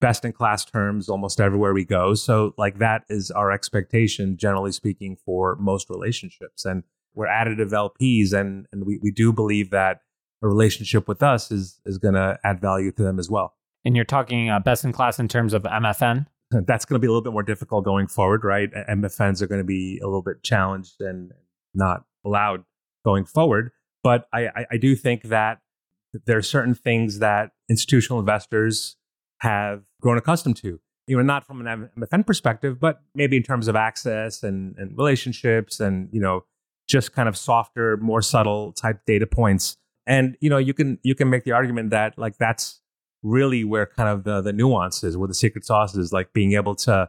best 0.00 0.24
in 0.24 0.32
class 0.32 0.64
terms 0.64 1.08
almost 1.08 1.40
everywhere 1.40 1.72
we 1.72 1.84
go. 1.84 2.14
So 2.14 2.52
like 2.58 2.78
that 2.80 3.04
is 3.08 3.30
our 3.30 3.50
expectation, 3.50 4.36
generally 4.36 4.72
speaking, 4.72 5.16
for 5.24 5.56
most 5.56 5.88
relationships. 5.88 6.64
And 6.64 6.82
we're 7.14 7.28
additive 7.28 7.70
LPs 7.70 8.34
and, 8.34 8.66
and 8.72 8.84
we, 8.84 8.98
we 9.02 9.10
do 9.10 9.32
believe 9.32 9.70
that 9.70 10.00
a 10.42 10.48
relationship 10.48 11.08
with 11.08 11.22
us 11.22 11.50
is, 11.50 11.80
is 11.86 11.96
going 11.96 12.14
to 12.14 12.38
add 12.44 12.60
value 12.60 12.92
to 12.92 13.02
them 13.02 13.18
as 13.18 13.30
well. 13.30 13.54
And 13.84 13.96
you're 13.96 14.04
talking 14.04 14.50
uh, 14.50 14.58
best 14.58 14.84
in 14.84 14.92
class 14.92 15.18
in 15.18 15.28
terms 15.28 15.54
of 15.54 15.62
MFN? 15.62 16.26
that's 16.66 16.84
going 16.84 16.94
to 16.94 17.00
be 17.00 17.06
a 17.06 17.10
little 17.10 17.22
bit 17.22 17.32
more 17.32 17.42
difficult 17.42 17.84
going 17.84 18.06
forward, 18.06 18.44
right? 18.44 18.70
MFNs 18.88 19.40
are 19.40 19.46
going 19.46 19.60
to 19.60 19.64
be 19.64 19.98
a 20.02 20.06
little 20.06 20.22
bit 20.22 20.42
challenged 20.42 21.00
and 21.00 21.32
not 21.74 22.04
allowed 22.24 22.64
going 23.04 23.24
forward. 23.24 23.70
But 24.02 24.28
I, 24.32 24.46
I, 24.48 24.66
I 24.72 24.76
do 24.76 24.94
think 24.94 25.22
that 25.24 25.60
there 26.26 26.38
are 26.38 26.42
certain 26.42 26.74
things 26.74 27.18
that 27.18 27.50
institutional 27.68 28.20
investors 28.20 28.96
have 29.40 29.82
grown 30.00 30.18
accustomed 30.18 30.56
to. 30.56 30.80
You 31.06 31.16
know, 31.16 31.22
not 31.22 31.46
from 31.46 31.64
an 31.64 31.88
MFN 31.96 32.26
perspective, 32.26 32.80
but 32.80 33.00
maybe 33.14 33.36
in 33.36 33.44
terms 33.44 33.68
of 33.68 33.76
access 33.76 34.42
and, 34.42 34.74
and 34.76 34.96
relationships 34.96 35.78
and, 35.78 36.08
you 36.12 36.20
know, 36.20 36.44
just 36.88 37.12
kind 37.12 37.28
of 37.28 37.36
softer, 37.36 37.96
more 37.98 38.22
subtle 38.22 38.72
type 38.72 39.00
data 39.06 39.26
points. 39.26 39.76
And, 40.06 40.36
you 40.40 40.50
know, 40.50 40.58
you 40.58 40.74
can 40.74 40.98
you 41.02 41.14
can 41.14 41.30
make 41.30 41.44
the 41.44 41.52
argument 41.52 41.90
that 41.90 42.18
like 42.18 42.38
that's 42.38 42.80
really 43.22 43.64
where 43.64 43.86
kind 43.86 44.08
of 44.08 44.24
the, 44.24 44.40
the 44.40 44.52
nuance 44.52 45.02
is, 45.02 45.16
where 45.16 45.28
the 45.28 45.34
secret 45.34 45.64
sauce 45.64 45.96
is, 45.96 46.12
like 46.12 46.32
being 46.32 46.52
able 46.52 46.74
to 46.74 47.08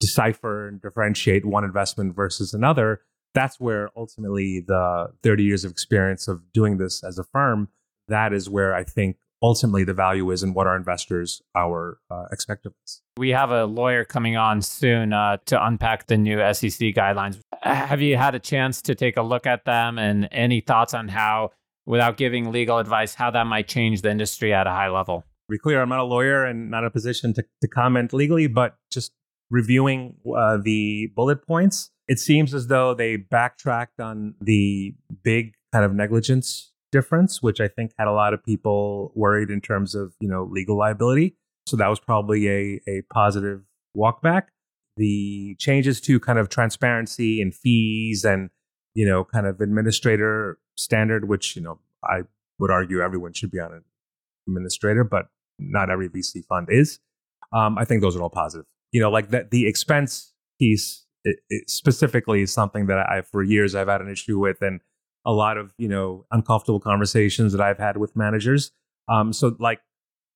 decipher 0.00 0.68
and 0.68 0.80
differentiate 0.80 1.44
one 1.44 1.64
investment 1.64 2.14
versus 2.14 2.52
another. 2.52 3.00
That's 3.34 3.58
where 3.60 3.90
ultimately 3.96 4.62
the 4.66 5.12
30 5.22 5.44
years 5.44 5.64
of 5.64 5.70
experience 5.70 6.28
of 6.28 6.52
doing 6.52 6.78
this 6.78 7.02
as 7.04 7.18
a 7.18 7.24
firm, 7.24 7.68
that 8.08 8.32
is 8.32 8.48
where 8.48 8.74
I 8.74 8.84
think 8.84 9.16
ultimately 9.42 9.84
the 9.84 9.94
value 9.94 10.30
is 10.30 10.42
and 10.42 10.54
what 10.54 10.66
our 10.66 10.76
investors 10.76 11.42
our 11.54 11.98
uh, 12.10 12.24
expect 12.32 12.66
of 12.66 12.72
us. 12.84 13.02
We 13.18 13.30
have 13.30 13.50
a 13.50 13.66
lawyer 13.66 14.04
coming 14.04 14.36
on 14.36 14.62
soon 14.62 15.12
uh, 15.12 15.38
to 15.46 15.64
unpack 15.64 16.06
the 16.06 16.16
new 16.16 16.38
SEC 16.54 16.94
guidelines. 16.94 17.38
Have 17.62 18.00
you 18.00 18.16
had 18.16 18.34
a 18.34 18.38
chance 18.38 18.82
to 18.82 18.94
take 18.94 19.16
a 19.16 19.22
look 19.22 19.46
at 19.46 19.64
them 19.64 19.98
and 19.98 20.28
any 20.32 20.60
thoughts 20.60 20.94
on 20.94 21.08
how, 21.08 21.50
without 21.84 22.16
giving 22.16 22.50
legal 22.50 22.78
advice, 22.78 23.14
how 23.14 23.30
that 23.30 23.46
might 23.46 23.68
change 23.68 24.02
the 24.02 24.10
industry 24.10 24.52
at 24.52 24.66
a 24.66 24.70
high 24.70 24.88
level? 24.88 25.24
be 25.48 25.58
clear, 25.58 25.80
I'm 25.80 25.88
not 25.88 26.00
a 26.00 26.04
lawyer 26.04 26.44
and 26.44 26.70
not 26.70 26.82
in 26.82 26.86
a 26.86 26.90
position 26.90 27.32
to, 27.34 27.44
to 27.60 27.68
comment 27.68 28.12
legally, 28.12 28.46
but 28.46 28.76
just 28.90 29.12
reviewing 29.50 30.16
uh, 30.36 30.58
the 30.62 31.12
bullet 31.14 31.46
points, 31.46 31.90
it 32.08 32.18
seems 32.18 32.54
as 32.54 32.66
though 32.66 32.94
they 32.94 33.16
backtracked 33.16 34.00
on 34.00 34.34
the 34.40 34.94
big 35.22 35.54
kind 35.72 35.84
of 35.84 35.94
negligence 35.94 36.72
difference, 36.96 37.42
which 37.42 37.60
I 37.60 37.68
think 37.68 37.92
had 37.98 38.08
a 38.08 38.12
lot 38.12 38.32
of 38.32 38.42
people 38.42 39.12
worried 39.14 39.50
in 39.50 39.60
terms 39.60 39.94
of 39.94 40.14
you 40.20 40.28
know 40.28 40.48
legal 40.50 40.78
liability. 40.78 41.36
So 41.66 41.76
that 41.76 41.88
was 41.88 42.00
probably 42.00 42.48
a 42.48 42.80
a 42.88 43.02
positive 43.12 43.62
walkback. 43.96 44.44
The 44.96 45.56
changes 45.58 46.00
to 46.02 46.18
kind 46.18 46.38
of 46.38 46.48
transparency 46.48 47.42
and 47.42 47.54
fees 47.54 48.24
and 48.24 48.50
you 48.94 49.06
know 49.06 49.24
kind 49.24 49.46
of 49.46 49.60
administrator 49.60 50.58
standard, 50.76 51.28
which 51.28 51.56
you 51.56 51.62
know 51.62 51.78
I 52.02 52.22
would 52.58 52.70
argue 52.70 53.00
everyone 53.00 53.34
should 53.34 53.50
be 53.50 53.60
on 53.60 53.72
an 53.72 53.84
administrator, 54.48 55.04
but 55.04 55.26
not 55.58 55.90
every 55.90 56.08
VC 56.08 56.44
fund 56.48 56.68
is. 56.70 56.98
Um, 57.52 57.76
I 57.78 57.84
think 57.84 58.00
those 58.00 58.16
are 58.16 58.22
all 58.22 58.30
positive. 58.30 58.66
You 58.92 59.00
know, 59.00 59.10
like 59.10 59.30
that 59.30 59.50
the 59.50 59.66
expense 59.66 60.32
piece 60.58 61.04
it, 61.24 61.36
it 61.50 61.68
specifically 61.68 62.40
is 62.40 62.52
something 62.52 62.86
that 62.86 62.98
I 62.98 63.22
for 63.22 63.42
years 63.42 63.74
I've 63.74 63.88
had 63.88 64.00
an 64.00 64.10
issue 64.10 64.38
with, 64.38 64.62
and 64.62 64.80
a 65.26 65.32
lot 65.32 65.58
of 65.58 65.74
you 65.76 65.88
know 65.88 66.24
uncomfortable 66.30 66.80
conversations 66.80 67.52
that 67.52 67.60
I've 67.60 67.78
had 67.78 67.98
with 67.98 68.16
managers. 68.16 68.72
Um, 69.08 69.32
so 69.32 69.56
like 69.58 69.80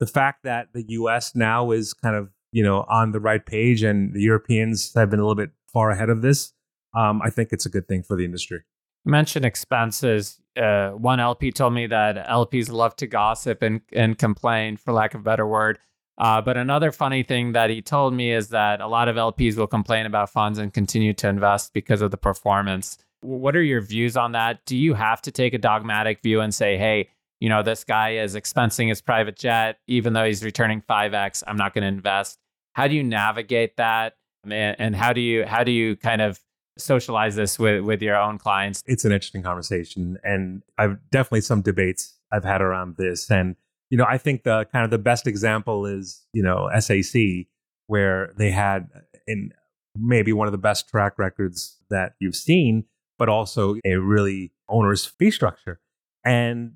the 0.01 0.07
fact 0.07 0.41
that 0.45 0.69
the 0.75 0.85
U.S. 0.89 1.35
now 1.35 1.71
is 1.71 1.95
kind 1.95 2.17
of 2.17 2.31
you 2.53 2.63
know 2.63 2.85
on 2.89 3.13
the 3.13 3.21
right 3.21 3.45
page, 3.45 3.83
and 3.83 4.13
the 4.13 4.21
Europeans 4.21 4.93
have 4.95 5.09
been 5.09 5.21
a 5.21 5.23
little 5.23 5.37
bit 5.37 5.51
far 5.73 5.91
ahead 5.91 6.11
of 6.11 6.21
this. 6.21 6.53
Um, 6.95 7.23
I 7.23 7.31
think 7.31 7.51
it's 7.53 7.65
a 7.65 7.71
good 7.71 7.87
thing 7.87 8.03
for 8.03 8.17
the 8.17 8.25
industry. 8.25 8.63
You 9.05 9.13
mentioned 9.13 9.45
expenses. 9.45 10.41
Uh, 10.61 10.91
one 10.91 11.21
LP 11.21 11.53
told 11.53 11.73
me 11.73 11.87
that 11.87 12.27
LPs 12.27 12.71
love 12.71 12.97
to 12.97 13.07
gossip 13.07 13.63
and, 13.63 13.81
and 13.93 14.19
complain, 14.19 14.77
for 14.77 14.93
lack 14.93 15.15
of 15.15 15.21
a 15.21 15.25
better 15.25 15.47
word. 15.47 15.79
Uh, 16.19 16.43
but 16.43 16.57
another 16.57 16.93
funny 16.93 17.23
thing 17.23 17.53
that 17.53 17.71
he 17.71 17.81
told 17.81 18.13
me 18.13 18.31
is 18.31 18.49
that 18.49 18.83
a 18.83 18.87
lot 18.87 19.09
of 19.09 19.17
LPs 19.17 19.57
will 19.57 19.67
complain 19.67 20.05
about 20.05 20.29
funds 20.29 20.59
and 20.59 20.75
continue 20.75 21.15
to 21.15 21.29
invest 21.29 21.73
because 21.73 22.03
of 22.03 22.11
the 22.11 22.19
performance. 22.19 22.99
What 23.23 23.57
are 23.57 23.63
your 23.63 23.81
views 23.81 24.17
on 24.17 24.33
that? 24.33 24.65
Do 24.67 24.77
you 24.77 24.95
have 24.95 25.21
to 25.23 25.31
take 25.31 25.55
a 25.55 25.59
dogmatic 25.59 26.23
view 26.23 26.41
and 26.41 26.55
say, 26.55 26.79
hey, 26.79 27.09
you 27.41 27.49
know, 27.49 27.63
this 27.63 27.85
guy 27.85 28.17
is 28.17 28.35
expensing 28.35 28.89
his 28.89 29.01
private 29.01 29.37
jet, 29.37 29.79
even 29.87 30.13
though 30.13 30.25
he's 30.25 30.45
returning 30.45 30.83
5x, 30.83 31.43
I'm 31.47 31.57
not 31.57 31.75
going 31.75 31.83
to 31.83 31.89
invest? 31.89 32.39
How 32.75 32.87
do 32.87 32.95
you 32.95 33.03
navigate 33.03 33.77
that? 33.77 34.15
And 34.49 34.97
how 34.97 35.13
do 35.13 35.21
you 35.21 35.45
how 35.45 35.65
do 35.65 35.71
you 35.71 35.97
kind 35.97 36.23
of 36.23 36.41
socialize 36.79 37.37
this 37.37 37.59
with 37.59 37.85
with 37.85 38.01
your 38.01 38.17
own 38.17 38.39
clients? 38.39 38.83
It's 38.87 39.05
an 39.05 39.13
interesting 39.13 39.43
conversation, 39.43 40.17
and 40.23 40.63
I've 40.79 40.97
definitely 41.11 41.43
some 41.43 41.61
debates 41.61 42.15
I've 42.33 42.45
had 42.45 42.63
around 42.63 42.97
this. 42.97 43.31
And 43.31 43.57
you 43.91 43.99
know, 43.99 44.07
I 44.09 44.17
think 44.19 44.45
the 44.45 44.67
kind 44.73 44.85
of 44.85 44.91
the 44.91 44.99
best 44.99 45.27
example 45.27 45.85
is 45.85 46.27
you 46.33 46.43
know 46.43 46.71
SAC, 46.79 47.49
where 47.87 48.33
they 48.39 48.51
had 48.51 48.89
uh, 48.95 49.01
in 49.27 49.53
maybe 49.95 50.33
one 50.33 50.49
of 50.49 50.53
the 50.53 50.59
best 50.59 50.89
track 50.89 51.19
records 51.19 51.79
that 51.91 52.15
you've 52.19 52.37
seen, 52.37 52.85
but 53.21 53.29
also 53.29 53.77
a 53.85 53.95
really 53.95 54.51
onerous 54.69 55.07
fee 55.07 55.31
structure. 55.31 55.79
And 56.25 56.73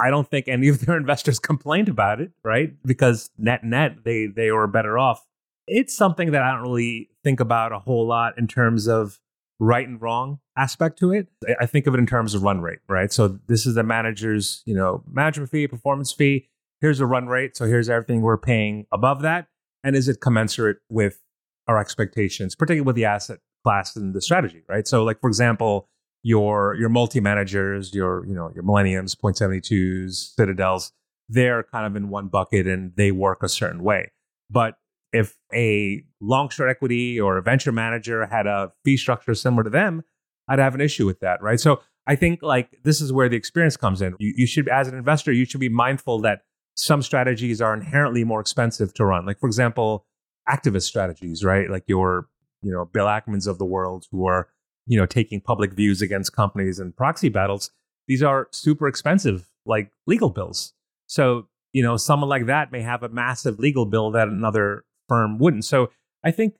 I 0.00 0.10
don't 0.10 0.28
think 0.28 0.48
any 0.48 0.66
of 0.66 0.84
their 0.84 0.96
investors 1.04 1.38
complained 1.38 1.88
about 1.88 2.20
it, 2.20 2.32
right? 2.42 2.72
Because 2.84 3.30
net 3.38 3.62
net 3.62 3.98
they 4.04 4.26
they 4.26 4.50
were 4.50 4.66
better 4.66 4.98
off 4.98 5.24
it's 5.70 5.96
something 5.96 6.32
that 6.32 6.42
I 6.42 6.50
don't 6.50 6.62
really 6.62 7.10
think 7.22 7.40
about 7.40 7.72
a 7.72 7.78
whole 7.78 8.06
lot 8.06 8.36
in 8.36 8.48
terms 8.48 8.88
of 8.88 9.20
right 9.60 9.86
and 9.86 10.02
wrong 10.02 10.40
aspect 10.56 10.98
to 10.98 11.12
it. 11.12 11.28
I 11.60 11.66
think 11.66 11.86
of 11.86 11.94
it 11.94 11.98
in 11.98 12.06
terms 12.06 12.34
of 12.34 12.42
run 12.42 12.60
rate, 12.60 12.80
right? 12.88 13.12
So 13.12 13.38
this 13.46 13.66
is 13.66 13.76
the 13.76 13.84
manager's, 13.84 14.62
you 14.66 14.74
know, 14.74 15.04
management 15.10 15.50
fee, 15.50 15.68
performance 15.68 16.12
fee. 16.12 16.48
Here's 16.80 16.98
a 16.98 17.06
run 17.06 17.28
rate. 17.28 17.56
So 17.56 17.66
here's 17.66 17.88
everything 17.88 18.22
we're 18.22 18.38
paying 18.38 18.86
above 18.90 19.22
that. 19.22 19.46
And 19.84 19.94
is 19.94 20.08
it 20.08 20.20
commensurate 20.20 20.78
with 20.88 21.20
our 21.68 21.78
expectations, 21.78 22.54
particularly 22.54 22.84
with 22.84 22.96
the 22.96 23.04
asset 23.04 23.38
class 23.62 23.96
and 23.96 24.14
the 24.14 24.20
strategy, 24.20 24.62
right? 24.68 24.86
So 24.86 25.04
like, 25.04 25.20
for 25.20 25.28
example, 25.28 25.88
your 26.22 26.74
your 26.74 26.88
multi 26.88 27.20
managers, 27.20 27.94
your 27.94 28.26
you 28.26 28.34
know 28.34 28.50
your 28.54 28.62
Millenniums, 28.62 29.14
Point 29.14 29.36
Seventy 29.36 29.60
Twos, 29.60 30.34
Citadels, 30.36 30.92
they're 31.28 31.62
kind 31.62 31.86
of 31.86 31.96
in 31.96 32.10
one 32.10 32.28
bucket 32.28 32.66
and 32.66 32.92
they 32.96 33.10
work 33.12 33.42
a 33.42 33.48
certain 33.48 33.82
way. 33.82 34.10
But 34.50 34.76
if 35.12 35.38
a 35.52 36.02
long 36.20 36.48
short 36.48 36.70
equity 36.70 37.20
or 37.20 37.36
a 37.36 37.42
venture 37.42 37.72
manager 37.72 38.26
had 38.26 38.46
a 38.46 38.72
fee 38.84 38.96
structure 38.96 39.34
similar 39.34 39.64
to 39.64 39.70
them, 39.70 40.02
I'd 40.48 40.58
have 40.58 40.74
an 40.74 40.80
issue 40.80 41.06
with 41.06 41.20
that, 41.20 41.42
right? 41.42 41.58
So 41.58 41.80
I 42.06 42.16
think 42.16 42.42
like 42.42 42.78
this 42.82 43.00
is 43.00 43.12
where 43.12 43.28
the 43.28 43.36
experience 43.36 43.76
comes 43.76 44.02
in. 44.02 44.14
You, 44.18 44.34
you 44.36 44.46
should, 44.46 44.68
as 44.68 44.88
an 44.88 44.96
investor, 44.96 45.32
you 45.32 45.44
should 45.44 45.60
be 45.60 45.68
mindful 45.68 46.20
that 46.20 46.42
some 46.74 47.02
strategies 47.02 47.60
are 47.60 47.74
inherently 47.74 48.24
more 48.24 48.40
expensive 48.40 48.94
to 48.94 49.04
run. 49.04 49.26
Like 49.26 49.38
for 49.38 49.46
example, 49.46 50.06
activist 50.48 50.82
strategies, 50.82 51.44
right? 51.44 51.70
Like 51.70 51.84
your, 51.86 52.28
you 52.62 52.72
know, 52.72 52.84
Bill 52.84 53.06
Ackmans 53.06 53.46
of 53.46 53.58
the 53.58 53.64
world 53.64 54.06
who 54.10 54.26
are, 54.26 54.48
you 54.86 54.98
know, 54.98 55.06
taking 55.06 55.40
public 55.40 55.72
views 55.72 56.02
against 56.02 56.32
companies 56.32 56.78
and 56.78 56.96
proxy 56.96 57.28
battles. 57.28 57.70
These 58.08 58.22
are 58.22 58.48
super 58.50 58.88
expensive, 58.88 59.48
like 59.66 59.90
legal 60.06 60.30
bills. 60.30 60.72
So, 61.06 61.48
you 61.72 61.82
know, 61.82 61.96
someone 61.96 62.28
like 62.28 62.46
that 62.46 62.72
may 62.72 62.82
have 62.82 63.02
a 63.02 63.08
massive 63.08 63.58
legal 63.58 63.86
bill 63.86 64.10
that 64.12 64.28
another 64.28 64.84
firm 65.08 65.38
wouldn't. 65.38 65.64
So 65.64 65.90
I 66.24 66.30
think 66.30 66.54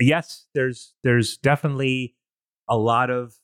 yes, 0.00 0.46
there's 0.54 0.94
there's 1.02 1.36
definitely 1.38 2.14
a 2.68 2.76
lot 2.76 3.10
of 3.10 3.34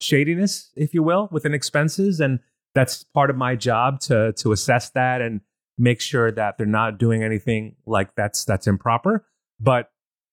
shadiness, 0.00 0.70
if 0.76 0.94
you 0.94 1.02
will, 1.02 1.28
within 1.30 1.54
expenses, 1.54 2.20
and 2.20 2.40
that's 2.74 3.04
part 3.14 3.30
of 3.30 3.36
my 3.36 3.56
job 3.56 4.00
to 4.00 4.32
to 4.34 4.52
assess 4.52 4.90
that 4.90 5.20
and 5.20 5.40
make 5.78 6.00
sure 6.00 6.30
that 6.30 6.58
they're 6.58 6.66
not 6.66 6.98
doing 6.98 7.22
anything 7.22 7.76
like 7.86 8.14
that's 8.16 8.44
that's 8.44 8.66
improper. 8.66 9.26
But 9.60 9.90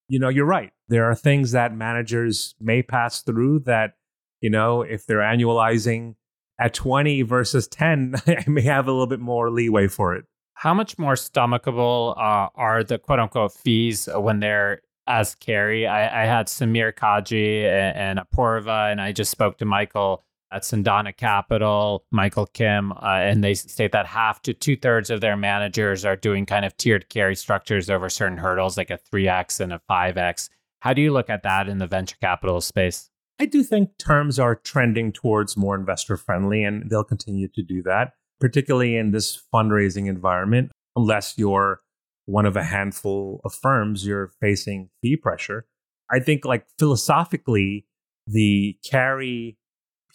you 0.09 0.19
know, 0.19 0.29
you're 0.29 0.45
right. 0.45 0.71
There 0.89 1.05
are 1.05 1.15
things 1.15 1.51
that 1.51 1.73
managers 1.73 2.55
may 2.59 2.81
pass 2.81 3.21
through 3.21 3.59
that 3.59 3.93
you 4.41 4.49
know, 4.49 4.81
if 4.81 5.05
they're 5.05 5.19
annualizing 5.19 6.15
at 6.59 6.73
20 6.73 7.21
versus 7.23 7.67
10, 7.67 8.15
I 8.27 8.43
may 8.47 8.61
have 8.61 8.87
a 8.87 8.91
little 8.91 9.07
bit 9.07 9.19
more 9.19 9.49
leeway 9.49 9.87
for 9.87 10.15
it. 10.15 10.25
How 10.53 10.73
much 10.73 10.97
more 10.97 11.13
stomachable 11.13 12.17
uh, 12.17 12.49
are 12.53 12.83
the 12.83 12.97
quote 12.97 13.19
unquote 13.19 13.53
fees 13.53 14.09
when 14.13 14.39
they're 14.39 14.81
as 15.07 15.35
carry? 15.35 15.87
I, 15.87 16.23
I 16.23 16.25
had 16.25 16.47
Samir 16.47 16.93
Kaji 16.93 17.63
and, 17.63 18.19
and 18.19 18.19
Apoorva, 18.19 18.91
and 18.91 18.99
I 18.99 19.13
just 19.13 19.31
spoke 19.31 19.57
to 19.59 19.65
Michael 19.65 20.25
at 20.51 20.63
Cendana 20.63 21.15
Capital, 21.15 22.05
Michael 22.11 22.47
Kim, 22.47 22.91
uh, 22.91 22.97
and 23.03 23.43
they 23.43 23.53
state 23.53 23.91
that 23.91 24.07
half 24.07 24.41
to 24.43 24.53
two 24.53 24.75
thirds 24.75 25.09
of 25.09 25.21
their 25.21 25.37
managers 25.37 26.05
are 26.05 26.15
doing 26.15 26.45
kind 26.45 26.65
of 26.65 26.75
tiered 26.77 27.09
carry 27.09 27.35
structures 27.35 27.89
over 27.89 28.09
certain 28.09 28.37
hurdles, 28.37 28.77
like 28.77 28.89
a 28.89 28.99
3x 29.13 29.59
and 29.59 29.73
a 29.73 29.81
5x. 29.89 30.49
How 30.81 30.93
do 30.93 31.01
you 31.01 31.11
look 31.11 31.29
at 31.29 31.43
that 31.43 31.67
in 31.67 31.77
the 31.77 31.87
venture 31.87 32.17
capital 32.21 32.61
space? 32.61 33.09
I 33.39 33.45
do 33.45 33.63
think 33.63 33.97
terms 33.97 34.39
are 34.39 34.55
trending 34.55 35.11
towards 35.11 35.55
more 35.55 35.75
investor 35.75 36.17
friendly, 36.17 36.63
and 36.63 36.89
they'll 36.89 37.03
continue 37.03 37.47
to 37.53 37.63
do 37.63 37.81
that 37.83 38.13
particularly 38.39 38.95
in 38.95 39.11
this 39.11 39.41
fundraising 39.53 40.07
environment, 40.07 40.71
unless 40.95 41.37
you're 41.37 41.81
one 42.25 42.45
of 42.45 42.55
a 42.55 42.63
handful 42.63 43.41
of 43.43 43.53
firms, 43.53 44.05
you're 44.05 44.31
facing 44.39 44.89
fee 45.01 45.17
pressure. 45.17 45.65
I 46.11 46.19
think, 46.19 46.45
like 46.45 46.65
philosophically, 46.77 47.85
the 48.25 48.77
carry 48.89 49.57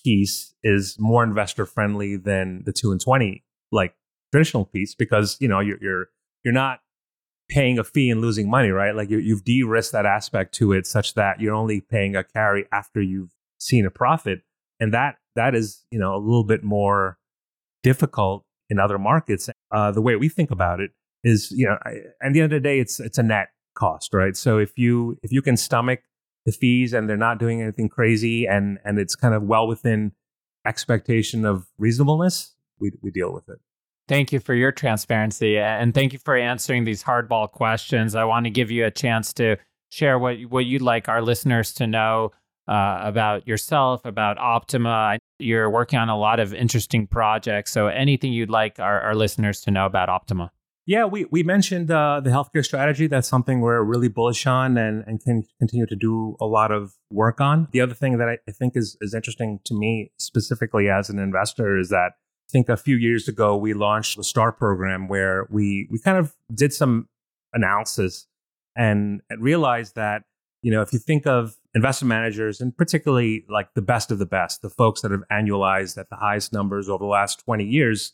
piece 0.04 0.54
is 0.62 0.96
more 0.98 1.24
investor 1.24 1.66
friendly 1.66 2.16
than 2.16 2.62
the 2.64 2.72
two 2.72 2.92
and 2.92 3.00
twenty, 3.00 3.44
like 3.72 3.94
traditional 4.30 4.64
piece, 4.64 4.94
because 4.94 5.36
you 5.40 5.48
know 5.48 5.60
you're 5.60 5.78
you're 5.80 6.08
you're 6.44 6.54
not 6.54 6.80
paying 7.48 7.78
a 7.78 7.84
fee 7.84 8.10
and 8.10 8.20
losing 8.20 8.48
money, 8.48 8.70
right? 8.70 8.94
Like 8.94 9.10
you, 9.10 9.18
you've 9.18 9.44
de-risked 9.44 9.92
that 9.92 10.06
aspect 10.06 10.54
to 10.54 10.72
it, 10.72 10.86
such 10.86 11.14
that 11.14 11.40
you're 11.40 11.54
only 11.54 11.80
paying 11.80 12.16
a 12.16 12.24
carry 12.24 12.66
after 12.72 13.02
you've 13.02 13.32
seen 13.58 13.84
a 13.86 13.90
profit, 13.90 14.42
and 14.80 14.92
that 14.94 15.16
that 15.36 15.54
is 15.54 15.84
you 15.90 15.98
know 15.98 16.14
a 16.14 16.18
little 16.18 16.44
bit 16.44 16.62
more 16.62 17.18
difficult 17.82 18.44
in 18.70 18.78
other 18.78 18.98
markets. 18.98 19.50
Uh, 19.70 19.90
the 19.90 20.00
way 20.02 20.16
we 20.16 20.28
think 20.28 20.50
about 20.50 20.80
it 20.80 20.90
is, 21.22 21.50
you 21.50 21.66
know, 21.66 21.76
I, 21.84 21.96
at 22.22 22.32
the 22.32 22.40
end 22.40 22.44
of 22.44 22.50
the 22.50 22.60
day, 22.60 22.78
it's 22.78 23.00
it's 23.00 23.18
a 23.18 23.22
net 23.22 23.48
cost, 23.74 24.14
right? 24.14 24.36
So 24.36 24.58
if 24.58 24.78
you 24.78 25.18
if 25.22 25.32
you 25.32 25.42
can 25.42 25.56
stomach 25.56 26.00
the 26.44 26.52
fees 26.52 26.92
and 26.92 27.08
they're 27.08 27.16
not 27.16 27.38
doing 27.38 27.62
anything 27.62 27.88
crazy 27.88 28.46
and 28.46 28.78
and 28.84 28.98
it's 28.98 29.14
kind 29.14 29.34
of 29.34 29.42
well 29.42 29.66
within 29.66 30.12
expectation 30.66 31.44
of 31.44 31.66
reasonableness, 31.78 32.54
we 32.78 32.92
we 33.02 33.10
deal 33.10 33.32
with 33.32 33.48
it. 33.48 33.58
Thank 34.06 34.32
you 34.32 34.40
for 34.40 34.54
your 34.54 34.72
transparency 34.72 35.58
and 35.58 35.94
thank 35.94 36.12
you 36.12 36.18
for 36.18 36.36
answering 36.36 36.84
these 36.84 37.02
hardball 37.02 37.50
questions. 37.50 38.14
I 38.14 38.24
want 38.24 38.44
to 38.44 38.50
give 38.50 38.70
you 38.70 38.84
a 38.84 38.90
chance 38.90 39.32
to 39.34 39.56
share 39.90 40.18
what 40.18 40.40
what 40.48 40.66
you'd 40.66 40.82
like 40.82 41.08
our 41.08 41.22
listeners 41.22 41.72
to 41.74 41.86
know 41.86 42.32
uh, 42.68 43.00
about 43.02 43.46
yourself, 43.46 44.04
about 44.04 44.38
Optima. 44.38 45.18
You're 45.38 45.70
working 45.70 45.98
on 45.98 46.08
a 46.08 46.18
lot 46.18 46.40
of 46.40 46.54
interesting 46.54 47.06
projects. 47.06 47.70
So, 47.70 47.88
anything 47.88 48.32
you'd 48.32 48.50
like 48.50 48.78
our, 48.78 49.00
our 49.00 49.14
listeners 49.14 49.60
to 49.62 49.70
know 49.70 49.86
about 49.86 50.08
Optima? 50.08 50.50
Yeah, 50.86 51.06
we, 51.06 51.24
we 51.30 51.42
mentioned 51.42 51.90
uh, 51.90 52.20
the 52.20 52.30
healthcare 52.30 52.64
strategy. 52.64 53.06
That's 53.06 53.28
something 53.28 53.60
we're 53.60 53.82
really 53.82 54.08
bullish 54.08 54.46
on 54.46 54.76
and, 54.76 55.02
and 55.06 55.22
can 55.22 55.44
continue 55.58 55.86
to 55.86 55.96
do 55.96 56.36
a 56.40 56.44
lot 56.44 56.70
of 56.70 56.92
work 57.10 57.40
on. 57.40 57.68
The 57.72 57.80
other 57.80 57.94
thing 57.94 58.18
that 58.18 58.28
I, 58.28 58.38
I 58.46 58.52
think 58.52 58.76
is, 58.76 58.96
is 59.00 59.14
interesting 59.14 59.60
to 59.64 59.74
me, 59.74 60.12
specifically 60.18 60.90
as 60.90 61.08
an 61.08 61.18
investor, 61.18 61.78
is 61.78 61.88
that 61.88 62.12
I 62.16 62.50
think 62.52 62.68
a 62.68 62.76
few 62.76 62.96
years 62.96 63.28
ago 63.28 63.56
we 63.56 63.72
launched 63.72 64.18
the 64.18 64.24
STAR 64.24 64.52
program 64.52 65.08
where 65.08 65.46
we, 65.50 65.88
we 65.90 65.98
kind 65.98 66.18
of 66.18 66.34
did 66.54 66.74
some 66.74 67.08
analysis 67.54 68.26
and, 68.76 69.22
and 69.30 69.42
realized 69.42 69.94
that, 69.94 70.24
you 70.60 70.70
know, 70.70 70.82
if 70.82 70.92
you 70.92 70.98
think 70.98 71.26
of 71.26 71.56
investment 71.74 72.10
managers 72.10 72.60
and 72.60 72.76
particularly 72.76 73.46
like 73.48 73.72
the 73.74 73.82
best 73.82 74.10
of 74.10 74.18
the 74.18 74.26
best, 74.26 74.60
the 74.60 74.68
folks 74.68 75.00
that 75.00 75.12
have 75.12 75.22
annualized 75.32 75.96
at 75.96 76.10
the 76.10 76.16
highest 76.16 76.52
numbers 76.52 76.90
over 76.90 77.02
the 77.02 77.08
last 77.08 77.42
20 77.44 77.64
years, 77.64 78.12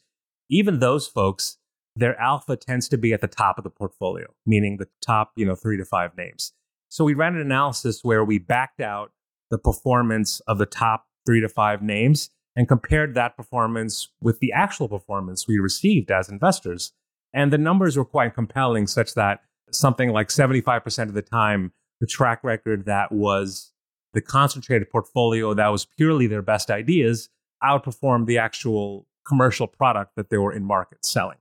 even 0.49 0.79
those 0.79 1.09
folks, 1.09 1.57
their 1.97 2.19
alpha 2.21 2.57
tends 2.57 2.89
to 2.89 2.99
be 2.99 3.13
at 3.13 3.21
the 3.21 3.29
top 3.29 3.59
of 3.59 3.65
the 3.65 3.71
portfolio, 3.71 4.27
meaning 4.47 4.77
the 4.77 4.89
top, 5.05 5.33
you 5.37 5.45
know, 5.45 5.55
three 5.55 5.77
to 5.77 5.85
five 5.85 6.17
names. 6.17 6.53
So 6.89 7.05
we 7.05 7.15
ran 7.15 7.35
an 7.35 7.41
analysis 7.41 8.01
where 8.03 8.25
we 8.25 8.39
backed 8.39 8.81
out 8.81 9.13
the 9.51 9.59
performance 9.59 10.41
of 10.41 10.59
the 10.59 10.67
top 10.67 11.07
three 11.27 11.41
to 11.41 11.49
five 11.49 11.83
names 11.83 12.31
and 12.57 12.69
compared 12.69 13.15
that 13.15 13.37
performance 13.37 14.09
with 14.21 14.41
the 14.41 14.53
actual 14.53 14.89
performance 14.89 15.47
we 15.47 15.59
received 15.59 16.11
as 16.11 16.29
investors. 16.29 16.93
And 17.33 17.53
the 17.53 17.59
numbers 17.59 17.97
were 17.97 18.05
quite 18.05 18.35
compelling, 18.35 18.87
such 18.87 19.15
that 19.15 19.41
something 19.71 20.11
like 20.11 20.29
75% 20.29 21.03
of 21.05 21.15
the 21.15 21.23
time, 21.23 21.73
the 22.01 22.07
track 22.07 22.43
record 22.43 22.87
that 22.87 23.13
was 23.13 23.73
the 24.13 24.21
concentrated 24.21 24.91
portfolio 24.91 25.55
that 25.55 25.69
was 25.69 25.87
purely 25.97 26.27
their 26.27 26.43
best 26.43 26.71
ideas 26.71 27.29
outperformed 27.63 28.27
the 28.27 28.39
actual 28.39 29.07
commercial 29.27 29.67
product 29.67 30.17
that 30.17 30.31
they 30.31 30.39
were 30.39 30.53
in 30.53 30.65
market 30.65 31.05
selling. 31.05 31.39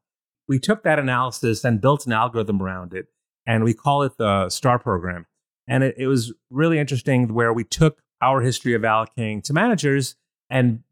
We 0.50 0.60
took 0.60 0.84
that 0.84 1.00
analysis 1.00 1.64
and 1.64 1.80
built 1.80 2.06
an 2.08 2.12
algorithm 2.12 2.62
around 2.62 2.94
it, 2.94 3.06
and 3.46 3.64
we 3.64 3.74
call 3.74 4.02
it 4.02 4.18
the 4.18 4.50
STAR 4.50 4.80
program. 4.80 5.28
And 5.68 5.84
it, 5.84 5.96
it 5.98 6.08
was 6.08 6.34
really 6.50 6.80
interesting 6.80 7.34
where 7.34 7.54
we 7.54 7.64
took 7.64 8.02
our 8.22 8.42
history 8.42 8.74
of 8.74 8.82
allocating 8.82 9.44
to 9.44 9.54
managers 9.54 10.16
and 10.50 10.84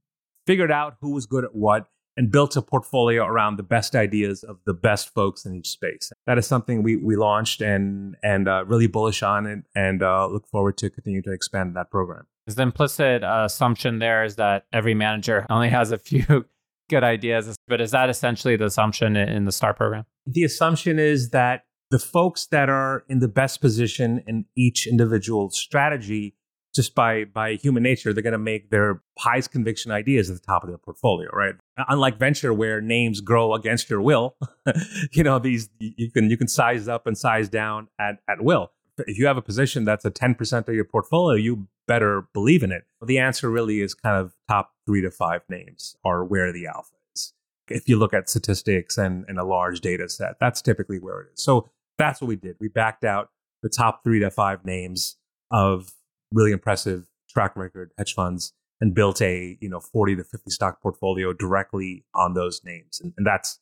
figured 0.45 0.71
out 0.71 0.97
who 1.01 1.11
was 1.11 1.25
good 1.25 1.43
at 1.43 1.55
what 1.55 1.87
and 2.15 2.31
built 2.31 2.55
a 2.55 2.61
portfolio 2.61 3.25
around 3.25 3.57
the 3.57 3.63
best 3.63 3.95
ideas 3.95 4.43
of 4.43 4.59
the 4.65 4.73
best 4.73 5.13
folks 5.13 5.45
in 5.45 5.55
each 5.55 5.69
space. 5.69 6.11
That 6.25 6.37
is 6.37 6.47
something 6.47 6.83
we, 6.83 6.95
we 6.95 7.15
launched 7.15 7.61
and 7.61 8.15
and 8.23 8.47
uh, 8.47 8.63
really 8.65 8.87
bullish 8.87 9.23
on 9.23 9.45
it, 9.47 9.63
and 9.75 10.03
uh, 10.03 10.27
look 10.27 10.47
forward 10.47 10.77
to 10.77 10.89
continue 10.89 11.23
to 11.23 11.31
expand 11.31 11.75
that 11.75 11.89
program. 11.89 12.27
Is 12.45 12.55
the 12.55 12.63
implicit 12.63 13.23
uh, 13.23 13.43
assumption 13.45 13.99
there 13.99 14.23
is 14.23 14.35
that 14.35 14.65
every 14.71 14.93
manager 14.93 15.45
only 15.49 15.69
has 15.69 15.91
a 15.91 15.97
few 15.97 16.45
good 16.89 17.03
ideas, 17.03 17.55
but 17.67 17.81
is 17.81 17.91
that 17.91 18.09
essentially 18.09 18.55
the 18.55 18.65
assumption 18.65 19.15
in 19.15 19.45
the 19.45 19.51
STAR 19.51 19.73
program? 19.73 20.05
The 20.25 20.43
assumption 20.43 20.99
is 20.99 21.29
that 21.31 21.65
the 21.89 21.99
folks 21.99 22.47
that 22.47 22.69
are 22.69 23.03
in 23.07 23.19
the 23.19 23.27
best 23.27 23.61
position 23.61 24.23
in 24.27 24.45
each 24.55 24.87
individual 24.87 25.49
strategy 25.49 26.35
just 26.75 26.93
by 26.93 27.25
by 27.25 27.55
human 27.55 27.81
nature, 27.81 28.13
they're 28.13 28.21
going 28.21 28.33
to 28.33 28.37
make 28.37 28.69
their 28.69 29.01
highest 29.17 29.51
conviction 29.51 29.91
ideas 29.91 30.29
at 30.29 30.35
the 30.35 30.45
top 30.45 30.63
of 30.63 30.69
their 30.69 30.77
portfolio, 30.77 31.29
right? 31.33 31.55
Unlike 31.89 32.19
venture, 32.19 32.53
where 32.53 32.81
names 32.81 33.19
grow 33.19 33.53
against 33.55 33.89
your 33.89 34.01
will, 34.01 34.37
you 35.11 35.23
know 35.23 35.39
these 35.39 35.69
you 35.79 36.11
can 36.11 36.29
you 36.29 36.37
can 36.37 36.47
size 36.47 36.87
up 36.87 37.07
and 37.07 37.17
size 37.17 37.49
down 37.49 37.87
at 37.99 38.19
at 38.29 38.43
will. 38.43 38.71
If 38.99 39.17
you 39.17 39.27
have 39.27 39.37
a 39.37 39.41
position 39.41 39.85
that's 39.85 40.05
a 40.05 40.11
ten 40.11 40.35
percent 40.35 40.69
of 40.69 40.75
your 40.75 40.85
portfolio, 40.85 41.35
you 41.35 41.67
better 41.87 42.27
believe 42.33 42.63
in 42.63 42.71
it. 42.71 42.83
The 43.03 43.17
answer 43.17 43.49
really 43.49 43.81
is 43.81 43.95
kind 43.95 44.17
of 44.17 44.33
top 44.47 44.71
three 44.87 45.01
to 45.01 45.11
five 45.11 45.41
names 45.49 45.95
are 46.03 46.23
where 46.23 46.51
the 46.51 46.65
alpha 46.65 46.95
is. 47.15 47.33
If 47.67 47.87
you 47.87 47.99
look 47.99 48.13
at 48.13 48.29
statistics 48.29 48.97
and, 48.97 49.25
and 49.27 49.37
a 49.37 49.43
large 49.43 49.81
data 49.81 50.09
set, 50.09 50.39
that's 50.39 50.61
typically 50.61 50.97
where 50.97 51.21
it 51.21 51.27
is. 51.35 51.43
So 51.43 51.69
that's 51.99 52.21
what 52.21 52.27
we 52.27 52.37
did. 52.37 52.55
We 52.59 52.69
backed 52.69 53.03
out 53.03 53.29
the 53.61 53.69
top 53.69 54.03
three 54.03 54.19
to 54.19 54.31
five 54.31 54.65
names 54.65 55.17
of 55.51 55.91
really 56.31 56.51
impressive 56.51 57.05
track 57.29 57.55
record 57.55 57.91
hedge 57.97 58.13
funds 58.13 58.53
and 58.79 58.93
built 58.93 59.21
a 59.21 59.57
you 59.61 59.69
know 59.69 59.79
40 59.79 60.17
to 60.17 60.23
50 60.23 60.49
stock 60.51 60.81
portfolio 60.81 61.33
directly 61.33 62.05
on 62.13 62.33
those 62.33 62.61
names 62.63 62.99
and, 63.01 63.13
and 63.17 63.25
that's 63.25 63.59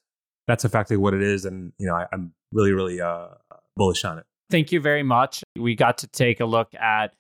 that's 0.48 0.66
effectively 0.66 0.98
what 0.98 1.14
it 1.14 1.22
is 1.22 1.46
and 1.46 1.74
you 1.78 1.88
know 1.88 1.96
I, 1.96 2.06
am 2.12 2.34
really 2.52 2.72
really 2.72 3.02
uh, 3.02 3.28
bullish 3.76 4.04
on 4.04 4.18
it 4.20 4.26
thank 4.50 4.72
you 4.72 4.80
very 4.80 5.04
much 5.04 5.44
we 5.58 5.76
got 5.76 6.00
to 6.00 6.08
take 6.08 6.40
a 6.40 6.46
look 6.46 6.74
at 6.76 7.16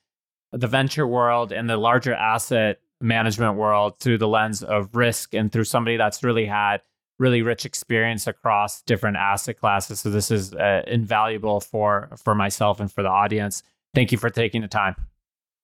the 0.51 0.67
venture 0.67 1.07
world 1.07 1.51
and 1.51 1.69
the 1.69 1.77
larger 1.77 2.13
asset 2.13 2.79
management 3.05 3.55
world 3.55 3.99
through 3.99 4.17
the 4.17 4.27
lens 4.27 4.63
of 4.63 4.95
risk 4.95 5.33
and 5.33 5.51
through 5.51 5.63
somebody 5.63 5.97
that's 5.97 6.23
really 6.23 6.45
had 6.45 6.81
really 7.17 7.41
rich 7.41 7.65
experience 7.65 8.27
across 8.27 8.81
different 8.81 9.15
asset 9.15 9.57
classes. 9.57 10.01
So 10.01 10.09
this 10.09 10.31
is 10.31 10.53
uh, 10.53 10.81
invaluable 10.87 11.61
for 11.61 12.09
for 12.23 12.35
myself 12.35 12.79
and 12.79 12.91
for 12.91 13.03
the 13.03 13.09
audience. 13.09 13.63
Thank 13.93 14.11
you 14.11 14.17
for 14.17 14.29
taking 14.29 14.61
the 14.61 14.67
time. 14.67 14.95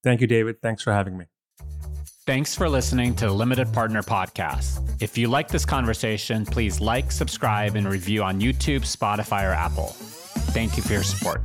Thank 0.04 0.22
you, 0.22 0.28
David. 0.28 0.62
Thanks 0.62 0.82
for 0.82 0.94
having 0.94 1.18
me. 1.18 1.26
Thanks 2.26 2.56
for 2.56 2.70
listening 2.70 3.16
to 3.16 3.32
Limited 3.32 3.74
Partner 3.74 4.04
Podcast. 4.04 5.02
If 5.02 5.18
you 5.18 5.28
like 5.28 5.48
this 5.48 5.66
conversation, 5.66 6.46
please 6.46 6.80
like, 6.80 7.12
subscribe, 7.12 7.76
and 7.76 7.88
review 7.88 8.24
on 8.24 8.40
YouTube, 8.40 8.82
Spotify, 8.82 9.44
or 9.44 9.54
Apple. 9.54 9.88
Thank 10.54 10.78
you 10.78 10.84
for 10.84 10.94
your 10.94 11.04
support. 11.04 11.42